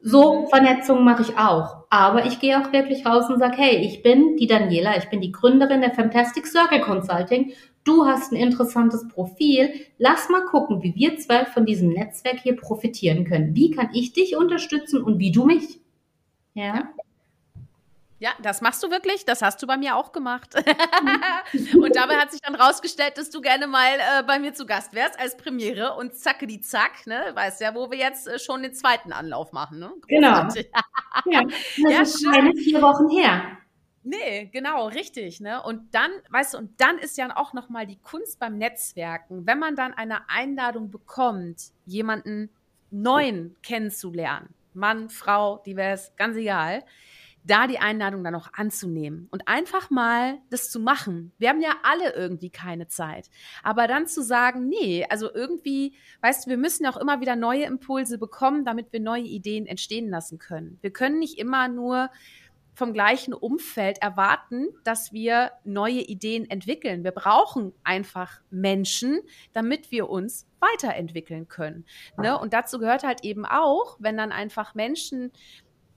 So 0.00 0.42
mhm. 0.42 0.46
Vernetzung 0.46 1.04
mache 1.04 1.20
ich 1.20 1.36
auch. 1.36 1.84
Aber 1.90 2.24
ich 2.24 2.40
gehe 2.40 2.58
auch 2.58 2.72
wirklich 2.72 3.04
raus 3.04 3.28
und 3.28 3.38
sage, 3.38 3.58
hey, 3.58 3.76
ich 3.76 4.02
bin 4.02 4.36
die 4.36 4.46
Daniela, 4.46 4.96
ich 4.96 5.10
bin 5.10 5.20
die 5.20 5.32
Gründerin 5.32 5.82
der 5.82 5.92
Fantastic 5.92 6.46
Circle 6.46 6.80
Consulting. 6.80 7.52
Du 7.84 8.06
hast 8.06 8.32
ein 8.32 8.36
interessantes 8.36 9.06
Profil. 9.08 9.74
Lass 9.98 10.30
mal 10.30 10.46
gucken, 10.46 10.82
wie 10.82 10.94
wir 10.94 11.18
zwei 11.18 11.44
von 11.44 11.66
diesem 11.66 11.90
Netzwerk 11.90 12.40
hier 12.40 12.56
profitieren 12.56 13.26
können. 13.26 13.54
Wie 13.54 13.72
kann 13.72 13.90
ich 13.92 14.14
dich 14.14 14.36
unterstützen 14.36 15.02
und 15.02 15.18
wie 15.18 15.32
du 15.32 15.44
mich? 15.44 15.80
Ja. 16.54 16.92
Ja, 18.20 18.30
das 18.42 18.60
machst 18.60 18.82
du 18.82 18.90
wirklich. 18.90 19.24
Das 19.24 19.42
hast 19.42 19.62
du 19.62 19.66
bei 19.66 19.76
mir 19.76 19.94
auch 19.96 20.10
gemacht. 20.10 20.54
und 21.74 21.94
dabei 21.94 22.16
hat 22.16 22.32
sich 22.32 22.40
dann 22.40 22.56
rausgestellt, 22.56 23.16
dass 23.16 23.30
du 23.30 23.40
gerne 23.40 23.68
mal 23.68 23.94
äh, 23.94 24.22
bei 24.24 24.40
mir 24.40 24.52
zu 24.52 24.66
Gast 24.66 24.92
wärst 24.92 25.18
als 25.20 25.36
Premiere 25.36 25.94
und 25.94 26.14
zacke 26.16 26.48
die 26.48 26.60
zack, 26.60 27.06
ne? 27.06 27.30
Weißt 27.34 27.60
ja, 27.60 27.74
wo 27.74 27.90
wir 27.90 27.98
jetzt 27.98 28.26
äh, 28.26 28.40
schon 28.40 28.62
den 28.62 28.74
zweiten 28.74 29.12
Anlauf 29.12 29.52
machen, 29.52 29.78
ne? 29.78 29.92
Genau. 30.08 30.28
ja, 31.26 31.42
das 31.42 31.52
ja, 31.76 32.02
ist 32.02 32.20
schön. 32.20 32.56
vier 32.56 32.82
Wochen 32.82 33.08
her. 33.08 33.58
Nee, 34.02 34.48
genau, 34.52 34.88
richtig, 34.88 35.40
ne? 35.40 35.62
Und 35.62 35.94
dann, 35.94 36.10
weißt 36.30 36.54
du, 36.54 36.58
und 36.58 36.80
dann 36.80 36.98
ist 36.98 37.18
ja 37.18 37.36
auch 37.36 37.52
noch 37.52 37.68
mal 37.68 37.86
die 37.86 38.00
Kunst 38.00 38.40
beim 38.40 38.58
Netzwerken, 38.58 39.46
wenn 39.46 39.58
man 39.60 39.76
dann 39.76 39.94
eine 39.94 40.28
Einladung 40.28 40.90
bekommt, 40.90 41.60
jemanden 41.86 42.50
neuen 42.90 43.54
kennenzulernen 43.62 44.54
Mann, 44.74 45.08
Frau, 45.10 45.62
divers, 45.64 46.14
ganz 46.16 46.36
egal, 46.36 46.84
da 47.44 47.66
die 47.66 47.78
Einladung 47.78 48.24
dann 48.24 48.34
auch 48.34 48.48
anzunehmen 48.52 49.28
und 49.30 49.48
einfach 49.48 49.90
mal 49.90 50.38
das 50.50 50.70
zu 50.70 50.80
machen. 50.80 51.32
Wir 51.38 51.48
haben 51.48 51.60
ja 51.60 51.76
alle 51.82 52.14
irgendwie 52.14 52.50
keine 52.50 52.88
Zeit. 52.88 53.30
Aber 53.62 53.86
dann 53.86 54.06
zu 54.06 54.22
sagen, 54.22 54.68
nee, 54.68 55.06
also 55.08 55.32
irgendwie, 55.32 55.94
weißt 56.20 56.46
du, 56.46 56.50
wir 56.50 56.58
müssen 56.58 56.86
auch 56.86 56.96
immer 56.96 57.20
wieder 57.20 57.36
neue 57.36 57.64
Impulse 57.64 58.18
bekommen, 58.18 58.64
damit 58.64 58.92
wir 58.92 59.00
neue 59.00 59.22
Ideen 59.22 59.66
entstehen 59.66 60.10
lassen 60.10 60.38
können. 60.38 60.78
Wir 60.82 60.92
können 60.92 61.18
nicht 61.18 61.38
immer 61.38 61.68
nur 61.68 62.10
vom 62.78 62.92
gleichen 62.92 63.34
Umfeld 63.34 63.98
erwarten, 63.98 64.68
dass 64.84 65.12
wir 65.12 65.50
neue 65.64 66.00
Ideen 66.00 66.48
entwickeln. 66.48 67.02
Wir 67.02 67.10
brauchen 67.10 67.72
einfach 67.82 68.40
Menschen, 68.50 69.20
damit 69.52 69.90
wir 69.90 70.08
uns 70.08 70.46
weiterentwickeln 70.60 71.48
können. 71.48 71.84
Ne? 72.16 72.38
Und 72.38 72.52
dazu 72.52 72.78
gehört 72.78 73.02
halt 73.02 73.24
eben 73.24 73.44
auch, 73.44 73.96
wenn 73.98 74.16
dann 74.16 74.32
einfach 74.32 74.74
Menschen 74.74 75.32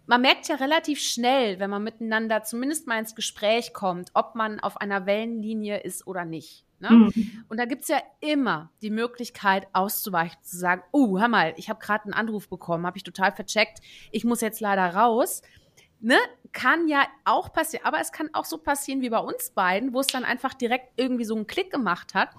man 0.07 0.21
merkt 0.21 0.49
ja 0.49 0.55
relativ 0.55 0.99
schnell, 0.99 1.59
wenn 1.59 1.69
man 1.69 1.83
miteinander 1.83 2.43
zumindest 2.43 2.85
mal 2.85 2.99
ins 2.99 3.15
Gespräch 3.15 3.71
kommt, 3.71 4.09
ob 4.13 4.35
man 4.35 4.59
auf 4.59 4.75
einer 4.75 5.05
Wellenlinie 5.05 5.77
ist 5.77 6.05
oder 6.05 6.25
nicht. 6.25 6.65
Ne? 6.79 6.89
Mhm. 6.89 7.45
Und 7.47 7.57
da 7.59 7.65
gibt's 7.65 7.87
ja 7.87 8.01
immer 8.19 8.71
die 8.81 8.89
Möglichkeit 8.89 9.67
auszuweichen, 9.71 10.41
zu 10.41 10.57
sagen, 10.57 10.81
oh, 10.91 11.17
hör 11.17 11.27
mal, 11.27 11.53
ich 11.55 11.69
habe 11.69 11.79
gerade 11.79 12.05
einen 12.05 12.13
Anruf 12.13 12.49
bekommen, 12.49 12.85
habe 12.85 12.97
ich 12.97 13.03
total 13.03 13.31
vercheckt, 13.31 13.79
ich 14.11 14.25
muss 14.25 14.41
jetzt 14.41 14.59
leider 14.59 14.95
raus. 14.95 15.43
Ne? 16.01 16.17
Kann 16.51 16.87
ja 16.87 17.05
auch 17.23 17.53
passieren, 17.53 17.85
aber 17.85 17.99
es 17.99 18.11
kann 18.11 18.29
auch 18.33 18.45
so 18.45 18.57
passieren 18.57 19.01
wie 19.01 19.09
bei 19.09 19.19
uns 19.19 19.51
beiden, 19.51 19.93
wo 19.93 19.99
es 19.99 20.07
dann 20.07 20.25
einfach 20.25 20.53
direkt 20.53 20.91
irgendwie 20.97 21.25
so 21.25 21.35
einen 21.35 21.47
Klick 21.47 21.71
gemacht 21.71 22.13
hat 22.13 22.29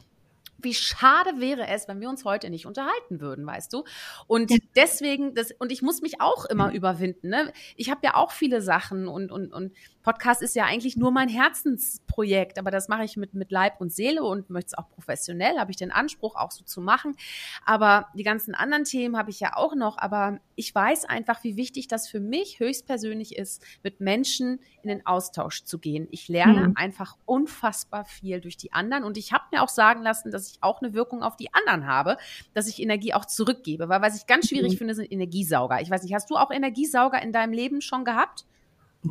wie 0.64 0.74
schade 0.74 1.40
wäre 1.40 1.66
es, 1.68 1.88
wenn 1.88 2.00
wir 2.00 2.08
uns 2.08 2.24
heute 2.24 2.50
nicht 2.50 2.66
unterhalten 2.66 3.20
würden, 3.20 3.46
weißt 3.46 3.72
du? 3.72 3.84
Und 4.26 4.50
ja. 4.50 4.58
deswegen, 4.76 5.34
das, 5.34 5.52
und 5.58 5.72
ich 5.72 5.82
muss 5.82 6.02
mich 6.02 6.20
auch 6.20 6.44
immer 6.46 6.72
überwinden. 6.72 7.28
Ne? 7.28 7.52
Ich 7.76 7.90
habe 7.90 8.00
ja 8.04 8.14
auch 8.14 8.30
viele 8.30 8.62
Sachen 8.62 9.08
und, 9.08 9.32
und, 9.32 9.52
und 9.52 9.72
Podcast 10.02 10.42
ist 10.42 10.56
ja 10.56 10.64
eigentlich 10.64 10.96
nur 10.96 11.12
mein 11.12 11.28
Herzensprojekt, 11.28 12.58
aber 12.58 12.70
das 12.70 12.88
mache 12.88 13.04
ich 13.04 13.16
mit, 13.16 13.34
mit 13.34 13.50
Leib 13.50 13.80
und 13.80 13.92
Seele 13.92 14.22
und 14.24 14.50
möchte 14.50 14.68
es 14.68 14.78
auch 14.78 14.88
professionell, 14.88 15.58
habe 15.58 15.70
ich 15.70 15.76
den 15.76 15.92
Anspruch 15.92 16.34
auch 16.36 16.50
so 16.50 16.64
zu 16.64 16.80
machen. 16.80 17.16
Aber 17.64 18.08
die 18.14 18.24
ganzen 18.24 18.54
anderen 18.54 18.84
Themen 18.84 19.16
habe 19.16 19.30
ich 19.30 19.40
ja 19.40 19.56
auch 19.56 19.74
noch, 19.74 19.98
aber 19.98 20.38
ich 20.62 20.72
weiß 20.72 21.06
einfach, 21.06 21.42
wie 21.42 21.56
wichtig 21.56 21.88
das 21.88 22.06
für 22.06 22.20
mich 22.20 22.60
höchstpersönlich 22.60 23.36
ist, 23.36 23.64
mit 23.82 24.00
Menschen 24.00 24.60
in 24.82 24.90
den 24.90 25.04
Austausch 25.04 25.64
zu 25.64 25.80
gehen. 25.80 26.06
Ich 26.12 26.28
lerne 26.28 26.68
mhm. 26.68 26.76
einfach 26.76 27.16
unfassbar 27.24 28.04
viel 28.04 28.40
durch 28.40 28.56
die 28.56 28.72
anderen 28.72 29.02
und 29.02 29.16
ich 29.16 29.32
habe 29.32 29.42
mir 29.50 29.60
auch 29.64 29.68
sagen 29.68 30.02
lassen, 30.02 30.30
dass 30.30 30.52
ich 30.52 30.62
auch 30.62 30.80
eine 30.80 30.94
Wirkung 30.94 31.24
auf 31.24 31.36
die 31.36 31.52
anderen 31.52 31.88
habe, 31.88 32.16
dass 32.54 32.68
ich 32.68 32.80
Energie 32.80 33.12
auch 33.12 33.24
zurückgebe, 33.24 33.88
weil 33.88 34.02
was 34.02 34.16
ich 34.16 34.28
ganz 34.28 34.48
schwierig 34.50 34.74
mhm. 34.74 34.78
finde, 34.78 34.94
sind 34.94 35.10
Energiesauger. 35.10 35.80
Ich 35.80 35.90
weiß 35.90 36.04
nicht, 36.04 36.14
hast 36.14 36.30
du 36.30 36.36
auch 36.36 36.52
Energiesauger 36.52 37.20
in 37.20 37.32
deinem 37.32 37.52
Leben 37.52 37.80
schon 37.80 38.04
gehabt? 38.04 38.44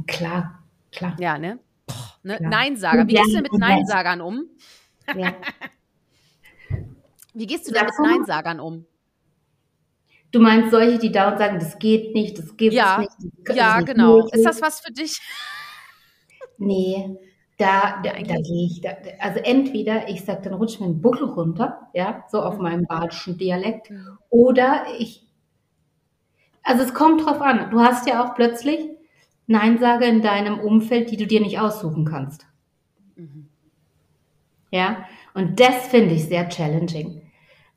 Klar. 0.08 0.64
Klar. 0.94 1.18
Ja, 1.20 1.38
ne? 1.38 1.60
ne? 2.24 2.40
Neinsager. 2.40 3.06
Wie 3.08 3.14
gehst 3.14 3.28
du 3.28 3.34
denn 3.34 3.44
mit 3.44 3.60
Neinsagern 3.60 4.22
um? 4.22 4.46
Ja. 5.18 5.36
Wie 7.34 7.46
gehst 7.46 7.68
du 7.68 7.74
denn 7.74 7.86
mit 7.86 8.00
Neinsagern 8.00 8.62
um? 8.62 8.86
Du 10.32 10.40
meinst 10.40 10.72
solche, 10.72 10.98
die 10.98 11.12
dauernd 11.12 11.40
sagen, 11.40 11.60
das 11.60 11.78
geht 11.78 12.14
nicht, 12.16 12.38
das 12.38 12.56
gibt 12.56 12.74
ja. 12.74 13.00
nicht. 13.00 13.12
Das 13.44 13.56
ja, 13.56 13.78
nicht 13.78 13.88
genau. 13.88 14.18
Möglich. 14.18 14.34
Ist 14.34 14.46
das 14.46 14.62
was 14.62 14.80
für 14.80 14.92
dich? 14.92 15.20
Nee, 16.58 17.18
da, 17.58 18.02
da, 18.02 18.14
da 18.14 18.36
gehe 18.36 18.66
ich. 18.66 18.82
Da, 18.82 18.92
also 19.20 19.40
entweder 19.40 20.08
ich 20.08 20.24
sage, 20.24 20.42
dann 20.44 20.54
rutscht 20.54 20.80
mir 20.80 20.88
ein 20.88 21.02
Buckel 21.02 21.28
runter, 21.28 21.90
ja, 21.94 22.24
so 22.30 22.42
auf 22.42 22.56
mhm. 22.58 22.64
meinem 22.64 22.86
badischen 22.86 23.38
Dialekt, 23.38 23.90
mhm. 23.90 24.18
oder 24.30 24.86
ich. 24.98 25.28
Also 26.64 26.84
es 26.84 26.94
kommt 26.94 27.26
drauf 27.26 27.42
an. 27.42 27.72
Du 27.72 27.82
hast 27.82 28.08
ja 28.08 28.24
auch 28.24 28.36
plötzlich 28.36 28.80
Neinsager 29.48 30.06
in 30.06 30.22
deinem 30.22 30.60
Umfeld, 30.60 31.12
die 31.12 31.18
du 31.18 31.28
dir 31.28 31.42
nicht 31.42 31.60
aussuchen 31.60 32.06
kannst. 32.06 32.46
Mhm. 33.16 33.48
Ja, 34.72 35.06
und 35.34 35.60
das 35.60 35.88
finde 35.88 36.16
ich 36.16 36.26
sehr 36.26 36.48
challenging. 36.48 37.22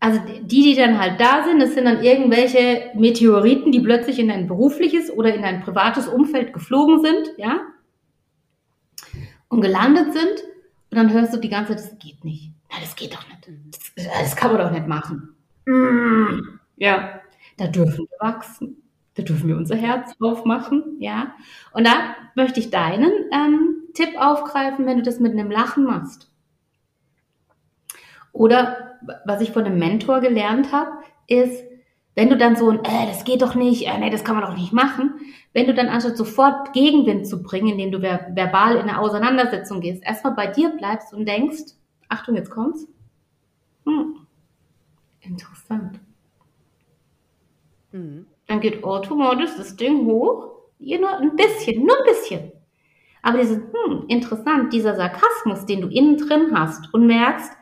Also 0.04 0.20
die, 0.20 0.42
die 0.46 0.74
dann 0.74 1.00
halt 1.00 1.18
da 1.18 1.44
sind, 1.44 1.60
das 1.60 1.72
sind 1.72 1.86
dann 1.86 2.02
irgendwelche 2.02 2.90
Meteoriten, 2.94 3.72
die 3.72 3.80
plötzlich 3.80 4.18
in 4.18 4.30
ein 4.30 4.46
berufliches 4.46 5.10
oder 5.10 5.34
in 5.34 5.44
ein 5.44 5.62
privates 5.62 6.08
Umfeld 6.08 6.52
geflogen 6.52 7.00
sind, 7.00 7.32
ja, 7.38 7.62
und 9.48 9.62
gelandet 9.62 10.12
sind. 10.12 10.44
Und 10.90 10.98
dann 10.98 11.10
hörst 11.10 11.32
du 11.32 11.38
die 11.38 11.48
ganze 11.48 11.74
Zeit, 11.74 11.92
das 11.92 11.98
geht 11.98 12.22
nicht. 12.22 12.52
Na, 12.70 12.80
das 12.80 12.94
geht 12.96 13.14
doch 13.14 13.24
nicht. 13.28 13.48
Das, 13.70 14.04
das 14.20 14.36
kann 14.36 14.52
man 14.52 14.60
doch 14.60 14.72
nicht 14.72 14.86
machen. 14.86 15.34
Mm. 15.64 16.60
Ja, 16.76 17.22
da 17.56 17.66
dürfen 17.68 18.06
wir 18.06 18.28
wachsen. 18.28 18.82
Da 19.14 19.22
dürfen 19.22 19.48
wir 19.48 19.56
unser 19.56 19.76
Herz 19.76 20.12
aufmachen, 20.20 20.96
ja. 20.98 21.34
Und 21.72 21.86
da 21.86 22.14
möchte 22.34 22.60
ich 22.60 22.68
deinen 22.68 23.10
ähm, 23.32 23.84
Tipp 23.94 24.10
aufgreifen, 24.18 24.84
wenn 24.84 24.98
du 24.98 25.02
das 25.02 25.18
mit 25.18 25.32
einem 25.32 25.50
Lachen 25.50 25.84
machst. 25.84 26.30
Oder 28.34 28.98
was 29.24 29.40
ich 29.40 29.52
von 29.52 29.64
einem 29.64 29.78
Mentor 29.78 30.20
gelernt 30.20 30.72
habe, 30.72 30.90
ist, 31.28 31.64
wenn 32.16 32.28
du 32.28 32.36
dann 32.36 32.56
so 32.56 32.68
ein, 32.68 32.80
äh, 32.80 33.06
das 33.06 33.24
geht 33.24 33.42
doch 33.42 33.54
nicht, 33.54 33.86
äh, 33.86 33.96
nee, 33.98 34.10
das 34.10 34.24
kann 34.24 34.34
man 34.34 34.44
doch 34.44 34.56
nicht 34.56 34.72
machen, 34.72 35.14
wenn 35.52 35.66
du 35.66 35.72
dann 35.72 35.88
anstatt 35.88 36.16
sofort 36.16 36.72
Gegenwind 36.72 37.28
zu 37.28 37.42
bringen, 37.42 37.68
indem 37.68 37.92
du 37.92 38.00
ver 38.00 38.26
verbal 38.34 38.74
in 38.74 38.82
eine 38.82 38.98
Auseinandersetzung 38.98 39.80
gehst, 39.80 40.02
erstmal 40.04 40.34
bei 40.34 40.48
dir 40.48 40.70
bleibst 40.70 41.14
und 41.14 41.26
denkst, 41.26 41.74
Achtung, 42.08 42.34
jetzt 42.34 42.50
kommt's. 42.50 42.88
Hm, 43.86 44.16
interessant. 45.20 46.00
Mhm. 47.92 48.26
Dann 48.48 48.60
geht 48.60 48.82
automatisch 48.82 49.50
das 49.56 49.76
Ding 49.76 50.06
hoch. 50.06 50.50
Hier 50.80 51.00
nur 51.00 51.16
ein 51.18 51.36
bisschen, 51.36 51.86
nur 51.86 51.96
ein 51.96 52.04
bisschen. 52.04 52.52
Aber 53.22 53.38
dieses, 53.38 53.58
hm, 53.58 54.06
interessant, 54.08 54.72
dieser 54.72 54.96
Sarkasmus, 54.96 55.66
den 55.66 55.82
du 55.82 55.88
innen 55.88 56.18
drin 56.18 56.50
hast 56.52 56.92
und 56.92 57.06
merkst, 57.06 57.52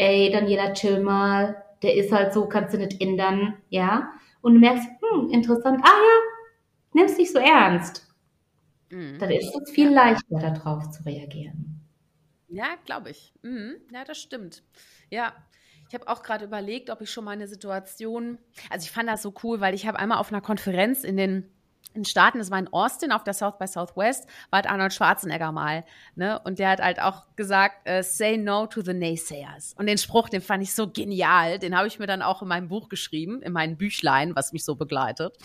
ey, 0.00 0.30
Daniela, 0.30 0.72
chill 0.72 1.00
mal, 1.00 1.62
der 1.82 1.94
ist 1.94 2.10
halt 2.10 2.32
so, 2.32 2.46
kannst 2.46 2.74
du 2.74 2.78
nicht 2.78 3.00
ändern, 3.00 3.58
ja. 3.68 4.12
Und 4.40 4.54
du 4.54 4.60
merkst, 4.60 4.88
hm, 5.00 5.30
interessant, 5.30 5.80
ah 5.82 5.88
ja, 5.88 6.18
nimm's 6.94 7.18
nicht 7.18 7.32
so 7.32 7.38
ernst. 7.38 8.06
Mhm. 8.90 9.18
Dann 9.18 9.30
ist 9.30 9.54
es 9.54 9.70
viel 9.70 9.90
leichter, 9.90 10.38
darauf 10.38 10.90
zu 10.90 11.04
reagieren. 11.04 11.86
Ja, 12.48 12.76
glaube 12.84 13.10
ich. 13.10 13.34
Mhm. 13.42 13.76
Ja, 13.92 14.04
das 14.04 14.18
stimmt. 14.18 14.62
Ja, 15.10 15.34
ich 15.88 15.94
habe 15.94 16.08
auch 16.08 16.22
gerade 16.22 16.46
überlegt, 16.46 16.88
ob 16.88 17.02
ich 17.02 17.10
schon 17.10 17.24
mal 17.24 17.32
eine 17.32 17.46
Situation, 17.46 18.38
also 18.70 18.84
ich 18.84 18.90
fand 18.90 19.08
das 19.08 19.22
so 19.22 19.34
cool, 19.42 19.60
weil 19.60 19.74
ich 19.74 19.86
habe 19.86 19.98
einmal 19.98 20.18
auf 20.18 20.32
einer 20.32 20.40
Konferenz 20.40 21.04
in 21.04 21.16
den 21.16 21.50
in 21.94 22.04
Staaten, 22.04 22.38
das 22.38 22.50
war 22.50 22.58
in 22.58 22.68
Austin 22.72 23.12
auf 23.12 23.24
der 23.24 23.34
South 23.34 23.58
by 23.58 23.66
Southwest, 23.66 24.26
war 24.50 24.58
halt 24.58 24.66
Arnold 24.66 24.92
Schwarzenegger 24.92 25.52
mal, 25.52 25.84
ne? 26.14 26.40
Und 26.44 26.58
der 26.58 26.70
hat 26.70 26.80
halt 26.80 27.00
auch 27.00 27.24
gesagt, 27.36 27.88
uh, 27.88 28.02
say 28.02 28.36
no 28.36 28.66
to 28.66 28.82
the 28.82 28.94
naysayers. 28.94 29.74
Und 29.76 29.86
den 29.86 29.98
Spruch, 29.98 30.28
den 30.28 30.40
fand 30.40 30.62
ich 30.62 30.72
so 30.72 30.88
genial, 30.88 31.58
den 31.58 31.76
habe 31.76 31.88
ich 31.88 31.98
mir 31.98 32.06
dann 32.06 32.22
auch 32.22 32.42
in 32.42 32.48
meinem 32.48 32.68
Buch 32.68 32.88
geschrieben, 32.88 33.42
in 33.42 33.52
meinem 33.52 33.76
Büchlein, 33.76 34.36
was 34.36 34.52
mich 34.52 34.64
so 34.64 34.76
begleitet. 34.76 35.36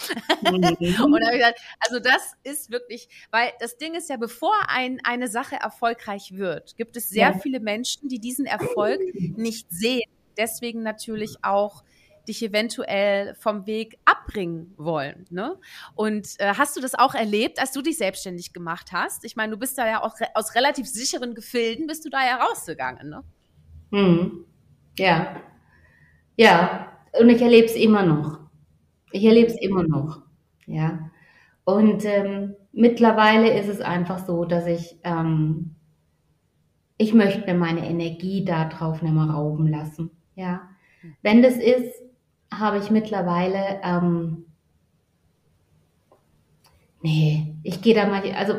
Mhm. 0.44 0.54
und 0.54 0.62
da 0.62 1.28
habe 1.28 1.36
ich 1.36 1.42
gesagt, 1.42 1.60
also 1.80 2.00
das 2.00 2.34
ist 2.44 2.72
wirklich, 2.72 3.10
weil 3.32 3.52
das 3.60 3.78
Ding 3.78 3.96
ist 3.96 4.10
ja, 4.10 4.18
bevor 4.18 4.54
ein, 4.68 5.00
eine 5.04 5.28
Sache 5.28 5.56
erfolgreich 5.56 6.34
wird, 6.38 6.78
gibt 6.78 6.96
es 6.98 7.10
sehr 7.10 7.32
ja. 7.32 7.40
viele 7.40 7.60
Menschen, 7.60 8.08
die 8.10 8.20
diesen 8.20 8.46
Erfolg 8.46 9.00
nicht 9.36 9.68
sehen 9.72 10.10
deswegen 10.38 10.84
natürlich 10.84 11.44
auch 11.44 11.84
dich 12.28 12.44
eventuell 12.44 13.36
vom 13.36 13.66
Weg 13.66 14.00
abbringen 14.06 14.74
wollen. 14.78 15.26
Ne? 15.30 15.58
Und 15.96 16.40
äh, 16.40 16.54
hast 16.58 16.76
du 16.76 16.82
das 16.82 16.96
auch 16.96 17.16
erlebt, 17.16 17.60
als 17.60 17.72
du 17.72 17.82
dich 17.82 17.98
selbstständig 17.98 18.54
gemacht 18.54 18.92
hast? 18.92 19.26
Ich 19.26 19.36
meine, 19.36 19.54
du 19.54 19.58
bist 19.58 19.78
da 19.78 19.88
ja 19.88 20.04
auch 20.04 20.20
re 20.20 20.28
aus 20.34 20.56
relativ 20.56 20.88
sicheren 20.88 21.36
Gefilden, 21.36 21.88
bist 21.88 22.06
du 22.06 22.10
da 22.10 22.26
ja 22.26 22.38
rausgegangen, 22.38 23.10
ne? 23.10 23.24
Hm. 23.92 24.46
Ja. 24.98 25.42
Ja, 26.38 26.92
und 27.20 27.30
ich 27.30 27.42
erlebe 27.42 27.68
es 27.68 27.76
immer 27.76 28.04
noch. 28.04 28.40
Ich 29.12 29.24
erlebe 29.24 29.48
es 29.48 29.62
immer 29.62 29.84
noch. 29.84 30.22
Ja. 30.66 31.12
Und 31.64 32.04
ähm, 32.06 32.56
mittlerweile 32.74 33.58
ist 33.58 33.70
es 33.70 33.82
einfach 33.82 34.26
so, 34.26 34.46
dass 34.46 34.68
ich 34.68 35.00
ähm, 35.04 35.76
ich 36.98 37.14
möchte 37.14 37.46
mir 37.46 37.58
meine 37.58 37.88
Energie 37.88 38.46
darauf 38.46 39.02
nicht 39.02 39.14
mehr 39.14 39.26
rauben 39.26 39.68
lassen. 39.68 40.12
Ja. 40.36 40.70
Wenn 41.22 41.42
das 41.42 41.58
ist, 41.58 41.94
habe 42.60 42.78
ich 42.78 42.90
mittlerweile, 42.92 43.80
ähm, 43.84 44.46
nee, 47.02 47.56
ich 47.64 47.82
gehe 47.82 47.96
da 47.96 48.06
mal, 48.08 48.22
also 48.38 48.56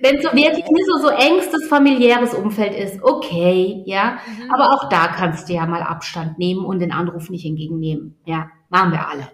wenn 0.00 0.16
es 0.16 0.22
so 0.22 0.32
wirklich 0.32 0.66
nicht 0.70 0.86
so, 0.86 0.98
so 0.98 1.08
engstes 1.08 1.68
familiäres 1.68 2.34
Umfeld 2.34 2.74
ist, 2.74 3.02
okay, 3.02 3.82
ja, 3.86 4.18
mhm. 4.26 4.52
aber 4.52 4.74
auch 4.74 4.88
da 4.88 5.08
kannst 5.08 5.48
du 5.48 5.54
ja 5.54 5.66
mal 5.66 5.82
Abstand 5.82 6.38
nehmen 6.38 6.64
und 6.64 6.80
den 6.80 6.92
Anruf 6.92 7.30
nicht 7.30 7.46
entgegennehmen, 7.46 8.16
ja, 8.24 8.50
machen 8.68 8.92
wir 8.92 9.08
alle. 9.08 9.28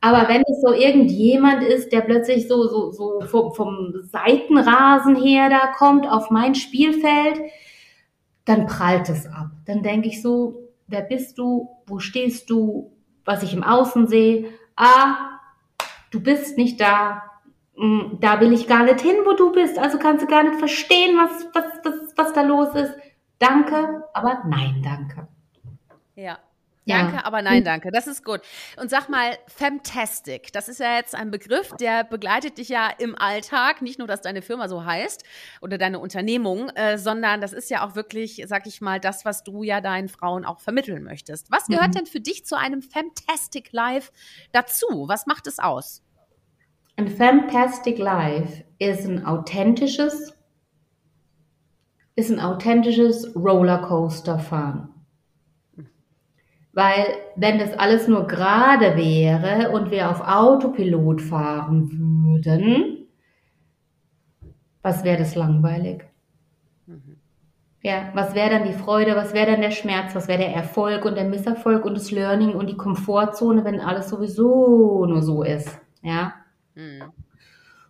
Aber 0.00 0.28
wenn 0.28 0.42
es 0.42 0.60
so 0.60 0.72
irgendjemand 0.72 1.64
ist, 1.64 1.92
der 1.92 2.02
plötzlich 2.02 2.46
so, 2.46 2.68
so, 2.68 2.92
so 2.92 3.20
vom, 3.22 3.52
vom 3.52 3.94
Seitenrasen 4.02 5.16
her 5.16 5.50
da 5.50 5.72
kommt 5.72 6.08
auf 6.08 6.30
mein 6.30 6.54
Spielfeld, 6.54 7.40
dann 8.44 8.66
prallt 8.66 9.08
es 9.08 9.26
ab. 9.26 9.50
Dann 9.66 9.82
denke 9.82 10.08
ich 10.08 10.22
so, 10.22 10.67
wer 10.88 11.02
bist 11.02 11.38
du? 11.38 11.68
Wo 11.86 11.98
stehst 11.98 12.50
du? 12.50 12.92
Was 13.24 13.42
ich 13.42 13.54
im 13.54 13.62
Außen 13.62 14.08
sehe? 14.08 14.50
Ah, 14.76 15.38
du 16.10 16.20
bist 16.20 16.56
nicht 16.56 16.80
da. 16.80 17.22
Hm, 17.76 18.18
da 18.20 18.40
will 18.40 18.52
ich 18.52 18.66
gar 18.66 18.84
nicht 18.84 19.00
hin, 19.00 19.16
wo 19.24 19.34
du 19.34 19.52
bist. 19.52 19.78
Also 19.78 19.98
kannst 19.98 20.24
du 20.24 20.26
gar 20.26 20.42
nicht 20.42 20.56
verstehen, 20.56 21.16
was, 21.16 21.46
was, 21.54 21.64
was, 21.84 22.16
was 22.16 22.32
da 22.32 22.42
los 22.42 22.74
ist. 22.74 22.94
Danke, 23.38 24.04
aber 24.14 24.42
nein, 24.46 24.82
danke. 24.82 25.28
Ja, 26.16 26.38
Danke, 26.88 27.16
ja. 27.16 27.24
aber 27.24 27.42
nein, 27.42 27.64
danke. 27.64 27.90
Das 27.90 28.06
ist 28.06 28.24
gut. 28.24 28.40
Und 28.80 28.90
sag 28.90 29.08
mal, 29.08 29.36
Fantastic, 29.46 30.52
das 30.52 30.68
ist 30.68 30.80
ja 30.80 30.96
jetzt 30.96 31.14
ein 31.14 31.30
Begriff, 31.30 31.72
der 31.80 32.04
begleitet 32.04 32.58
dich 32.58 32.68
ja 32.68 32.88
im 32.98 33.16
Alltag. 33.16 33.82
Nicht 33.82 33.98
nur, 33.98 34.08
dass 34.08 34.20
deine 34.20 34.42
Firma 34.42 34.68
so 34.68 34.84
heißt 34.84 35.24
oder 35.60 35.78
deine 35.78 35.98
Unternehmung, 35.98 36.70
äh, 36.70 36.98
sondern 36.98 37.40
das 37.40 37.52
ist 37.52 37.70
ja 37.70 37.86
auch 37.86 37.94
wirklich, 37.94 38.44
sag 38.46 38.66
ich 38.66 38.80
mal, 38.80 39.00
das, 39.00 39.24
was 39.24 39.44
du 39.44 39.62
ja 39.62 39.80
deinen 39.80 40.08
Frauen 40.08 40.44
auch 40.44 40.60
vermitteln 40.60 41.02
möchtest. 41.02 41.50
Was 41.50 41.66
gehört 41.66 41.88
mhm. 41.88 41.92
denn 41.92 42.06
für 42.06 42.20
dich 42.20 42.44
zu 42.44 42.56
einem 42.56 42.82
Fantastic 42.82 43.72
Life 43.72 44.10
dazu? 44.52 45.04
Was 45.06 45.26
macht 45.26 45.46
es 45.46 45.58
aus? 45.58 46.02
ein 46.98 47.06
fantastic 47.06 47.96
life 47.98 48.64
ist 48.80 49.06
ein 49.06 49.24
authentisches, 49.24 50.36
ist 52.16 52.30
ein 52.30 52.40
authentisches 52.40 53.36
Rollercoaster 53.36 54.40
fahren. 54.40 54.88
Weil 56.78 57.06
wenn 57.34 57.58
das 57.58 57.76
alles 57.76 58.06
nur 58.06 58.28
gerade 58.28 58.96
wäre 58.96 59.70
und 59.72 59.90
wir 59.90 60.12
auf 60.12 60.20
Autopilot 60.20 61.20
fahren 61.20 61.90
würden, 61.90 63.08
was 64.80 65.02
wäre 65.02 65.18
das 65.18 65.34
langweilig? 65.34 66.04
Mhm. 66.86 67.16
Ja, 67.82 68.12
was 68.14 68.36
wäre 68.36 68.50
dann 68.50 68.64
die 68.64 68.74
Freude, 68.74 69.16
was 69.16 69.34
wäre 69.34 69.50
dann 69.50 69.60
der 69.60 69.72
Schmerz, 69.72 70.14
was 70.14 70.28
wäre 70.28 70.38
der 70.38 70.54
Erfolg 70.54 71.04
und 71.04 71.16
der 71.16 71.24
Misserfolg 71.24 71.84
und 71.84 71.96
das 71.96 72.12
Learning 72.12 72.50
und 72.50 72.70
die 72.70 72.76
Komfortzone, 72.76 73.64
wenn 73.64 73.80
alles 73.80 74.08
sowieso 74.08 75.04
nur 75.04 75.22
so 75.22 75.42
ist? 75.42 75.80
Ja. 76.02 76.34
Mhm. 76.76 77.02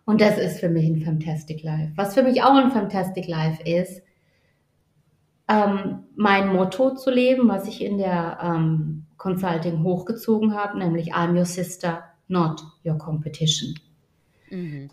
Und 0.07 0.23
das 0.23 0.39
ist 0.39 0.61
für 0.61 0.71
mich 0.71 0.89
ein 0.89 1.03
Fantastic 1.03 1.63
Life. 1.63 1.93
Was 1.97 2.15
für 2.15 2.23
mich 2.23 2.43
auch 2.43 2.55
ein 2.55 2.71
Fantastic 2.71 3.29
Life 3.29 3.63
ist, 3.65 4.01
ähm, 5.49 6.05
mein 6.15 6.53
Motto 6.53 6.95
zu 6.95 7.11
leben, 7.11 7.49
was 7.49 7.67
ich 7.67 7.83
in 7.83 7.99
der 7.99 8.39
ähm, 8.43 9.07
Consulting 9.17 9.83
hochgezogen 9.83 10.55
habe, 10.55 10.79
nämlich 10.79 11.15
I'm 11.15 11.37
your 11.37 11.45
sister, 11.45 12.05
not 12.29 12.63
your 12.85 12.99
competition. 12.99 13.75
Mhm. 14.51 14.91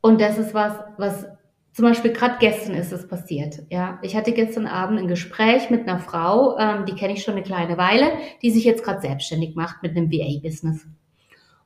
Und 0.00 0.20
das 0.20 0.38
ist 0.38 0.52
was, 0.52 0.74
was 0.98 1.26
zum 1.72 1.86
Beispiel 1.86 2.12
gerade 2.12 2.36
gestern 2.38 2.74
ist 2.74 2.92
es 2.92 3.08
passiert. 3.08 3.62
Ja, 3.70 3.98
ich 4.02 4.14
hatte 4.14 4.32
gestern 4.32 4.66
Abend 4.66 4.98
ein 4.98 5.08
Gespräch 5.08 5.70
mit 5.70 5.88
einer 5.88 6.00
Frau, 6.00 6.58
ähm, 6.58 6.84
die 6.84 6.94
kenne 6.94 7.14
ich 7.14 7.22
schon 7.22 7.34
eine 7.34 7.42
kleine 7.42 7.78
Weile, 7.78 8.12
die 8.42 8.50
sich 8.50 8.64
jetzt 8.64 8.84
gerade 8.84 9.00
selbstständig 9.00 9.54
macht 9.54 9.82
mit 9.82 9.96
einem 9.96 10.10
VA-Business. 10.10 10.86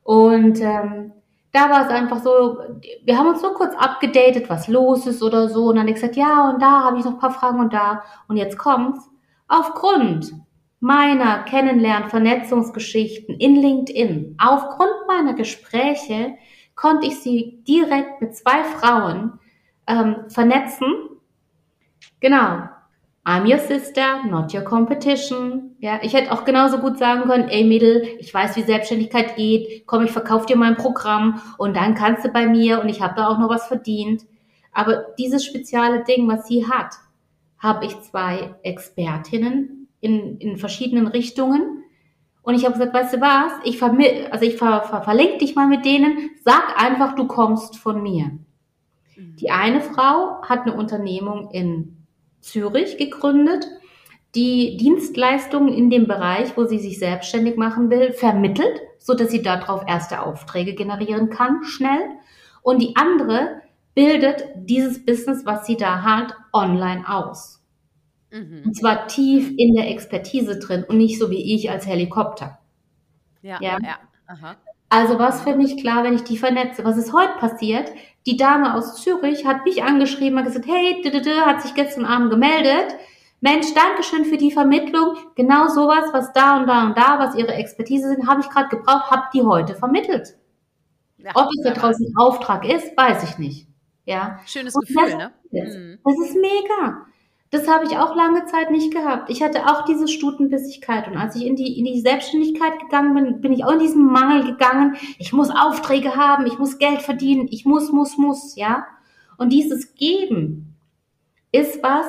Und 0.03 0.61
ähm, 0.61 1.11
da 1.57 1.71
war 1.71 1.85
es 1.85 1.89
einfach 1.89 2.21
so, 2.21 2.59
wir 3.03 3.17
haben 3.17 3.29
uns 3.29 3.41
so 3.41 3.49
kurz 3.49 3.73
abgedatet, 3.75 4.47
was 4.47 4.67
los 4.67 5.07
ist 5.07 5.23
oder 5.23 5.49
so. 5.49 5.69
Und 5.69 5.77
dann 5.77 5.87
ich 5.87 5.95
gesagt, 5.95 6.15
ja, 6.15 6.51
und 6.51 6.61
da 6.61 6.83
habe 6.83 6.99
ich 6.99 7.05
noch 7.05 7.13
ein 7.13 7.19
paar 7.19 7.31
Fragen 7.31 7.59
und 7.59 7.73
da. 7.73 8.03
Und 8.27 8.37
jetzt 8.37 8.59
kommt's. 8.59 9.09
Aufgrund 9.47 10.33
meiner 10.79 11.39
Kennenlern, 11.43 12.09
Vernetzungsgeschichten 12.09 13.35
in 13.39 13.55
LinkedIn, 13.55 14.35
aufgrund 14.39 15.07
meiner 15.07 15.33
Gespräche, 15.33 16.35
konnte 16.75 17.07
ich 17.07 17.21
sie 17.21 17.63
direkt 17.67 18.21
mit 18.21 18.35
zwei 18.35 18.63
Frauen 18.63 19.39
ähm, 19.87 20.25
vernetzen. 20.27 20.93
Genau. 22.19 22.69
I'm 23.27 23.45
your 23.45 23.59
sister, 23.59 24.23
not 24.25 24.53
your 24.53 24.63
competition. 24.63 25.75
Ja, 25.79 25.99
ich 26.01 26.13
hätte 26.13 26.31
auch 26.31 26.45
genauso 26.45 26.77
gut 26.77 26.97
sagen 26.97 27.23
können, 27.23 27.49
ey 27.49 27.65
Mädel, 27.65 28.07
ich 28.19 28.33
weiß, 28.33 28.55
wie 28.55 28.61
Selbstständigkeit 28.61 29.35
geht. 29.35 29.85
Komm, 29.85 30.05
ich 30.05 30.11
verkaufe 30.11 30.45
dir 30.45 30.55
mein 30.55 30.77
Programm 30.77 31.41
und 31.57 31.75
dann 31.75 31.93
kannst 31.93 32.23
du 32.23 32.29
bei 32.29 32.47
mir 32.47 32.79
und 32.79 32.87
ich 32.87 33.01
habe 33.01 33.15
da 33.17 33.27
auch 33.27 33.37
noch 33.37 33.49
was 33.49 33.67
verdient. 33.67 34.25
Aber 34.71 35.07
dieses 35.19 35.43
spezielle 35.43 36.05
Ding, 36.05 36.29
was 36.29 36.47
sie 36.47 36.69
hat, 36.69 36.95
habe 37.59 37.85
ich 37.85 37.99
zwei 37.99 38.55
Expertinnen 38.63 39.89
in, 39.99 40.37
in 40.37 40.55
verschiedenen 40.55 41.07
Richtungen. 41.07 41.83
Und 42.43 42.55
ich 42.55 42.63
habe 42.63 42.75
gesagt, 42.75 42.93
weißt 42.93 43.15
du 43.15 43.19
was, 43.19 43.51
ich, 43.65 43.77
vermi 43.77 44.27
also 44.31 44.45
ich 44.45 44.55
ver 44.55 44.83
ver 44.83 45.01
verlinke 45.01 45.39
dich 45.39 45.53
mal 45.53 45.67
mit 45.67 45.83
denen, 45.83 46.29
sag 46.45 46.81
einfach, 46.81 47.13
du 47.15 47.27
kommst 47.27 47.75
von 47.75 48.01
mir. 48.01 48.31
Mhm. 49.17 49.35
Die 49.35 49.51
eine 49.51 49.81
Frau 49.81 50.41
hat 50.43 50.61
eine 50.61 50.75
Unternehmung 50.75 51.51
in 51.51 51.96
Zürich 52.41 52.97
gegründet, 52.97 53.67
die 54.35 54.77
Dienstleistungen 54.77 55.73
in 55.73 55.89
dem 55.89 56.07
Bereich, 56.07 56.55
wo 56.57 56.65
sie 56.65 56.79
sich 56.79 56.99
selbstständig 56.99 57.57
machen 57.57 57.89
will, 57.89 58.11
vermittelt, 58.11 58.81
so 58.99 59.13
dass 59.13 59.31
sie 59.31 59.41
darauf 59.41 59.83
erste 59.87 60.21
Aufträge 60.21 60.75
generieren 60.75 61.29
kann, 61.29 61.63
schnell. 61.63 62.01
Und 62.61 62.81
die 62.81 62.95
andere 62.95 63.61
bildet 63.95 64.45
dieses 64.55 65.03
Business, 65.05 65.45
was 65.45 65.65
sie 65.65 65.77
da 65.77 66.03
hat, 66.03 66.35
online 66.53 67.07
aus. 67.07 67.63
Mhm. 68.31 68.63
Und 68.65 68.75
zwar 68.75 69.07
tief 69.07 69.51
in 69.57 69.75
der 69.75 69.89
Expertise 69.89 70.59
drin 70.59 70.83
und 70.87 70.97
nicht 70.97 71.17
so 71.17 71.31
wie 71.31 71.55
ich 71.55 71.71
als 71.71 71.87
Helikopter. 71.87 72.59
Ja, 73.41 73.57
ja. 73.61 73.77
ja. 73.81 73.97
Also 74.89 75.19
was 75.19 75.41
für 75.41 75.55
mich 75.55 75.77
klar, 75.77 76.03
wenn 76.03 76.13
ich 76.13 76.23
die 76.23 76.37
vernetze. 76.37 76.85
Was 76.85 76.97
ist 76.97 77.13
heute 77.13 77.33
passiert? 77.39 77.91
Die 78.27 78.35
Dame 78.35 78.75
aus 78.75 79.01
Zürich 79.01 79.45
hat 79.45 79.63
mich 79.63 79.83
angeschrieben, 79.83 80.37
hat 80.37 80.45
gesagt, 80.45 80.67
hey, 80.67 81.01
hat 81.45 81.61
sich 81.61 81.73
gestern 81.73 82.03
Abend 82.03 82.29
gemeldet. 82.29 82.93
Mensch, 83.39 83.73
Dankeschön 83.73 84.25
für 84.25 84.35
die 84.35 84.51
Vermittlung. 84.51 85.15
Genau 85.35 85.67
sowas, 85.69 86.09
was 86.11 86.33
da 86.33 86.57
und 86.57 86.67
da 86.67 86.87
und 86.87 86.97
da, 86.97 87.19
was 87.19 87.35
ihre 87.35 87.53
Expertise 87.53 88.09
sind, 88.09 88.27
habe 88.27 88.41
ich 88.41 88.49
gerade 88.49 88.67
gebraucht, 88.67 89.09
habe 89.09 89.27
die 89.33 89.43
heute 89.43 89.75
vermittelt. 89.75 90.35
Ja, 91.19 91.31
Ob 91.35 91.47
es 91.47 91.63
da 91.63 91.71
draußen 91.71 92.05
ein 92.05 92.17
Auftrag 92.17 92.67
ist, 92.67 92.97
weiß 92.97 93.23
ich 93.23 93.37
nicht. 93.37 93.67
Ja. 94.03 94.39
Schönes 94.45 94.73
Gefühl, 94.73 95.03
das, 95.03 95.13
ne? 95.13 95.31
Mhm. 95.51 95.99
Das 96.03 96.27
ist 96.27 96.35
mega. 96.35 97.05
Das 97.49 97.67
habe 97.67 97.85
ich 97.85 97.97
auch 97.97 98.15
lange 98.15 98.45
Zeit 98.45 98.71
nicht 98.71 98.93
gehabt. 98.93 99.29
Ich 99.29 99.41
hatte 99.41 99.65
auch 99.67 99.85
diese 99.85 100.07
Stutenbissigkeit. 100.07 101.07
Und 101.07 101.15
als 101.15 101.35
ich 101.35 101.45
in 101.45 101.55
die, 101.55 101.79
in 101.79 101.85
die 101.85 102.01
Selbstständigkeit 102.01 102.79
gegangen 102.79 103.13
bin, 103.15 103.41
bin 103.41 103.53
ich 103.53 103.63
auch 103.63 103.71
in 103.71 103.79
diesen 103.79 104.05
Mangel 104.05 104.45
gegangen. 104.45 104.97
Ich 105.17 105.31
muss 105.31 105.49
Aufträge 105.49 106.15
haben, 106.15 106.45
ich 106.45 106.59
muss 106.59 106.77
Geld 106.77 107.01
verdienen, 107.01 107.47
ich 107.49 107.65
muss, 107.65 107.91
muss, 107.91 108.17
muss, 108.17 108.55
ja. 108.57 108.85
Und 109.37 109.53
dieses 109.53 109.95
Geben 109.95 110.75
ist 111.51 111.81
was, 111.81 112.05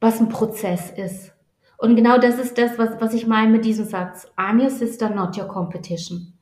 was 0.00 0.20
ein 0.20 0.28
Prozess 0.28 0.90
ist. 0.90 1.32
Und 1.78 1.94
genau 1.94 2.18
das 2.18 2.38
ist 2.38 2.58
das, 2.58 2.78
was, 2.78 3.00
was 3.00 3.14
ich 3.14 3.26
meine 3.26 3.50
mit 3.50 3.64
diesem 3.64 3.84
Satz. 3.84 4.28
I'm 4.36 4.60
your 4.60 4.70
sister, 4.70 5.08
not 5.10 5.36
your 5.38 5.46
competition. 5.46 6.32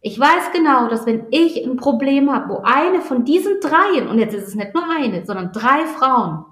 Ich 0.00 0.18
weiß 0.18 0.52
genau, 0.52 0.88
dass 0.88 1.06
wenn 1.06 1.26
ich 1.30 1.64
ein 1.64 1.76
Problem 1.76 2.32
habe, 2.32 2.48
wo 2.48 2.58
eine 2.62 3.00
von 3.00 3.24
diesen 3.24 3.60
dreien, 3.60 4.08
und 4.08 4.18
jetzt 4.18 4.34
ist 4.34 4.48
es 4.48 4.54
nicht 4.54 4.74
nur 4.74 4.84
eine, 4.88 5.24
sondern 5.24 5.52
drei 5.52 5.86
Frauen, 5.86 6.44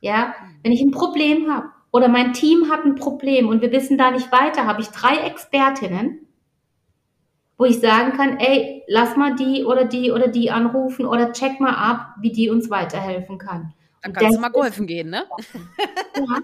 ja, 0.00 0.34
wenn 0.62 0.72
ich 0.72 0.80
ein 0.80 0.90
Problem 0.90 1.52
habe 1.52 1.68
oder 1.92 2.08
mein 2.08 2.32
Team 2.32 2.70
hat 2.70 2.84
ein 2.84 2.94
Problem 2.94 3.48
und 3.48 3.62
wir 3.62 3.72
wissen 3.72 3.98
da 3.98 4.10
nicht 4.10 4.32
weiter, 4.32 4.66
habe 4.66 4.80
ich 4.80 4.88
drei 4.88 5.16
Expertinnen, 5.18 6.26
wo 7.58 7.64
ich 7.64 7.80
sagen 7.80 8.12
kann, 8.16 8.38
ey, 8.38 8.82
lass 8.88 9.16
mal 9.16 9.34
die 9.34 9.64
oder 9.64 9.84
die 9.84 10.10
oder 10.12 10.28
die 10.28 10.50
anrufen 10.50 11.04
oder 11.04 11.32
check 11.32 11.60
mal 11.60 11.74
ab, 11.74 12.14
wie 12.20 12.32
die 12.32 12.48
uns 12.48 12.70
weiterhelfen 12.70 13.38
kann. 13.38 13.74
Dann 14.02 14.12
kannst 14.14 14.36
du 14.36 14.40
mal 14.40 14.48
geholfen 14.48 14.86
gehen, 14.86 15.10
ne? 15.10 15.24
Ja. 16.16 16.38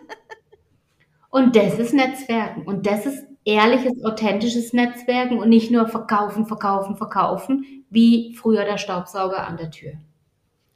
Und 1.30 1.54
das 1.54 1.78
ist 1.78 1.92
Netzwerken 1.92 2.62
und 2.62 2.86
das 2.86 3.04
ist 3.04 3.26
ehrliches, 3.44 3.92
authentisches 4.04 4.72
Netzwerken 4.72 5.38
und 5.38 5.48
nicht 5.48 5.70
nur 5.70 5.86
verkaufen, 5.86 6.46
verkaufen, 6.46 6.96
verkaufen, 6.96 7.84
wie 7.90 8.34
früher 8.34 8.64
der 8.64 8.78
Staubsauger 8.78 9.46
an 9.46 9.56
der 9.56 9.70
Tür. 9.70 9.92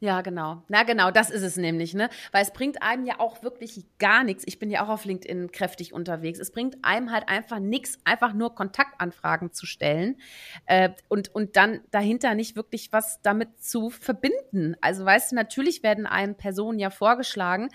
Ja, 0.03 0.22
genau. 0.22 0.62
Na 0.68 0.82
genau, 0.84 1.11
das 1.11 1.28
ist 1.28 1.42
es 1.42 1.59
nämlich, 1.59 1.92
ne? 1.92 2.09
Weil 2.32 2.42
es 2.42 2.55
bringt 2.55 2.82
einem 2.82 3.05
ja 3.05 3.20
auch 3.20 3.42
wirklich 3.42 3.84
gar 3.98 4.24
nichts. 4.24 4.44
Ich 4.46 4.59
bin 4.59 4.70
ja 4.70 4.82
auch 4.82 4.88
auf 4.88 5.05
LinkedIn 5.05 5.53
kräftig 5.53 5.92
unterwegs. 5.92 6.38
Es 6.38 6.53
bringt 6.53 6.78
einem 6.82 7.12
halt 7.12 7.28
einfach 7.28 7.59
nichts, 7.59 7.98
einfach 8.05 8.32
nur 8.32 8.55
Kontaktanfragen 8.55 9.53
zu 9.53 9.66
stellen 9.66 10.16
äh, 10.64 10.88
und, 11.09 11.34
und 11.34 11.57
dann 11.57 11.82
dahinter 11.90 12.34
nicht 12.34 12.57
wirklich 12.57 12.94
was 12.94 13.20
damit 13.20 13.62
zu 13.62 13.90
verbinden. 13.90 14.74
Also 14.80 15.05
weißt 15.05 15.32
du, 15.32 15.36
natürlich 15.36 15.82
werden 15.82 16.07
einem 16.07 16.34
Personen 16.34 16.78
ja 16.78 16.88
vorgeschlagen, 16.88 17.68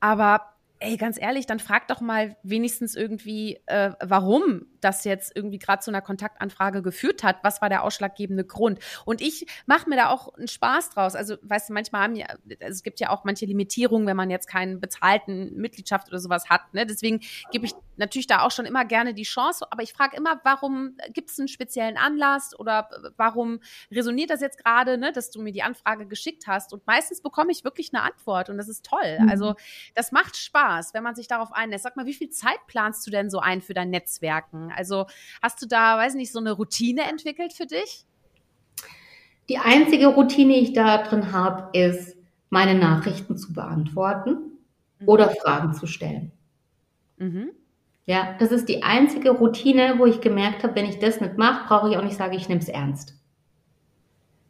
aber 0.00 0.40
ey, 0.80 0.96
ganz 0.96 1.20
ehrlich, 1.20 1.46
dann 1.46 1.58
frag 1.58 1.88
doch 1.88 2.00
mal 2.00 2.36
wenigstens 2.42 2.94
irgendwie, 2.94 3.60
äh, 3.66 3.92
warum 4.00 4.66
das 4.80 5.04
jetzt 5.04 5.34
irgendwie 5.34 5.58
gerade 5.58 5.82
zu 5.82 5.90
einer 5.90 6.02
Kontaktanfrage 6.02 6.82
geführt 6.82 7.22
hat. 7.22 7.38
Was 7.42 7.60
war 7.60 7.68
der 7.68 7.82
ausschlaggebende 7.82 8.44
Grund? 8.44 8.78
Und 9.04 9.20
ich 9.20 9.46
mache 9.66 9.88
mir 9.88 9.96
da 9.96 10.10
auch 10.10 10.34
einen 10.34 10.48
Spaß 10.48 10.90
draus. 10.90 11.14
Also, 11.14 11.36
weißt 11.42 11.68
du, 11.68 11.72
manchmal 11.72 12.02
haben 12.02 12.14
ja, 12.14 12.26
also 12.28 12.42
es 12.60 12.82
gibt 12.82 13.00
ja 13.00 13.10
auch 13.10 13.24
manche 13.24 13.46
Limitierungen, 13.46 14.06
wenn 14.06 14.16
man 14.16 14.30
jetzt 14.30 14.46
keinen 14.46 14.80
bezahlten 14.80 15.56
Mitgliedschaft 15.56 16.08
oder 16.08 16.18
sowas 16.18 16.48
hat. 16.48 16.72
Ne? 16.74 16.86
Deswegen 16.86 17.20
gebe 17.50 17.66
ich 17.66 17.72
natürlich 17.98 18.26
da 18.26 18.42
auch 18.42 18.50
schon 18.50 18.66
immer 18.66 18.84
gerne 18.84 19.14
die 19.14 19.24
Chance. 19.24 19.66
Aber 19.70 19.82
ich 19.82 19.92
frage 19.92 20.16
immer, 20.16 20.40
warum 20.44 20.96
gibt 21.12 21.30
es 21.30 21.38
einen 21.38 21.48
speziellen 21.48 21.96
Anlass 21.96 22.58
oder 22.58 22.88
warum 23.16 23.60
resoniert 23.90 24.30
das 24.30 24.40
jetzt 24.40 24.62
gerade, 24.62 24.98
ne, 24.98 25.12
dass 25.12 25.30
du 25.30 25.42
mir 25.42 25.52
die 25.52 25.62
Anfrage 25.62 26.06
geschickt 26.06 26.46
hast? 26.46 26.72
Und 26.72 26.86
meistens 26.86 27.20
bekomme 27.20 27.52
ich 27.52 27.64
wirklich 27.64 27.92
eine 27.92 28.02
Antwort 28.02 28.48
und 28.48 28.56
das 28.56 28.68
ist 28.68 28.86
toll. 28.86 29.18
Mhm. 29.20 29.28
Also, 29.28 29.54
das 29.94 30.12
macht 30.12 30.36
Spaß. 30.36 30.94
Wenn 30.94 31.02
man 31.02 31.14
sich 31.14 31.28
darauf 31.28 31.52
einlässt. 31.52 31.84
Sag 31.84 31.96
mal, 31.96 32.06
wie 32.06 32.14
viel 32.14 32.30
Zeit 32.30 32.58
planst 32.66 33.06
du 33.06 33.10
denn 33.10 33.30
so 33.30 33.40
ein 33.40 33.60
für 33.60 33.74
dein 33.74 33.90
Netzwerken? 33.90 34.72
Also 34.74 35.06
hast 35.42 35.60
du 35.62 35.66
da, 35.66 35.98
weiß 35.98 36.14
nicht, 36.14 36.32
so 36.32 36.38
eine 36.38 36.52
Routine 36.52 37.02
entwickelt 37.02 37.52
für 37.52 37.66
dich? 37.66 38.06
Die 39.48 39.58
einzige 39.58 40.08
Routine, 40.08 40.54
die 40.54 40.60
ich 40.60 40.72
da 40.72 41.02
drin 41.02 41.32
habe, 41.32 41.76
ist, 41.78 42.16
meine 42.50 42.78
Nachrichten 42.78 43.36
zu 43.36 43.52
beantworten 43.52 44.58
mhm. 44.98 45.08
oder 45.08 45.30
Fragen 45.30 45.74
zu 45.74 45.86
stellen. 45.86 46.32
Mhm. 47.18 47.50
Ja, 48.08 48.34
das 48.38 48.52
ist 48.52 48.70
die 48.70 48.82
einzige 48.82 49.32
Routine, 49.32 49.96
wo 49.98 50.06
ich 50.06 50.22
gemerkt 50.22 50.64
habe, 50.64 50.74
wenn 50.76 50.86
ich 50.86 50.98
das 50.98 51.20
nicht 51.20 51.36
mache, 51.36 51.68
brauche 51.68 51.90
ich 51.90 51.98
auch 51.98 52.02
nicht 52.02 52.16
sagen, 52.16 52.32
ich 52.32 52.48
nehme 52.48 52.62
es 52.62 52.70
ernst. 52.70 53.14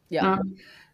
Ja. 0.09 0.23
ja. 0.23 0.43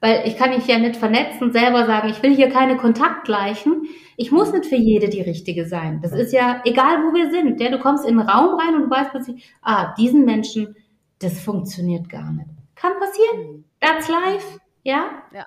Weil 0.00 0.26
ich 0.26 0.38
kann 0.38 0.48
mich 0.48 0.66
ja 0.66 0.78
nicht 0.78 0.96
vernetzen, 0.96 1.52
selber 1.52 1.84
sagen, 1.84 2.08
ich 2.08 2.22
will 2.22 2.34
hier 2.34 2.48
keine 2.48 2.78
Kontaktgleichen. 2.78 3.82
Ich 4.16 4.32
muss 4.32 4.50
nicht 4.50 4.64
für 4.64 4.76
jede 4.76 5.10
die 5.10 5.20
richtige 5.20 5.66
sein. 5.66 6.00
Das 6.00 6.12
ist 6.12 6.32
ja 6.32 6.62
egal, 6.64 7.02
wo 7.02 7.12
wir 7.12 7.30
sind. 7.30 7.60
Ja, 7.60 7.68
du 7.68 7.78
kommst 7.78 8.06
in 8.06 8.18
einen 8.18 8.26
Raum 8.26 8.58
rein 8.58 8.74
und 8.76 8.84
du 8.84 8.90
weißt 8.90 9.10
plötzlich, 9.10 9.44
ah, 9.60 9.92
diesen 9.98 10.24
Menschen, 10.24 10.74
das 11.18 11.42
funktioniert 11.42 12.08
gar 12.08 12.32
nicht. 12.32 12.48
Kann 12.76 12.92
passieren. 12.98 13.56
Mhm. 13.56 13.64
That's 13.80 14.08
life. 14.08 14.58
Ja? 14.84 15.10
ja. 15.34 15.44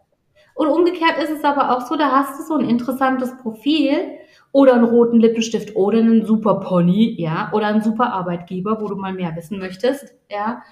Und 0.54 0.68
umgekehrt 0.68 1.18
ist 1.18 1.32
es 1.32 1.44
aber 1.44 1.76
auch 1.76 1.82
so, 1.88 1.96
da 1.96 2.12
hast 2.12 2.40
du 2.40 2.44
so 2.44 2.58
ein 2.58 2.70
interessantes 2.70 3.36
Profil 3.38 4.20
oder 4.58 4.74
einen 4.74 4.86
roten 4.86 5.20
Lippenstift 5.20 5.76
oder 5.76 6.00
einen 6.00 6.26
super 6.26 6.56
Pony, 6.62 7.14
ja, 7.22 7.52
oder 7.54 7.68
einen 7.68 7.84
super 7.84 8.12
Arbeitgeber, 8.12 8.82
wo 8.82 8.88
du 8.88 8.96
mal 8.96 9.14
mehr 9.14 9.36
wissen 9.36 9.60
möchtest, 9.60 10.16
ja. 10.32 10.64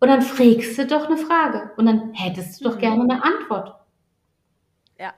Und 0.00 0.08
dann 0.08 0.22
fragst 0.22 0.76
du 0.76 0.86
doch 0.88 1.06
eine 1.06 1.16
Frage 1.16 1.70
und 1.76 1.86
dann 1.86 2.12
hättest 2.14 2.60
du 2.60 2.64
doch 2.64 2.74
mhm. 2.74 2.80
gerne 2.80 3.02
eine 3.04 3.22
Antwort. 3.22 3.76
Ja, 4.98 5.12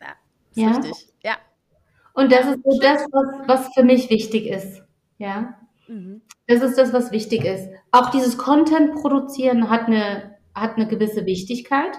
ja, 0.00 0.08
ja? 0.54 0.68
richtig, 0.70 1.12
ja. 1.22 1.36
Und 2.14 2.32
das 2.32 2.46
ist 2.46 2.64
so 2.64 2.80
das, 2.80 3.06
was, 3.12 3.48
was 3.48 3.74
für 3.74 3.84
mich 3.84 4.10
wichtig 4.10 4.48
ist, 4.48 4.82
ja. 5.18 5.54
Mhm. 5.86 6.22
Das 6.48 6.62
ist 6.62 6.76
das, 6.76 6.92
was 6.92 7.12
wichtig 7.12 7.44
ist. 7.44 7.68
Auch 7.92 8.10
dieses 8.10 8.38
Content 8.38 8.94
produzieren 8.94 9.70
hat 9.70 9.86
eine, 9.86 10.34
hat 10.52 10.74
eine 10.74 10.88
gewisse 10.88 11.26
Wichtigkeit. 11.26 11.96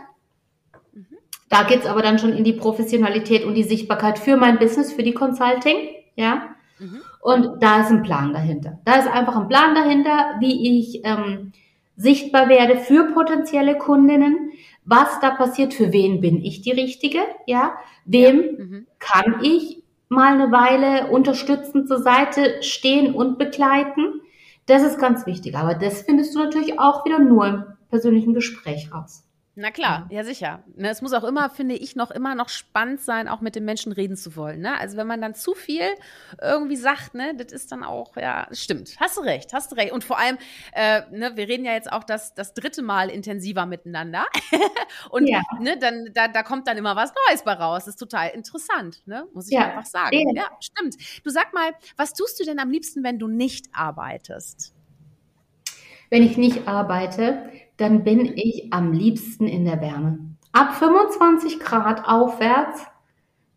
Da 1.51 1.63
geht's 1.63 1.85
aber 1.85 2.01
dann 2.01 2.17
schon 2.17 2.31
in 2.31 2.45
die 2.45 2.53
Professionalität 2.53 3.43
und 3.43 3.55
die 3.55 3.63
Sichtbarkeit 3.63 4.17
für 4.17 4.37
mein 4.37 4.57
Business, 4.57 4.93
für 4.93 5.03
die 5.03 5.13
Consulting, 5.13 5.89
ja. 6.15 6.55
Mhm. 6.79 7.01
Und 7.19 7.61
da 7.61 7.81
ist 7.81 7.91
ein 7.91 8.03
Plan 8.03 8.31
dahinter. 8.31 8.79
Da 8.85 8.95
ist 8.95 9.09
einfach 9.09 9.35
ein 9.35 9.49
Plan 9.49 9.75
dahinter, 9.75 10.37
wie 10.39 10.79
ich 10.79 11.01
ähm, 11.03 11.51
sichtbar 11.97 12.47
werde 12.47 12.77
für 12.77 13.11
potenzielle 13.13 13.77
Kundinnen, 13.77 14.51
was 14.85 15.19
da 15.19 15.31
passiert, 15.31 15.73
für 15.73 15.91
wen 15.91 16.21
bin 16.21 16.41
ich 16.41 16.61
die 16.61 16.71
Richtige, 16.71 17.19
ja, 17.45 17.73
wem 18.05 18.37
mhm. 18.37 18.87
kann 18.99 19.41
ich 19.43 19.83
mal 20.07 20.33
eine 20.33 20.53
Weile 20.53 21.11
unterstützend 21.11 21.89
zur 21.89 22.01
Seite 22.01 22.63
stehen 22.63 23.13
und 23.13 23.37
begleiten. 23.37 24.21
Das 24.67 24.83
ist 24.83 24.97
ganz 24.97 25.25
wichtig. 25.25 25.57
Aber 25.57 25.73
das 25.75 26.03
findest 26.03 26.33
du 26.33 26.39
natürlich 26.39 26.79
auch 26.79 27.03
wieder 27.03 27.19
nur 27.19 27.45
im 27.45 27.63
persönlichen 27.89 28.33
Gespräch 28.33 28.93
raus. 28.93 29.25
Na 29.55 29.69
klar, 29.69 30.07
ja 30.09 30.23
sicher. 30.23 30.63
Ne, 30.75 30.89
es 30.89 31.01
muss 31.01 31.11
auch 31.11 31.25
immer, 31.25 31.49
finde 31.49 31.75
ich, 31.75 31.97
noch 31.97 32.09
immer 32.09 32.35
noch 32.35 32.47
spannend 32.47 33.01
sein, 33.01 33.27
auch 33.27 33.41
mit 33.41 33.55
den 33.55 33.65
Menschen 33.65 33.91
reden 33.91 34.15
zu 34.15 34.37
wollen. 34.37 34.61
Ne? 34.61 34.79
Also 34.79 34.95
wenn 34.95 35.07
man 35.07 35.19
dann 35.19 35.35
zu 35.35 35.53
viel 35.55 35.83
irgendwie 36.41 36.77
sagt, 36.77 37.15
ne, 37.15 37.35
das 37.35 37.51
ist 37.51 37.69
dann 37.69 37.83
auch, 37.83 38.15
ja, 38.15 38.47
stimmt. 38.53 38.95
Hast 38.97 39.17
du 39.17 39.21
recht, 39.21 39.51
hast 39.51 39.69
du 39.71 39.75
recht. 39.75 39.91
Und 39.91 40.05
vor 40.05 40.17
allem, 40.17 40.37
äh, 40.71 41.01
ne, 41.11 41.35
wir 41.35 41.49
reden 41.49 41.65
ja 41.65 41.73
jetzt 41.73 41.91
auch 41.91 42.05
das, 42.05 42.33
das 42.33 42.53
dritte 42.53 42.81
Mal 42.81 43.09
intensiver 43.09 43.65
miteinander. 43.65 44.25
Und 45.09 45.27
ja. 45.27 45.41
ne, 45.59 45.77
dann, 45.77 46.11
da, 46.13 46.29
da 46.29 46.43
kommt 46.43 46.67
dann 46.67 46.77
immer 46.77 46.95
was 46.95 47.11
Neues 47.27 47.43
bei 47.43 47.53
raus. 47.53 47.85
Das 47.85 47.95
ist 47.95 47.99
total 47.99 48.29
interessant, 48.29 49.05
ne? 49.05 49.27
Muss 49.33 49.47
ich 49.47 49.53
ja. 49.53 49.67
einfach 49.67 49.85
sagen. 49.85 50.15
Ja. 50.33 50.43
ja, 50.43 50.49
stimmt. 50.61 50.95
Du 51.25 51.29
sag 51.29 51.53
mal, 51.53 51.71
was 51.97 52.13
tust 52.13 52.39
du 52.39 52.45
denn 52.45 52.59
am 52.59 52.71
liebsten, 52.71 53.03
wenn 53.03 53.19
du 53.19 53.27
nicht 53.27 53.67
arbeitest? 53.73 54.73
Wenn 56.11 56.23
ich 56.23 56.37
nicht 56.37 56.67
arbeite, 56.67 57.49
dann 57.77 58.03
bin 58.03 58.25
ich 58.35 58.67
am 58.71 58.91
liebsten 58.91 59.47
in 59.47 59.63
der 59.63 59.79
Wärme. 59.79 60.19
Ab 60.51 60.75
25 60.75 61.61
Grad 61.61 62.05
aufwärts 62.05 62.85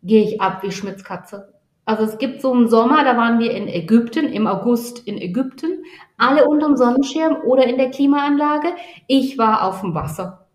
gehe 0.01 0.23
ich 0.23 0.39
ab 0.39 0.63
wie 0.63 0.71
Schmitzkatze. 0.71 1.53
Also 1.83 2.05
es 2.05 2.17
gibt 2.17 2.41
so 2.41 2.53
einen 2.53 2.69
Sommer, 2.69 3.03
da 3.03 3.17
waren 3.17 3.39
wir 3.39 3.51
in 3.51 3.67
Ägypten, 3.67 4.27
im 4.27 4.47
August 4.47 5.05
in 5.05 5.17
Ägypten, 5.17 5.83
alle 6.17 6.45
unterm 6.45 6.77
Sonnenschirm 6.77 7.41
oder 7.43 7.67
in 7.67 7.77
der 7.77 7.91
Klimaanlage. 7.91 8.69
Ich 9.07 9.37
war 9.37 9.63
auf 9.63 9.81
dem 9.81 9.93
Wasser. 9.93 10.47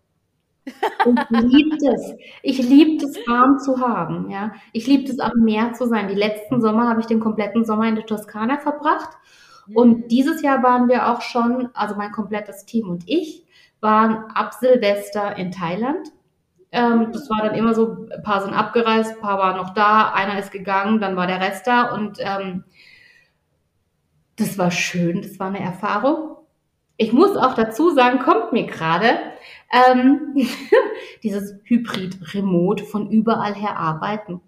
Und 1.05 1.19
ich 1.29 1.39
liebe 1.39 1.77
es. 1.85 2.15
Ich 2.41 2.57
liebe 2.57 3.05
es, 3.05 3.15
warm 3.27 3.59
zu 3.59 3.79
haben. 3.79 4.31
Ja, 4.31 4.53
ich 4.73 4.87
liebe 4.87 5.09
es, 5.09 5.19
am 5.19 5.39
Meer 5.43 5.73
zu 5.73 5.85
sein. 5.85 6.07
Die 6.07 6.15
letzten 6.15 6.61
Sommer 6.61 6.89
habe 6.89 7.01
ich 7.01 7.05
den 7.05 7.19
kompletten 7.19 7.63
Sommer 7.63 7.87
in 7.87 7.95
der 7.95 8.07
Toskana 8.07 8.57
verbracht. 8.57 9.17
Und 9.73 9.97
mhm. 9.97 10.07
dieses 10.07 10.41
Jahr 10.41 10.63
waren 10.63 10.87
wir 10.87 11.09
auch 11.09 11.21
schon, 11.21 11.69
also 11.73 11.95
mein 11.95 12.11
komplettes 12.11 12.65
Team 12.65 12.89
und 12.89 13.03
ich, 13.07 13.45
waren 13.79 14.25
ab 14.33 14.53
Silvester 14.53 15.35
in 15.37 15.51
Thailand. 15.51 16.09
Ähm, 16.71 17.11
das 17.11 17.29
war 17.29 17.41
dann 17.41 17.55
immer 17.55 17.73
so, 17.73 18.07
ein 18.11 18.23
paar 18.23 18.41
sind 18.41 18.53
abgereist, 18.53 19.15
ein 19.15 19.21
paar 19.21 19.37
waren 19.37 19.57
noch 19.57 19.73
da, 19.73 20.11
einer 20.13 20.39
ist 20.39 20.51
gegangen, 20.51 21.01
dann 21.01 21.15
war 21.15 21.27
der 21.27 21.41
Rest 21.41 21.67
da 21.67 21.93
und 21.93 22.17
ähm, 22.19 22.63
das 24.37 24.57
war 24.57 24.71
schön, 24.71 25.21
das 25.21 25.39
war 25.39 25.47
eine 25.47 25.59
Erfahrung. 25.59 26.37
Ich 26.97 27.11
muss 27.11 27.35
auch 27.35 27.55
dazu 27.55 27.91
sagen, 27.91 28.19
kommt 28.19 28.53
mir 28.53 28.67
gerade, 28.67 29.17
ähm, 29.71 30.35
dieses 31.23 31.55
Hybrid-Remote 31.63 32.85
von 32.85 33.09
überall 33.09 33.53
her 33.53 33.77
arbeiten. 33.77 34.41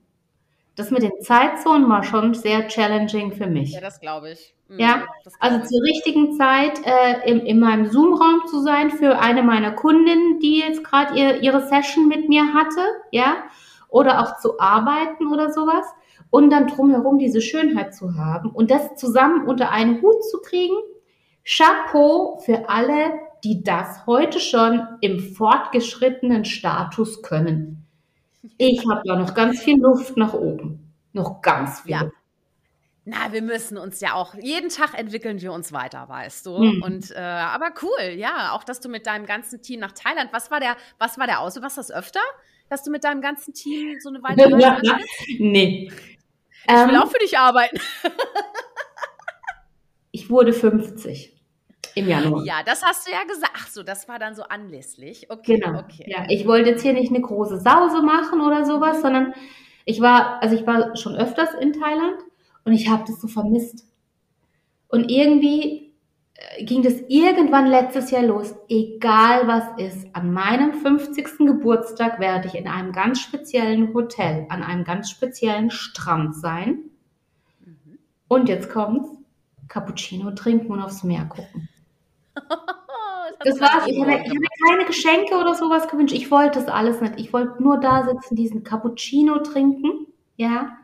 Das 0.76 0.90
mit 0.90 1.04
den 1.04 1.22
Zeitzonen 1.22 1.88
war 1.88 2.04
schon 2.04 2.34
sehr 2.34 2.68
challenging 2.68 3.32
für 3.34 3.48
mich. 3.48 3.74
Ja, 3.74 3.82
das 3.82 4.00
glaube 4.00 4.32
ich. 4.32 4.56
Mhm, 4.68 4.80
ja, 4.80 5.04
also 5.40 5.60
zur 5.60 5.84
richtigen 5.84 6.36
Zeit 6.36 6.80
äh, 6.84 7.30
in, 7.30 7.42
in 7.42 7.60
meinem 7.60 7.92
Zoom-Raum 7.92 8.48
zu 8.48 8.62
sein 8.62 8.90
für 8.90 9.20
eine 9.20 9.44
meiner 9.44 9.72
Kundinnen, 9.72 10.40
die 10.40 10.60
jetzt 10.60 10.84
gerade 10.84 11.18
ihr, 11.20 11.42
ihre 11.42 11.68
Session 11.68 12.08
mit 12.08 12.28
mir 12.28 12.54
hatte, 12.54 12.82
ja, 13.12 13.44
oder 13.90 14.22
auch 14.22 14.40
zu 14.40 14.60
arbeiten 14.60 15.28
oder 15.28 15.52
sowas 15.52 15.86
und 16.32 16.50
dann 16.50 16.66
drumherum 16.66 17.20
diese 17.20 17.42
Schönheit 17.42 17.94
zu 17.94 18.16
haben 18.16 18.50
und 18.50 18.72
das 18.72 18.96
zusammen 18.96 19.46
unter 19.46 19.70
einen 19.70 20.02
Hut 20.02 20.24
zu 20.24 20.42
kriegen. 20.42 20.76
Chapeau 21.46 22.38
für 22.38 22.70
alle, 22.70 23.14
die 23.44 23.64
das 23.64 24.08
heute 24.08 24.40
schon 24.40 24.82
im 25.02 25.20
fortgeschrittenen 25.20 26.46
Status 26.46 27.22
können. 27.22 27.83
Ich 28.58 28.86
habe 28.90 29.02
da 29.06 29.16
noch 29.16 29.34
ganz 29.34 29.62
viel 29.62 29.80
Luft 29.80 30.18
nach 30.18 30.34
oben. 30.34 30.94
Noch 31.14 31.42
ganz 31.42 31.82
viel. 31.82 31.92
Ja. 31.92 32.12
Na, 33.06 33.34
wir 33.34 33.42
müssen 33.42 33.78
uns 33.78 34.00
ja 34.00 34.14
auch, 34.14 34.34
jeden 34.36 34.70
Tag 34.70 34.98
entwickeln 34.98 35.42
wir 35.42 35.52
uns 35.52 35.74
weiter, 35.74 36.08
weißt 36.08 36.46
du. 36.46 36.58
Mhm. 36.58 36.84
Und 36.84 37.12
äh, 37.12 37.20
aber 37.20 37.72
cool, 37.82 38.14
ja, 38.16 38.54
auch 38.54 38.64
dass 38.64 38.80
du 38.80 38.88
mit 38.88 39.08
deinem 39.08 39.26
ganzen 39.26 39.62
Team 39.62 39.82
nach 39.82 39.92
Thailand, 39.92 40.32
was 40.32 40.52
war 40.52 40.62
der, 40.62 40.78
was 41.00 41.18
war 41.18 41.28
der 41.28 41.42
Aus, 41.42 41.62
was 41.62 41.76
das 41.76 41.92
öfter? 41.92 42.22
Dass 42.70 42.84
du 42.84 42.92
mit 42.92 43.04
deinem 43.04 43.22
ganzen 43.22 43.54
Team 43.54 43.98
so 44.00 44.10
eine 44.10 44.24
weitere 44.24 44.50
ja, 44.62 44.80
ja. 44.82 44.98
Nee. 45.38 45.92
Ich 46.66 46.74
will 46.74 46.96
ähm, 46.96 47.02
auch 47.02 47.12
für 47.12 47.20
dich 47.20 47.38
arbeiten. 47.38 47.78
ich 50.12 50.30
wurde 50.30 50.54
50 50.54 51.43
im 51.96 52.08
Januar. 52.08 52.44
Ja, 52.46 52.64
das 52.66 52.84
hast 52.84 53.08
du 53.08 53.12
ja 53.12 53.24
gesagt. 53.24 53.54
Ach 53.56 53.68
so, 53.68 53.84
das 53.84 54.08
war 54.08 54.20
dann 54.20 54.36
so 54.36 54.44
anlässlich. 54.44 55.30
Okay, 55.30 55.60
genau. 55.60 55.80
okay. 55.80 56.06
Ja, 56.08 56.26
ich 56.30 56.48
wollte 56.48 56.72
jetzt 56.72 56.82
hier 56.82 56.94
nicht 56.94 57.12
eine 57.12 57.22
große 57.22 57.60
Sause 57.60 58.02
machen 58.02 58.42
oder 58.42 58.66
sowas, 58.66 59.02
sondern 59.02 59.34
ich 59.86 60.02
war, 60.02 60.42
also 60.42 60.56
ich 60.56 60.66
war 60.66 60.96
schon 60.96 61.16
öfters 61.16 61.54
in 61.60 61.74
Thailand 61.74 62.18
und 62.66 62.74
ich 62.74 62.90
habe 62.90 63.04
das 63.06 63.20
so 63.20 63.28
vermisst. 63.28 63.86
Und 64.88 65.10
irgendwie 65.10 65.94
äh, 66.36 66.64
ging 66.64 66.84
das 66.84 66.96
irgendwann 67.08 67.68
letztes 67.68 68.12
Jahr 68.12 68.24
los. 68.24 68.56
Egal 68.70 69.48
was 69.48 69.64
ist, 69.78 70.16
an 70.16 70.32
meinem 70.32 70.74
50. 70.74 71.40
Geburtstag 71.40 72.20
werde 72.20 72.48
ich 72.48 72.56
in 72.56 72.68
einem 72.68 72.92
ganz 72.92 73.20
speziellen 73.20 73.94
Hotel, 73.94 74.46
an 74.50 74.64
einem 74.64 74.84
ganz 74.84 75.10
speziellen 75.10 75.72
Strand 75.72 76.36
sein. 76.36 76.90
Mhm. 77.60 77.98
Und 78.28 78.50
jetzt 78.50 78.70
kommt's. 78.70 79.10
Cappuccino 79.70 80.32
trinken 80.32 80.72
und 80.72 80.82
aufs 80.82 81.04
Meer 81.04 81.26
gucken. 81.26 81.68
Das 82.36 83.60
war's. 83.60 83.88
Ich 83.88 84.00
habe, 84.00 84.12
ich 84.12 84.30
habe 84.30 84.48
keine 84.68 84.86
Geschenke 84.86 85.36
oder 85.36 85.56
sowas 85.56 85.88
gewünscht. 85.88 86.14
Ich 86.14 86.32
wollte 86.32 86.60
das 86.60 86.68
alles 86.68 87.02
nicht. 87.02 87.16
Ich 87.18 87.34
wollte 87.34 87.62
nur 87.62 87.80
da 87.80 88.04
sitzen, 88.04 88.36
diesen 88.36 88.64
Cappuccino 88.64 89.40
trinken. 89.40 90.08
Ja. 90.36 90.78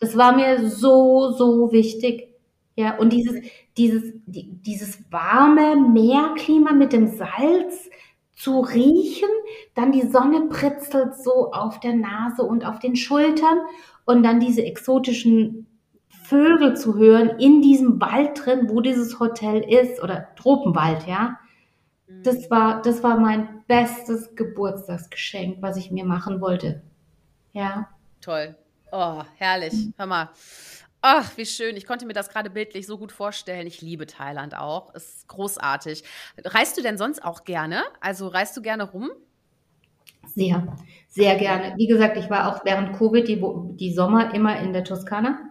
Das 0.00 0.16
war 0.16 0.34
mir 0.34 0.68
so, 0.68 1.30
so 1.32 1.72
wichtig. 1.72 2.28
Ja, 2.76 2.96
und 2.96 3.12
dieses, 3.12 3.42
dieses, 3.76 4.12
dieses 4.26 5.12
warme 5.12 5.76
Meerklima 5.76 6.72
mit 6.72 6.92
dem 6.92 7.08
Salz 7.08 7.90
zu 8.34 8.60
riechen, 8.60 9.28
dann 9.74 9.92
die 9.92 10.06
Sonne 10.06 10.48
pritzelt 10.48 11.14
so 11.14 11.52
auf 11.52 11.78
der 11.80 11.94
Nase 11.94 12.42
und 12.42 12.64
auf 12.64 12.78
den 12.78 12.96
Schultern 12.96 13.58
und 14.06 14.22
dann 14.22 14.40
diese 14.40 14.64
exotischen 14.64 15.66
Vögel 16.30 16.76
zu 16.76 16.96
hören 16.96 17.40
in 17.40 17.60
diesem 17.60 18.00
Wald 18.00 18.44
drin, 18.44 18.68
wo 18.70 18.80
dieses 18.80 19.18
Hotel 19.18 19.62
ist 19.62 20.00
oder 20.00 20.28
Tropenwald, 20.36 21.04
ja. 21.08 21.40
Mhm. 22.06 22.22
Das 22.22 22.48
war, 22.50 22.80
das 22.82 23.02
war 23.02 23.18
mein 23.18 23.64
bestes 23.66 24.36
Geburtstagsgeschenk, 24.36 25.60
was 25.60 25.76
ich 25.76 25.90
mir 25.90 26.04
machen 26.04 26.40
wollte. 26.40 26.82
Ja. 27.52 27.88
Toll. 28.20 28.54
Oh, 28.92 29.22
herrlich. 29.38 29.74
Hör 29.96 30.06
mal. 30.06 30.30
Ach, 31.02 31.36
wie 31.36 31.46
schön. 31.46 31.76
Ich 31.76 31.84
konnte 31.84 32.06
mir 32.06 32.12
das 32.12 32.28
gerade 32.28 32.48
bildlich 32.48 32.86
so 32.86 32.96
gut 32.96 33.10
vorstellen. 33.10 33.66
Ich 33.66 33.82
liebe 33.82 34.06
Thailand 34.06 34.56
auch. 34.56 34.94
Ist 34.94 35.26
großartig. 35.26 36.04
Reist 36.44 36.78
du 36.78 36.82
denn 36.82 36.96
sonst 36.96 37.24
auch 37.24 37.42
gerne? 37.42 37.82
Also 38.00 38.28
reist 38.28 38.56
du 38.56 38.62
gerne 38.62 38.84
rum? 38.84 39.10
Sehr, 40.26 40.76
sehr 41.08 41.34
gerne. 41.36 41.74
Wie 41.76 41.88
gesagt, 41.88 42.16
ich 42.16 42.30
war 42.30 42.54
auch 42.54 42.64
während 42.64 42.96
Covid 42.96 43.26
die, 43.26 43.42
die 43.76 43.92
Sommer 43.92 44.32
immer 44.32 44.60
in 44.60 44.72
der 44.72 44.84
Toskana. 44.84 45.49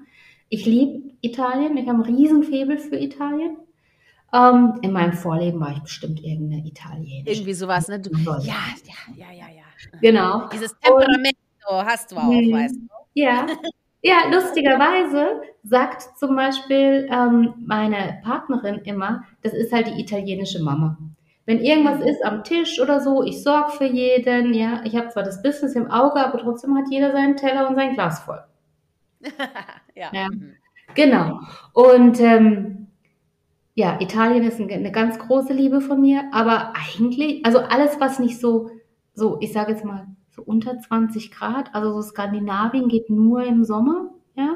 Ich 0.49 0.65
liebe 0.65 1.11
Italien. 1.21 1.77
Ich 1.77 1.87
habe 1.87 2.03
einen 2.03 2.15
riesen 2.15 2.43
Febel 2.43 2.77
für 2.77 2.97
Italien. 2.97 3.57
Ähm, 4.33 4.79
in 4.81 4.91
meinem 4.91 5.13
Vorleben 5.13 5.59
war 5.59 5.71
ich 5.71 5.79
bestimmt 5.79 6.23
irgendeine 6.23 6.65
Italienische. 6.67 7.29
Irgendwie 7.29 7.53
sowas, 7.53 7.87
ne? 7.87 7.99
Du, 7.99 8.11
ja, 8.11 8.37
ja, 8.41 8.55
ja, 9.15 9.31
ja, 9.31 9.47
ja. 9.55 9.99
Genau. 10.01 10.47
Dieses 10.49 10.77
Temperament 10.79 11.35
hast 11.67 12.11
du 12.11 12.17
auch, 12.17 12.23
mhm. 12.23 12.51
weißt 12.51 12.75
du. 12.75 12.87
Ja. 13.13 13.45
Ja, 14.01 14.29
lustigerweise 14.31 15.41
sagt 15.63 16.17
zum 16.17 16.33
Beispiel 16.33 17.09
ähm, 17.11 17.53
meine 17.67 18.21
Partnerin 18.23 18.79
immer, 18.85 19.25
das 19.41 19.51
ist 19.51 19.73
halt 19.73 19.87
die 19.87 19.99
italienische 19.99 20.63
Mama. 20.63 20.97
Wenn 21.45 21.59
irgendwas 21.59 21.99
ist 22.07 22.23
am 22.23 22.45
Tisch 22.45 22.79
oder 22.79 23.01
so, 23.01 23.23
ich 23.23 23.43
sorge 23.43 23.71
für 23.71 23.87
jeden, 23.87 24.53
ja. 24.53 24.81
Ich 24.85 24.95
habe 24.95 25.09
zwar 25.09 25.23
das 25.23 25.41
Business 25.43 25.75
im 25.75 25.91
Auge, 25.91 26.25
aber 26.25 26.37
trotzdem 26.37 26.77
hat 26.77 26.85
jeder 26.89 27.11
seinen 27.11 27.35
Teller 27.35 27.67
und 27.67 27.75
sein 27.75 27.93
Glas 27.93 28.21
voll. 28.21 28.41
ja. 29.95 30.09
ja. 30.13 30.27
Mhm. 30.29 30.55
Genau. 30.95 31.39
Und 31.73 32.19
ähm, 32.19 32.87
ja, 33.75 33.99
Italien 34.01 34.43
ist 34.43 34.59
eine 34.59 34.91
ganz 34.91 35.19
große 35.19 35.53
Liebe 35.53 35.81
von 35.81 36.01
mir, 36.01 36.23
aber 36.33 36.73
eigentlich, 36.75 37.45
also 37.45 37.59
alles, 37.59 37.99
was 37.99 38.19
nicht 38.19 38.39
so, 38.39 38.71
so, 39.13 39.37
ich 39.39 39.53
sage 39.53 39.71
jetzt 39.71 39.85
mal, 39.85 40.07
so 40.31 40.41
unter 40.41 40.77
20 40.79 41.31
Grad, 41.31 41.73
also 41.73 41.93
so 41.93 42.01
Skandinavien 42.01 42.89
geht 42.89 43.09
nur 43.09 43.43
im 43.43 43.63
Sommer, 43.63 44.09
ja. 44.35 44.55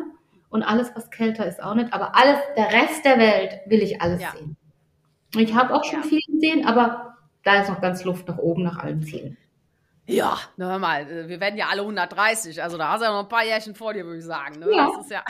Und 0.50 0.62
alles, 0.62 0.92
was 0.96 1.10
kälter 1.10 1.48
ist, 1.48 1.64
auch 1.64 1.74
nicht. 1.74 1.94
Aber 1.94 2.16
alles, 2.16 2.38
der 2.56 2.72
Rest 2.72 3.06
der 3.06 3.18
Welt 3.18 3.62
will 3.66 3.82
ich 3.82 4.02
alles 4.02 4.22
ja. 4.22 4.32
sehen. 4.32 4.56
Ich 5.36 5.56
habe 5.56 5.74
auch 5.74 5.84
schon 5.84 6.02
ja. 6.04 6.08
viel 6.08 6.22
gesehen, 6.28 6.66
aber 6.68 7.16
da 7.44 7.62
ist 7.62 7.70
noch 7.70 7.82
ganz 7.82 8.04
Luft 8.04 8.28
nach 8.28 8.38
oben 8.38 8.64
nach 8.64 8.78
allen 8.78 9.02
Zielen. 9.02 9.38
Ja, 10.06 10.38
na 10.58 10.72
hör 10.72 10.80
mal, 10.80 11.10
äh, 11.10 11.30
wir 11.30 11.40
werden 11.40 11.58
ja 11.58 11.68
alle 11.70 11.82
130, 11.82 12.62
also 12.62 12.78
da 12.78 12.92
hast 12.92 13.00
du 13.00 13.06
ja 13.06 13.14
noch 13.14 13.22
ein 13.22 13.30
paar 13.30 13.46
Jährchen 13.46 13.74
vor 13.74 13.94
dir, 13.94 14.06
würde 14.06 14.20
ich 14.20 14.26
sagen. 14.26 14.60
Ne? 14.60 14.70
Ja. 14.70 14.92
Das 14.92 15.06
ist 15.06 15.12
ja 15.12 15.24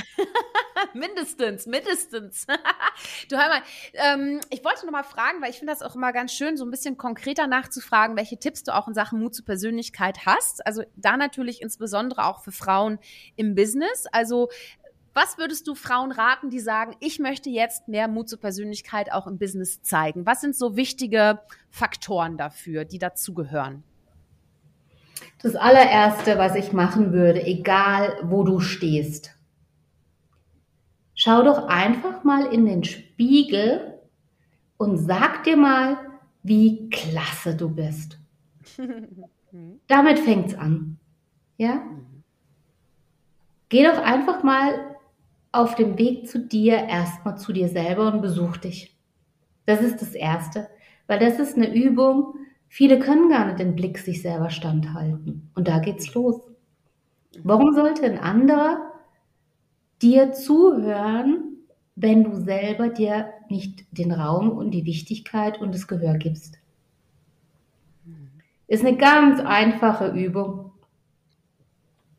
mindestens, 0.95 1.67
mindestens. 1.67 2.47
du 3.29 3.37
hör 3.37 3.49
mal, 3.49 3.61
ähm, 3.93 4.39
ich 4.49 4.65
wollte 4.65 4.85
noch 4.85 4.91
mal 4.91 5.03
fragen, 5.03 5.43
weil 5.43 5.51
ich 5.51 5.59
finde 5.59 5.73
das 5.73 5.83
auch 5.83 5.95
immer 5.95 6.11
ganz 6.11 6.33
schön, 6.33 6.57
so 6.57 6.65
ein 6.65 6.71
bisschen 6.71 6.97
konkreter 6.97 7.45
nachzufragen, 7.45 8.17
welche 8.17 8.37
Tipps 8.37 8.63
du 8.63 8.73
auch 8.73 8.87
in 8.87 8.95
Sachen 8.95 9.19
Mut 9.19 9.35
zur 9.35 9.45
Persönlichkeit 9.45 10.25
hast. 10.25 10.65
Also 10.65 10.83
da 10.95 11.17
natürlich 11.17 11.61
insbesondere 11.61 12.25
auch 12.25 12.41
für 12.41 12.51
Frauen 12.51 12.97
im 13.35 13.53
Business. 13.53 14.07
Also 14.11 14.49
was 15.13 15.37
würdest 15.37 15.67
du 15.67 15.75
Frauen 15.75 16.11
raten, 16.11 16.49
die 16.49 16.59
sagen, 16.59 16.95
ich 16.99 17.19
möchte 17.19 17.51
jetzt 17.51 17.87
mehr 17.87 18.07
Mut 18.07 18.27
zur 18.27 18.39
Persönlichkeit 18.39 19.11
auch 19.11 19.27
im 19.27 19.37
Business 19.37 19.83
zeigen? 19.83 20.25
Was 20.25 20.41
sind 20.41 20.55
so 20.55 20.75
wichtige 20.75 21.41
Faktoren 21.69 22.37
dafür, 22.37 22.85
die 22.85 22.97
dazugehören? 22.97 23.83
Das 25.41 25.55
allererste, 25.55 26.37
was 26.37 26.55
ich 26.55 26.73
machen 26.73 27.11
würde, 27.11 27.45
egal 27.45 28.17
wo 28.23 28.43
du 28.43 28.59
stehst, 28.59 29.35
schau 31.15 31.43
doch 31.43 31.67
einfach 31.67 32.23
mal 32.23 32.45
in 32.45 32.65
den 32.65 32.83
Spiegel 32.83 33.99
und 34.77 34.97
sag 34.97 35.43
dir 35.43 35.57
mal, 35.57 35.97
wie 36.43 36.89
klasse 36.89 37.55
du 37.55 37.69
bist. 37.69 38.19
Damit 39.87 40.19
fängt's 40.19 40.55
an. 40.55 40.97
Ja? 41.57 41.83
Geh 43.69 43.83
doch 43.83 43.97
einfach 43.97 44.43
mal 44.43 44.95
auf 45.51 45.75
dem 45.75 45.97
Weg 45.97 46.27
zu 46.27 46.39
dir 46.39 46.75
erstmal 46.75 47.37
zu 47.37 47.53
dir 47.53 47.69
selber 47.69 48.11
und 48.11 48.21
besuch 48.21 48.57
dich. 48.57 48.97
Das 49.65 49.81
ist 49.81 50.01
das 50.01 50.13
Erste, 50.13 50.67
weil 51.07 51.19
das 51.19 51.39
ist 51.39 51.55
eine 51.55 51.73
Übung. 51.73 52.35
Viele 52.75 52.97
können 52.97 53.29
gar 53.29 53.45
nicht 53.45 53.59
den 53.59 53.75
Blick 53.75 53.99
sich 53.99 54.23
selber 54.23 54.49
standhalten. 54.49 55.51
Und 55.53 55.67
da 55.67 55.77
geht's 55.77 56.11
los. 56.15 56.41
Warum 57.43 57.75
sollte 57.75 58.03
ein 58.03 58.17
anderer 58.17 58.93
dir 60.01 60.31
zuhören, 60.31 61.57
wenn 61.95 62.23
du 62.23 62.33
selber 62.33 62.89
dir 62.89 63.31
nicht 63.47 63.85
den 63.91 64.11
Raum 64.11 64.49
und 64.49 64.71
die 64.71 64.85
Wichtigkeit 64.85 65.61
und 65.61 65.71
das 65.71 65.87
Gehör 65.87 66.15
gibst? 66.15 66.57
Ist 68.65 68.83
eine 68.83 68.97
ganz 68.97 69.39
einfache 69.39 70.07
Übung. 70.07 70.71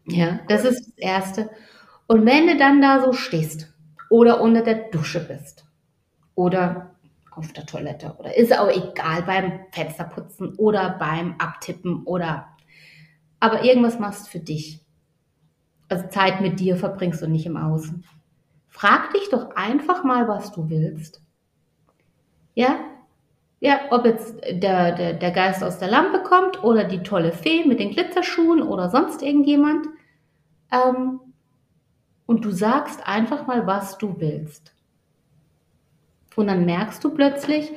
Ja, 0.06 0.38
das 0.46 0.64
ist 0.64 0.86
das 0.86 0.98
Erste. 0.98 1.50
Und 2.06 2.26
wenn 2.26 2.46
du 2.46 2.56
dann 2.56 2.80
da 2.80 3.04
so 3.04 3.12
stehst 3.12 3.74
oder 4.08 4.40
unter 4.40 4.62
der 4.62 4.88
Dusche 4.90 5.18
bist 5.18 5.66
oder 6.36 6.93
auf 7.36 7.52
der 7.52 7.66
Toilette 7.66 8.14
oder 8.18 8.36
ist 8.36 8.56
auch 8.56 8.68
egal 8.68 9.22
beim 9.22 9.60
Fensterputzen 9.72 10.54
oder 10.56 10.96
beim 10.98 11.36
Abtippen 11.38 12.04
oder 12.04 12.48
aber 13.40 13.62
irgendwas 13.62 13.98
machst 13.98 14.28
für 14.28 14.40
dich. 14.40 14.80
Also 15.88 16.08
Zeit 16.08 16.40
mit 16.40 16.60
dir 16.60 16.76
verbringst 16.76 17.20
du 17.20 17.28
nicht 17.28 17.44
im 17.44 17.58
Außen. 17.58 18.04
Frag 18.68 19.12
dich 19.12 19.28
doch 19.30 19.54
einfach 19.54 20.02
mal, 20.02 20.26
was 20.28 20.50
du 20.50 20.70
willst. 20.70 21.22
Ja? 22.54 22.78
Ja, 23.60 23.80
ob 23.90 24.04
jetzt 24.04 24.40
der, 24.50 24.92
der, 24.92 25.12
der 25.14 25.30
Geist 25.30 25.62
aus 25.62 25.78
der 25.78 25.88
Lampe 25.88 26.22
kommt 26.22 26.62
oder 26.64 26.84
die 26.84 27.02
tolle 27.02 27.32
Fee 27.32 27.64
mit 27.64 27.80
den 27.80 27.90
Glitzerschuhen 27.90 28.62
oder 28.62 28.90
sonst 28.90 29.22
irgendjemand. 29.22 29.86
Ähm, 30.70 31.20
und 32.26 32.44
du 32.44 32.50
sagst 32.50 33.06
einfach 33.06 33.46
mal, 33.46 33.66
was 33.66 33.98
du 33.98 34.20
willst. 34.20 34.73
Und 36.36 36.48
dann 36.48 36.64
merkst 36.64 37.02
du 37.04 37.10
plötzlich, 37.14 37.72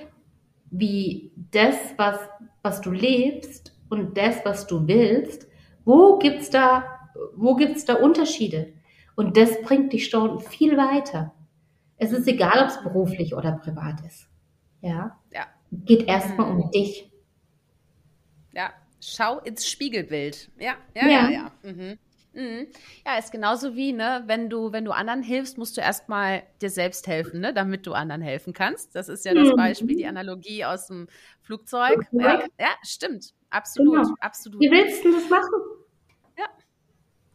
wie 0.70 1.32
das, 1.52 1.76
was, 1.98 2.20
was 2.62 2.82
du 2.82 2.92
lebst 2.92 3.74
und 3.90 4.18
das, 4.18 4.44
was 4.44 4.68
du 4.68 4.88
willst, 4.88 5.48
wo 5.86 6.18
gibt's 6.18 6.50
da, 6.50 6.84
wo 7.36 7.56
gibt's 7.56 7.86
da 7.86 7.96
Unterschiede? 7.96 8.74
Und 9.16 9.38
das 9.38 9.62
bringt 9.62 9.94
dich 9.94 10.10
schon 10.10 10.40
viel 10.42 10.78
weiter. 10.78 11.34
Es 11.98 12.12
ist 12.12 12.28
egal, 12.28 12.64
ob 12.64 12.68
es 12.70 12.84
beruflich 12.84 13.34
oder 13.34 13.54
privat 13.54 14.06
ist. 14.06 14.28
Ja. 14.82 15.18
ja. 15.34 15.48
Geht 15.72 16.08
erstmal 16.08 16.54
mhm. 16.54 16.62
um 16.62 16.72
dich. 16.72 17.12
Ja. 18.54 18.72
Schau 19.02 19.40
ins 19.40 19.68
Spiegelbild. 19.68 20.52
Ja, 20.60 20.76
ja, 20.96 21.08
ja, 21.08 21.30
ja. 21.30 21.30
ja. 21.30 21.52
Mhm. 21.64 21.98
Mhm. 22.38 22.68
Ja, 23.04 23.18
ist 23.18 23.32
genauso 23.32 23.76
wie, 23.76 23.94
ne, 23.94 24.24
wenn 24.28 24.48
du, 24.48 24.72
wenn 24.72 24.86
du 24.86 24.92
anderen 24.92 25.24
hilfst, 25.24 25.58
musst 25.58 25.76
du 25.76 25.82
erstmal 25.82 26.44
dir 26.62 26.70
selbst 26.70 27.08
helfen, 27.08 27.40
ne, 27.40 27.52
damit 27.52 27.88
du 27.88 27.94
anderen 27.94 28.22
helfen 28.22 28.54
kannst. 28.54 28.96
Das 28.96 29.10
ist 29.10 29.26
ja 29.26 29.34
das 29.34 29.50
mhm. 29.50 29.56
Beispiel, 29.56 29.96
die 29.96 30.06
Analogie 30.06 30.64
aus 30.64 30.86
dem 30.86 31.08
Flugzeug. 31.42 32.06
Ja, 32.12 32.46
ja 32.60 32.70
stimmt. 32.84 33.34
Absolut, 33.50 34.04
genau. 34.04 34.16
absolut. 34.20 34.62
Wie 34.62 34.70
willst 34.70 35.04
du 35.04 35.12
das 35.12 35.28
machen? 35.30 35.50
Ja, 36.38 36.46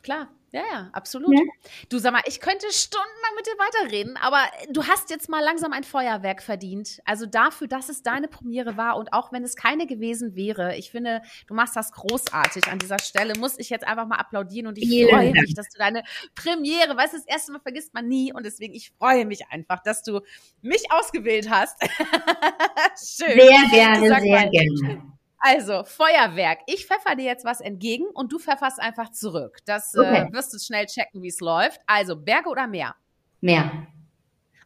klar. 0.03 0.29
Ja, 0.53 0.61
ja, 0.71 0.91
absolut. 0.93 1.33
Ja. 1.33 1.41
Du 1.89 1.99
sag 1.99 2.13
mal, 2.13 2.21
ich 2.27 2.39
könnte 2.39 2.67
stundenlang 2.71 3.35
mit 3.37 3.47
dir 3.47 3.53
weiterreden, 3.53 4.19
aber 4.19 4.43
du 4.71 4.85
hast 4.87 5.09
jetzt 5.09 5.31
mal 5.31 5.43
langsam 5.43 5.73
ein 5.73 5.83
Feuerwerk 5.83 6.43
verdient. 6.43 7.01
Also 7.07 7.25
dafür, 7.25 7.69
dass 7.69 7.89
es 7.89 8.03
deine 8.03 8.29
Premiere 8.29 8.77
war 8.77 8.99
und 8.99 9.15
auch 9.15 9.33
wenn 9.33 9.45
es 9.45 9.57
keine 9.57 9.87
gewesen 9.87 10.37
wäre, 10.37 10.77
ich 10.77 10.91
finde, 10.91 11.23
du 11.47 11.55
machst 11.55 11.75
das 11.75 11.91
großartig. 11.93 12.67
An 12.67 12.79
dieser 12.79 12.99
Stelle 12.99 13.33
muss 13.39 13.59
ich 13.59 13.71
jetzt 13.71 13.87
einfach 13.87 14.07
mal 14.07 14.17
applaudieren 14.17 14.67
und 14.67 14.77
ich 14.77 14.89
Vielen 14.89 15.09
freue 15.09 15.33
mich, 15.33 15.55
dass 15.55 15.71
du 15.71 15.79
deine 15.79 16.05
Premiere, 16.35 16.95
weißt 16.99 17.15
du, 17.15 17.17
das 17.17 17.27
erste 17.27 17.53
Mal 17.53 17.61
vergisst 17.61 17.95
man 17.95 18.07
nie 18.07 18.31
und 18.35 18.45
deswegen 18.45 18.75
ich 18.75 18.93
freue 18.99 19.25
mich 19.25 19.47
einfach, 19.49 19.83
dass 19.83 20.03
du 20.03 20.21
mich 20.61 20.83
ausgewählt 20.91 21.49
hast. 21.49 21.81
Schön. 21.83 23.41
Sehr 23.41 23.69
gerne, 23.71 24.07
sehr 24.07 24.31
mal, 24.31 24.51
gerne. 24.51 25.12
Also, 25.45 25.83
Feuerwerk. 25.83 26.61
Ich 26.67 26.87
pfeffer 26.87 27.17
dir 27.17 27.25
jetzt 27.25 27.45
was 27.45 27.61
entgegen 27.61 28.07
und 28.15 28.33
du 28.33 28.39
pfefferst 28.39 28.79
einfach 28.81 29.11
zurück. 29.11 29.59
Das 29.65 29.93
äh, 29.93 29.99
okay. 29.99 30.29
äh, 30.29 30.33
wirst 30.33 30.55
du 30.55 30.59
schnell 30.61 30.87
checken, 30.87 31.21
wie 31.21 31.29
es 31.29 31.41
läuft. 31.41 31.81
Also, 31.89 32.15
Berge 32.15 32.49
oder 32.49 32.69
Meer? 32.69 32.95
Meer. 33.41 33.89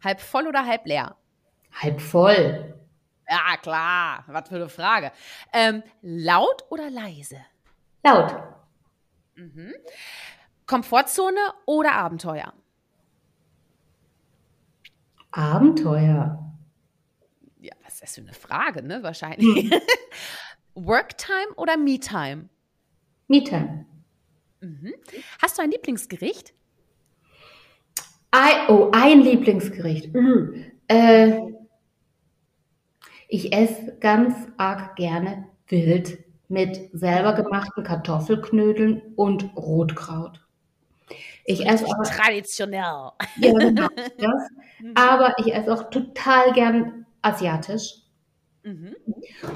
Halb 0.04 0.20
voll 0.20 0.46
oder 0.46 0.66
halb 0.66 0.84
leer? 0.84 1.16
Halb 1.72 1.98
voll. 1.98 2.74
Ja, 3.26 3.56
klar. 3.56 4.24
Was 4.26 4.50
für 4.50 4.56
eine 4.56 4.68
Frage. 4.68 5.12
Ähm, 5.54 5.82
laut 6.02 6.66
oder 6.68 6.90
leise? 6.90 7.38
Laut. 8.04 8.36
Mhm. 9.34 9.72
Komfortzone 10.66 11.40
oder 11.64 11.92
Abenteuer? 11.92 12.52
Abenteuer. 15.30 16.54
Ja, 17.60 17.72
was 17.82 17.94
ist 17.94 18.02
das 18.02 18.14
für 18.16 18.20
eine 18.20 18.34
Frage, 18.34 18.82
ne? 18.82 19.02
Wahrscheinlich. 19.02 19.72
Worktime 20.76 21.54
oder 21.56 21.78
Me-Time? 21.78 22.50
Me-Time. 23.28 23.86
Mhm. 24.60 24.92
Hast 25.40 25.56
du 25.56 25.62
ein 25.62 25.70
Lieblingsgericht? 25.70 26.52
I, 28.34 28.68
oh, 28.68 28.90
ein 28.92 29.22
Lieblingsgericht. 29.22 30.14
Mhm. 30.14 30.66
Äh, 30.88 31.40
ich 33.28 33.52
esse 33.54 33.96
ganz 33.98 34.34
arg 34.58 34.96
gerne 34.96 35.48
wild 35.68 36.18
mit 36.48 36.90
selber 36.92 37.32
gemachten 37.32 37.82
Kartoffelknödeln 37.82 39.02
und 39.16 39.56
Rotkraut. 39.56 40.40
Ich 41.46 41.66
esse 41.66 41.86
auch 41.86 42.02
traditionell. 42.04 43.10
Ja, 43.36 43.52
genau. 43.52 43.88
Das. 44.18 44.50
Aber 44.94 45.34
ich 45.38 45.54
esse 45.54 45.72
auch 45.72 45.90
total 45.90 46.52
gern 46.52 47.06
asiatisch. 47.22 48.02
Mhm. 48.66 48.96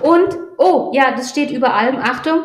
Und, 0.02 0.38
oh, 0.56 0.92
ja, 0.94 1.10
das 1.16 1.30
steht 1.30 1.50
über 1.50 1.74
allem. 1.74 1.96
Achtung, 1.96 2.42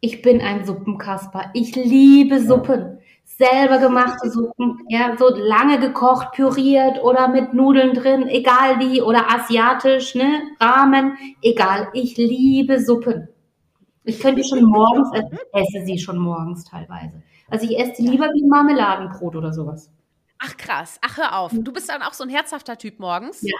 ich 0.00 0.20
bin 0.20 0.40
ein 0.40 0.64
Suppenkasper. 0.64 1.50
Ich 1.54 1.76
liebe 1.76 2.40
Suppen. 2.40 2.98
Selber 3.24 3.78
gemachte 3.78 4.28
Suppen, 4.30 4.84
ja, 4.88 5.16
so 5.16 5.28
lange 5.28 5.78
gekocht, 5.78 6.32
püriert 6.32 7.02
oder 7.02 7.28
mit 7.28 7.54
Nudeln 7.54 7.94
drin, 7.94 8.28
egal 8.28 8.78
wie, 8.78 9.00
oder 9.00 9.32
asiatisch, 9.32 10.14
ne, 10.14 10.42
Ramen, 10.60 11.16
egal. 11.40 11.88
Ich 11.94 12.16
liebe 12.16 12.80
Suppen. 12.80 13.28
Ich 14.04 14.20
könnte 14.20 14.44
schon 14.44 14.64
morgens 14.64 15.08
essen, 15.14 15.38
esse 15.52 15.86
sie 15.86 15.98
schon 15.98 16.18
morgens 16.18 16.64
teilweise. 16.64 17.22
Also 17.48 17.64
ich 17.66 17.78
esse 17.78 18.02
sie 18.02 18.08
lieber 18.08 18.26
wie 18.34 18.44
Marmeladenbrot 18.44 19.36
oder 19.36 19.52
sowas. 19.52 19.90
Ach 20.38 20.56
krass, 20.56 20.98
ach 21.00 21.16
hör 21.16 21.38
auf. 21.38 21.52
Du 21.54 21.72
bist 21.72 21.88
dann 21.88 22.02
auch 22.02 22.14
so 22.14 22.24
ein 22.24 22.30
herzhafter 22.30 22.76
Typ 22.76 22.98
morgens? 22.98 23.42
Ja. 23.42 23.56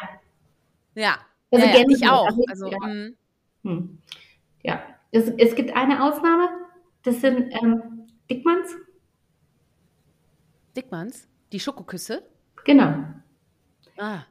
Ja, 0.94 1.14
also 1.52 1.66
ja, 1.66 1.74
ja, 1.74 1.84
ich 1.88 2.08
auch. 2.08 2.38
Also, 2.48 2.66
ja. 2.66 2.78
Mm, 2.86 3.16
Hm. 3.64 3.98
Ja, 4.62 4.82
es, 5.10 5.28
es 5.38 5.54
gibt 5.54 5.74
eine 5.74 6.02
Ausnahme, 6.02 6.48
das 7.02 7.20
sind 7.20 7.52
ähm, 7.62 8.08
Dickmanns. 8.30 8.70
Dickmanns? 10.76 11.28
Die 11.52 11.60
Schokoküsse? 11.60 12.26
Genau. 12.64 12.94
Ah. 13.98 14.22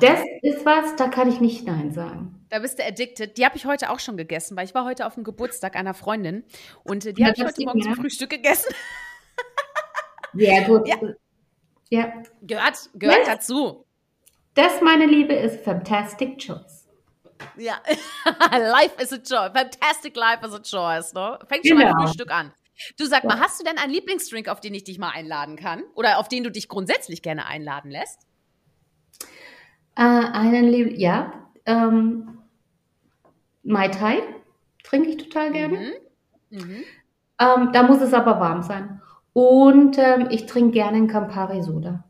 Das 0.00 0.20
ist 0.42 0.66
was, 0.66 0.96
da 0.96 1.06
kann 1.06 1.28
ich 1.28 1.40
nicht 1.40 1.66
Nein 1.66 1.92
sagen. 1.92 2.44
Da 2.48 2.58
bist 2.58 2.78
du 2.78 2.84
addicted. 2.84 3.38
Die 3.38 3.44
habe 3.44 3.56
ich 3.56 3.64
heute 3.64 3.90
auch 3.90 4.00
schon 4.00 4.16
gegessen, 4.16 4.56
weil 4.56 4.64
ich 4.64 4.74
war 4.74 4.84
heute 4.84 5.06
auf 5.06 5.14
dem 5.14 5.22
Geburtstag 5.22 5.76
einer 5.76 5.94
Freundin 5.94 6.44
und 6.82 7.06
äh, 7.06 7.12
die 7.12 7.24
habe 7.24 7.34
ich 7.36 7.44
heute 7.44 7.64
Morgen 7.64 7.82
zum 7.82 7.94
Frühstück 7.94 8.30
gegessen. 8.30 8.74
Sehr 10.32 10.62
gut. 10.62 10.88
Ja. 10.88 10.96
ja. 11.90 12.22
Gehört, 12.42 12.90
gehört 12.94 13.26
dazu. 13.28 13.83
Das, 14.54 14.80
meine 14.80 15.06
Liebe, 15.06 15.34
ist 15.34 15.64
Fantastic 15.64 16.38
Choice. 16.38 16.88
Ja. 17.56 17.74
life 18.52 18.94
is 19.02 19.12
a 19.12 19.18
choice. 19.18 19.52
Fantastic 19.52 20.16
life 20.16 20.46
is 20.46 20.54
a 20.54 20.60
choice. 20.60 21.12
Ne? 21.12 21.38
Fängt 21.48 21.66
schon 21.66 21.78
Genau. 21.78 22.06
Frühstück 22.06 22.30
an. 22.30 22.52
Du 22.98 23.06
sag 23.06 23.24
mal, 23.24 23.38
hast 23.38 23.60
du 23.60 23.64
denn 23.64 23.78
einen 23.78 23.92
Lieblingsdrink, 23.92 24.48
auf 24.48 24.60
den 24.60 24.74
ich 24.74 24.84
dich 24.84 24.98
mal 24.98 25.10
einladen 25.10 25.56
kann? 25.56 25.82
Oder 25.94 26.18
auf 26.18 26.28
den 26.28 26.42
du 26.44 26.50
dich 26.50 26.68
grundsätzlich 26.68 27.22
gerne 27.22 27.46
einladen 27.46 27.90
lässt? 27.90 28.20
Äh, 29.96 30.02
einen 30.02 30.68
Lieb 30.68 30.98
ja, 30.98 31.32
ähm, 31.66 32.38
Mai 33.62 33.88
Tai 33.88 34.20
trinke 34.82 35.08
ich 35.10 35.16
total 35.16 35.52
gerne. 35.52 35.94
Mhm. 36.50 36.58
Mhm. 36.58 36.84
Ähm, 37.38 37.70
da 37.72 37.82
muss 37.84 38.00
es 38.00 38.12
aber 38.12 38.40
warm 38.40 38.62
sein. 38.62 39.00
Und 39.32 39.96
ähm, 39.98 40.28
ich 40.30 40.46
trinke 40.46 40.72
gerne 40.72 40.96
einen 40.96 41.08
Campari 41.08 41.62
Soda. 41.62 42.04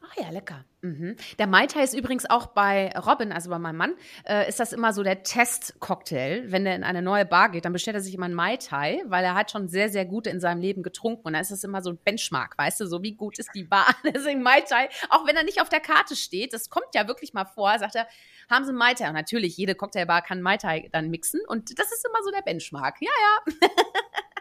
Ah 0.00 0.20
ja, 0.20 0.30
lecker. 0.30 0.64
Mhm. 0.82 1.16
Der 1.38 1.46
Mai 1.46 1.66
Tai 1.68 1.84
ist 1.84 1.94
übrigens 1.94 2.28
auch 2.28 2.46
bei 2.46 2.92
Robin, 2.98 3.30
also 3.30 3.50
bei 3.50 3.58
meinem 3.60 3.76
Mann, 3.76 3.94
äh, 4.26 4.48
ist 4.48 4.58
das 4.58 4.72
immer 4.72 4.92
so 4.92 5.04
der 5.04 5.22
Testcocktail. 5.22 6.50
Wenn 6.50 6.66
er 6.66 6.74
in 6.74 6.82
eine 6.82 7.02
neue 7.02 7.24
Bar 7.24 7.50
geht, 7.50 7.64
dann 7.64 7.72
bestellt 7.72 7.94
er 7.94 8.00
sich 8.00 8.14
immer 8.14 8.26
einen 8.26 8.34
Mai 8.34 8.56
Tai, 8.56 9.00
weil 9.06 9.24
er 9.24 9.34
hat 9.36 9.52
schon 9.52 9.68
sehr, 9.68 9.88
sehr 9.90 10.04
gut 10.04 10.26
in 10.26 10.40
seinem 10.40 10.60
Leben 10.60 10.82
getrunken. 10.82 11.22
Und 11.24 11.34
dann 11.34 11.42
ist 11.42 11.52
das 11.52 11.62
immer 11.62 11.82
so 11.82 11.90
ein 11.90 11.98
Benchmark, 11.98 12.58
weißt 12.58 12.80
du, 12.80 12.86
so 12.86 13.00
wie 13.02 13.12
gut 13.12 13.38
ist 13.38 13.50
die 13.54 13.62
Bar. 13.62 13.94
Deswegen 14.04 14.42
Mai 14.42 14.60
Tai, 14.62 14.88
auch 15.08 15.24
wenn 15.24 15.36
er 15.36 15.44
nicht 15.44 15.60
auf 15.62 15.68
der 15.68 15.80
Karte 15.80 16.16
steht, 16.16 16.52
das 16.52 16.68
kommt 16.68 16.94
ja 16.94 17.06
wirklich 17.06 17.32
mal 17.32 17.44
vor, 17.44 17.78
sagt 17.78 17.94
er, 17.94 18.08
haben 18.50 18.64
Sie 18.64 18.72
Mai 18.72 18.94
Tai? 18.94 19.06
Und 19.06 19.14
natürlich, 19.14 19.56
jede 19.56 19.76
Cocktailbar 19.76 20.22
kann 20.22 20.42
Mai 20.42 20.56
Tai 20.56 20.88
dann 20.90 21.10
mixen. 21.10 21.40
Und 21.46 21.78
das 21.78 21.92
ist 21.92 22.04
immer 22.04 22.24
so 22.24 22.32
der 22.32 22.42
Benchmark. 22.42 22.96
Ja, 23.00 23.10
ja. 23.10 23.68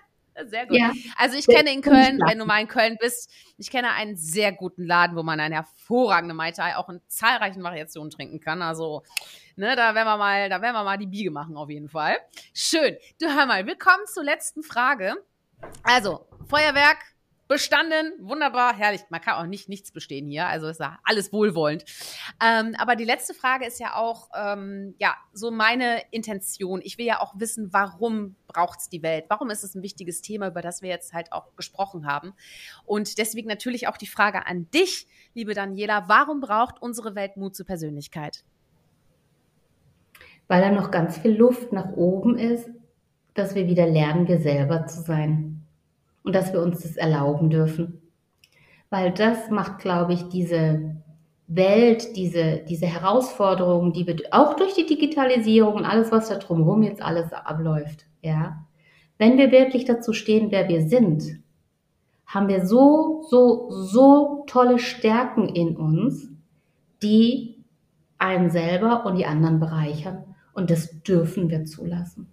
Sehr 0.45 0.65
gut. 0.65 0.77
Ja. 0.77 0.91
Also 1.17 1.37
ich 1.37 1.45
kenne 1.45 1.73
in 1.73 1.81
Köln, 1.81 2.19
wenn 2.25 2.39
du 2.39 2.45
mal 2.45 2.61
in 2.61 2.67
Köln 2.67 2.97
bist, 2.99 3.29
ich 3.57 3.69
kenne 3.69 3.91
einen 3.91 4.15
sehr 4.15 4.51
guten 4.51 4.85
Laden, 4.85 5.15
wo 5.15 5.23
man 5.23 5.39
eine 5.39 5.55
hervorragende 5.55 6.33
Mai 6.33 6.51
Tai 6.51 6.77
auch 6.77 6.89
in 6.89 7.01
zahlreichen 7.07 7.63
Variationen 7.63 8.09
trinken 8.09 8.39
kann. 8.39 8.61
Also, 8.61 9.03
ne, 9.55 9.75
da 9.75 9.93
werden 9.93 10.07
wir 10.07 10.17
mal, 10.17 10.49
da 10.49 10.61
werden 10.61 10.75
wir 10.75 10.83
mal 10.83 10.97
die 10.97 11.07
Biege 11.07 11.31
machen 11.31 11.57
auf 11.57 11.69
jeden 11.69 11.89
Fall. 11.89 12.17
Schön. 12.53 12.97
Du 13.19 13.27
hör 13.27 13.45
mal, 13.45 13.65
wir 13.65 13.77
kommen 13.77 14.05
zur 14.07 14.23
letzten 14.23 14.63
Frage. 14.63 15.15
Also, 15.83 16.25
Feuerwerk 16.47 16.97
bestanden, 17.51 18.13
wunderbar, 18.21 18.77
herrlich. 18.77 19.01
Man 19.09 19.19
kann 19.19 19.33
auch 19.33 19.45
nicht 19.45 19.67
nichts 19.67 19.91
bestehen 19.91 20.25
hier, 20.25 20.47
also 20.47 20.69
ist 20.69 20.79
ja 20.79 20.99
alles 21.03 21.33
wohlwollend. 21.33 21.83
Ähm, 22.41 22.75
aber 22.77 22.95
die 22.95 23.03
letzte 23.03 23.33
Frage 23.33 23.65
ist 23.65 23.77
ja 23.77 23.97
auch, 23.97 24.29
ähm, 24.33 24.95
ja, 24.99 25.15
so 25.33 25.51
meine 25.51 26.01
Intention. 26.11 26.79
Ich 26.81 26.97
will 26.97 27.05
ja 27.05 27.19
auch 27.19 27.33
wissen, 27.37 27.73
warum 27.73 28.37
braucht's 28.47 28.87
die 28.87 29.03
Welt? 29.03 29.25
Warum 29.27 29.49
ist 29.49 29.65
es 29.65 29.75
ein 29.75 29.83
wichtiges 29.83 30.21
Thema, 30.21 30.47
über 30.47 30.61
das 30.61 30.81
wir 30.81 30.87
jetzt 30.87 31.11
halt 31.11 31.33
auch 31.33 31.53
gesprochen 31.57 32.07
haben? 32.07 32.31
Und 32.85 33.17
deswegen 33.17 33.49
natürlich 33.49 33.89
auch 33.89 33.97
die 33.97 34.07
Frage 34.07 34.47
an 34.47 34.69
dich, 34.71 35.05
liebe 35.33 35.53
Daniela, 35.53 36.07
warum 36.07 36.39
braucht 36.39 36.81
unsere 36.81 37.15
Welt 37.15 37.35
Mut 37.35 37.53
zur 37.53 37.65
Persönlichkeit? 37.65 38.45
Weil 40.47 40.61
da 40.61 40.71
noch 40.71 40.89
ganz 40.89 41.17
viel 41.17 41.31
Luft 41.31 41.73
nach 41.73 41.91
oben 41.97 42.37
ist, 42.37 42.69
dass 43.33 43.55
wir 43.55 43.67
wieder 43.67 43.87
lernen, 43.87 44.29
wir 44.29 44.39
selber 44.39 44.85
zu 44.87 45.01
sein. 45.01 45.60
Und 46.23 46.35
dass 46.35 46.53
wir 46.53 46.61
uns 46.61 46.81
das 46.81 46.97
erlauben 46.97 47.49
dürfen. 47.49 48.01
Weil 48.89 49.11
das 49.11 49.49
macht, 49.49 49.79
glaube 49.79 50.13
ich, 50.13 50.29
diese 50.29 51.01
Welt, 51.47 52.15
diese, 52.15 52.63
diese 52.67 52.85
Herausforderungen, 52.85 53.91
die 53.93 54.07
wir 54.07 54.15
auch 54.31 54.55
durch 54.55 54.73
die 54.73 54.85
Digitalisierung 54.85 55.75
und 55.75 55.85
alles, 55.85 56.11
was 56.11 56.29
da 56.29 56.35
drumherum 56.35 56.83
jetzt 56.83 57.01
alles 57.01 57.33
abläuft, 57.33 58.05
ja. 58.21 58.65
Wenn 59.17 59.37
wir 59.37 59.51
wirklich 59.51 59.85
dazu 59.85 60.13
stehen, 60.13 60.49
wer 60.51 60.67
wir 60.67 60.87
sind, 60.87 61.41
haben 62.25 62.47
wir 62.47 62.65
so, 62.65 63.25
so, 63.29 63.69
so 63.69 64.45
tolle 64.47 64.79
Stärken 64.79 65.49
in 65.49 65.75
uns, 65.75 66.29
die 67.03 67.63
einen 68.17 68.49
selber 68.49 69.05
und 69.05 69.17
die 69.17 69.25
anderen 69.25 69.59
bereichern. 69.59 70.23
Und 70.53 70.69
das 70.69 71.01
dürfen 71.03 71.49
wir 71.49 71.65
zulassen. 71.65 72.27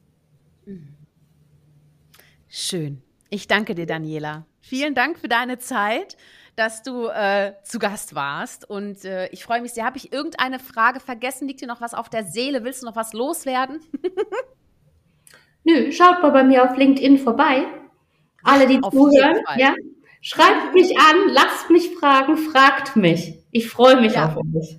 Schön. 2.49 3.03
Ich 3.31 3.47
danke 3.47 3.75
dir, 3.75 3.87
Daniela. 3.87 4.47
Vielen 4.61 4.95
Dank 4.95 5.19
für 5.19 5.29
deine 5.29 5.59
Zeit, 5.59 6.17
dass 6.57 6.83
du 6.83 7.07
äh, 7.09 7.53
zu 7.63 7.79
Gast 7.79 8.15
warst. 8.15 8.69
Und 8.69 9.05
äh, 9.05 9.29
ich 9.29 9.45
freue 9.45 9.61
mich 9.61 9.73
sehr. 9.73 9.85
Habe 9.85 9.99
ich 9.99 10.13
irgendeine 10.13 10.59
Frage 10.59 10.99
vergessen? 11.01 11.47
Liegt 11.47 11.61
dir 11.61 11.69
noch 11.69 11.81
was 11.81 11.95
auf 11.95 12.09
der 12.09 12.25
Seele? 12.25 12.65
Willst 12.65 12.83
du 12.83 12.87
noch 12.87 12.97
was 12.97 13.13
loswerden? 13.13 13.81
Nö, 15.65 15.93
schaut 15.93 16.23
mal 16.23 16.31
bei 16.31 16.45
mir 16.45 16.65
auf 16.65 16.77
LinkedIn 16.77 17.19
vorbei. 17.19 17.67
Alle, 18.43 18.67
die 18.67 18.83
Auf 18.83 18.93
zuhören, 18.93 19.41
ja, 19.59 19.75
schreibt 20.23 20.73
mich 20.73 20.97
an, 20.97 21.17
lasst 21.29 21.69
mich 21.71 21.95
fragen, 21.97 22.37
fragt 22.37 22.97
mich. 22.97 23.35
Ich 23.51 23.69
freue 23.69 24.01
mich 24.01 24.15
Ja. 24.15 24.29
auf 24.29 24.37
euch. 24.39 24.79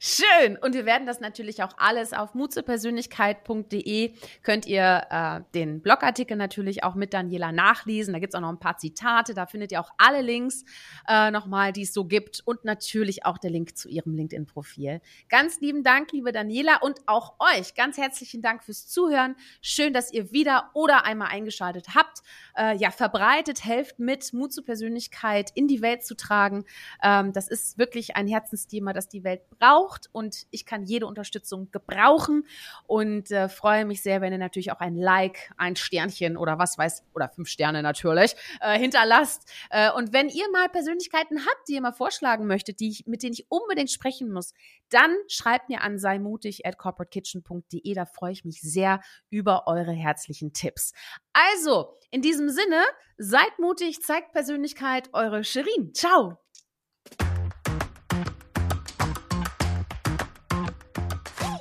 Schön. 0.00 0.56
Und 0.58 0.74
wir 0.74 0.86
werden 0.86 1.06
das 1.06 1.20
natürlich 1.20 1.62
auch 1.62 1.72
alles 1.76 2.12
auf 2.12 2.34
mutzepersönlichkeit.de 2.34 4.14
könnt 4.42 4.66
ihr 4.66 5.02
äh, 5.10 5.40
den 5.54 5.82
Blogartikel 5.82 6.36
natürlich 6.36 6.84
auch 6.84 6.94
mit 6.94 7.12
Daniela 7.12 7.50
nachlesen. 7.50 8.12
Da 8.12 8.20
gibt's 8.20 8.36
auch 8.36 8.40
noch 8.40 8.48
ein 8.48 8.60
paar 8.60 8.76
Zitate. 8.76 9.34
Da 9.34 9.46
findet 9.46 9.72
ihr 9.72 9.80
auch 9.80 9.90
alle 9.98 10.22
Links 10.22 10.64
äh, 11.08 11.32
nochmal, 11.32 11.72
die 11.72 11.82
es 11.82 11.92
so 11.92 12.04
gibt. 12.04 12.42
Und 12.44 12.64
natürlich 12.64 13.26
auch 13.26 13.38
der 13.38 13.50
Link 13.50 13.76
zu 13.76 13.88
ihrem 13.88 14.14
LinkedIn-Profil. 14.14 15.00
Ganz 15.28 15.60
lieben 15.60 15.82
Dank, 15.82 16.12
liebe 16.12 16.30
Daniela, 16.30 16.76
und 16.80 17.00
auch 17.06 17.34
euch. 17.56 17.74
Ganz 17.74 17.98
herzlichen 17.98 18.40
Dank 18.40 18.62
fürs 18.62 18.86
Zuhören. 18.86 19.34
Schön, 19.60 19.92
dass 19.92 20.12
ihr 20.12 20.30
wieder 20.30 20.70
oder 20.74 21.06
einmal 21.06 21.28
eingeschaltet 21.28 21.94
habt. 21.96 22.22
Äh, 22.56 22.76
ja, 22.76 22.92
verbreitet, 22.92 23.64
helft 23.64 23.98
mit, 23.98 24.32
Mut 24.32 24.52
zur 24.52 24.64
Persönlichkeit 24.64 25.50
in 25.54 25.66
die 25.66 25.82
Welt 25.82 26.04
zu 26.04 26.14
tragen. 26.14 26.64
Ähm, 27.02 27.32
das 27.32 27.48
ist 27.48 27.78
wirklich 27.78 28.14
ein 28.14 28.28
Herzensthema, 28.28 28.92
das 28.92 29.08
die 29.08 29.24
Welt 29.24 29.42
braucht 29.58 29.87
und 30.12 30.46
ich 30.50 30.66
kann 30.66 30.84
jede 30.84 31.06
Unterstützung 31.06 31.70
gebrauchen 31.70 32.46
und 32.86 33.30
äh, 33.30 33.48
freue 33.48 33.84
mich 33.84 34.02
sehr, 34.02 34.20
wenn 34.20 34.32
ihr 34.32 34.38
natürlich 34.38 34.72
auch 34.72 34.80
ein 34.80 34.96
Like, 34.96 35.50
ein 35.56 35.76
Sternchen 35.76 36.36
oder 36.36 36.58
was 36.58 36.78
weiß, 36.78 37.04
oder 37.14 37.28
fünf 37.28 37.48
Sterne 37.48 37.82
natürlich, 37.82 38.34
äh, 38.60 38.78
hinterlasst. 38.78 39.50
Äh, 39.70 39.90
und 39.92 40.12
wenn 40.12 40.28
ihr 40.28 40.50
mal 40.50 40.68
Persönlichkeiten 40.68 41.40
habt, 41.40 41.68
die 41.68 41.74
ihr 41.74 41.80
mal 41.80 41.92
vorschlagen 41.92 42.46
möchtet, 42.46 42.80
die 42.80 42.90
ich, 42.90 43.06
mit 43.06 43.22
denen 43.22 43.32
ich 43.32 43.46
unbedingt 43.50 43.90
sprechen 43.90 44.30
muss, 44.32 44.52
dann 44.90 45.14
schreibt 45.28 45.68
mir 45.68 45.82
an 45.82 45.98
seimutig 45.98 46.66
at 46.66 46.78
corporatekitchen.de. 46.78 47.94
Da 47.94 48.06
freue 48.06 48.32
ich 48.32 48.44
mich 48.44 48.60
sehr 48.60 49.00
über 49.30 49.66
eure 49.66 49.92
herzlichen 49.92 50.52
Tipps. 50.52 50.92
Also, 51.32 51.98
in 52.10 52.22
diesem 52.22 52.48
Sinne, 52.48 52.82
seid 53.18 53.58
mutig, 53.58 54.02
zeigt 54.02 54.32
Persönlichkeit, 54.32 55.10
eure 55.12 55.44
Shirin. 55.44 55.92
Ciao! 55.94 56.38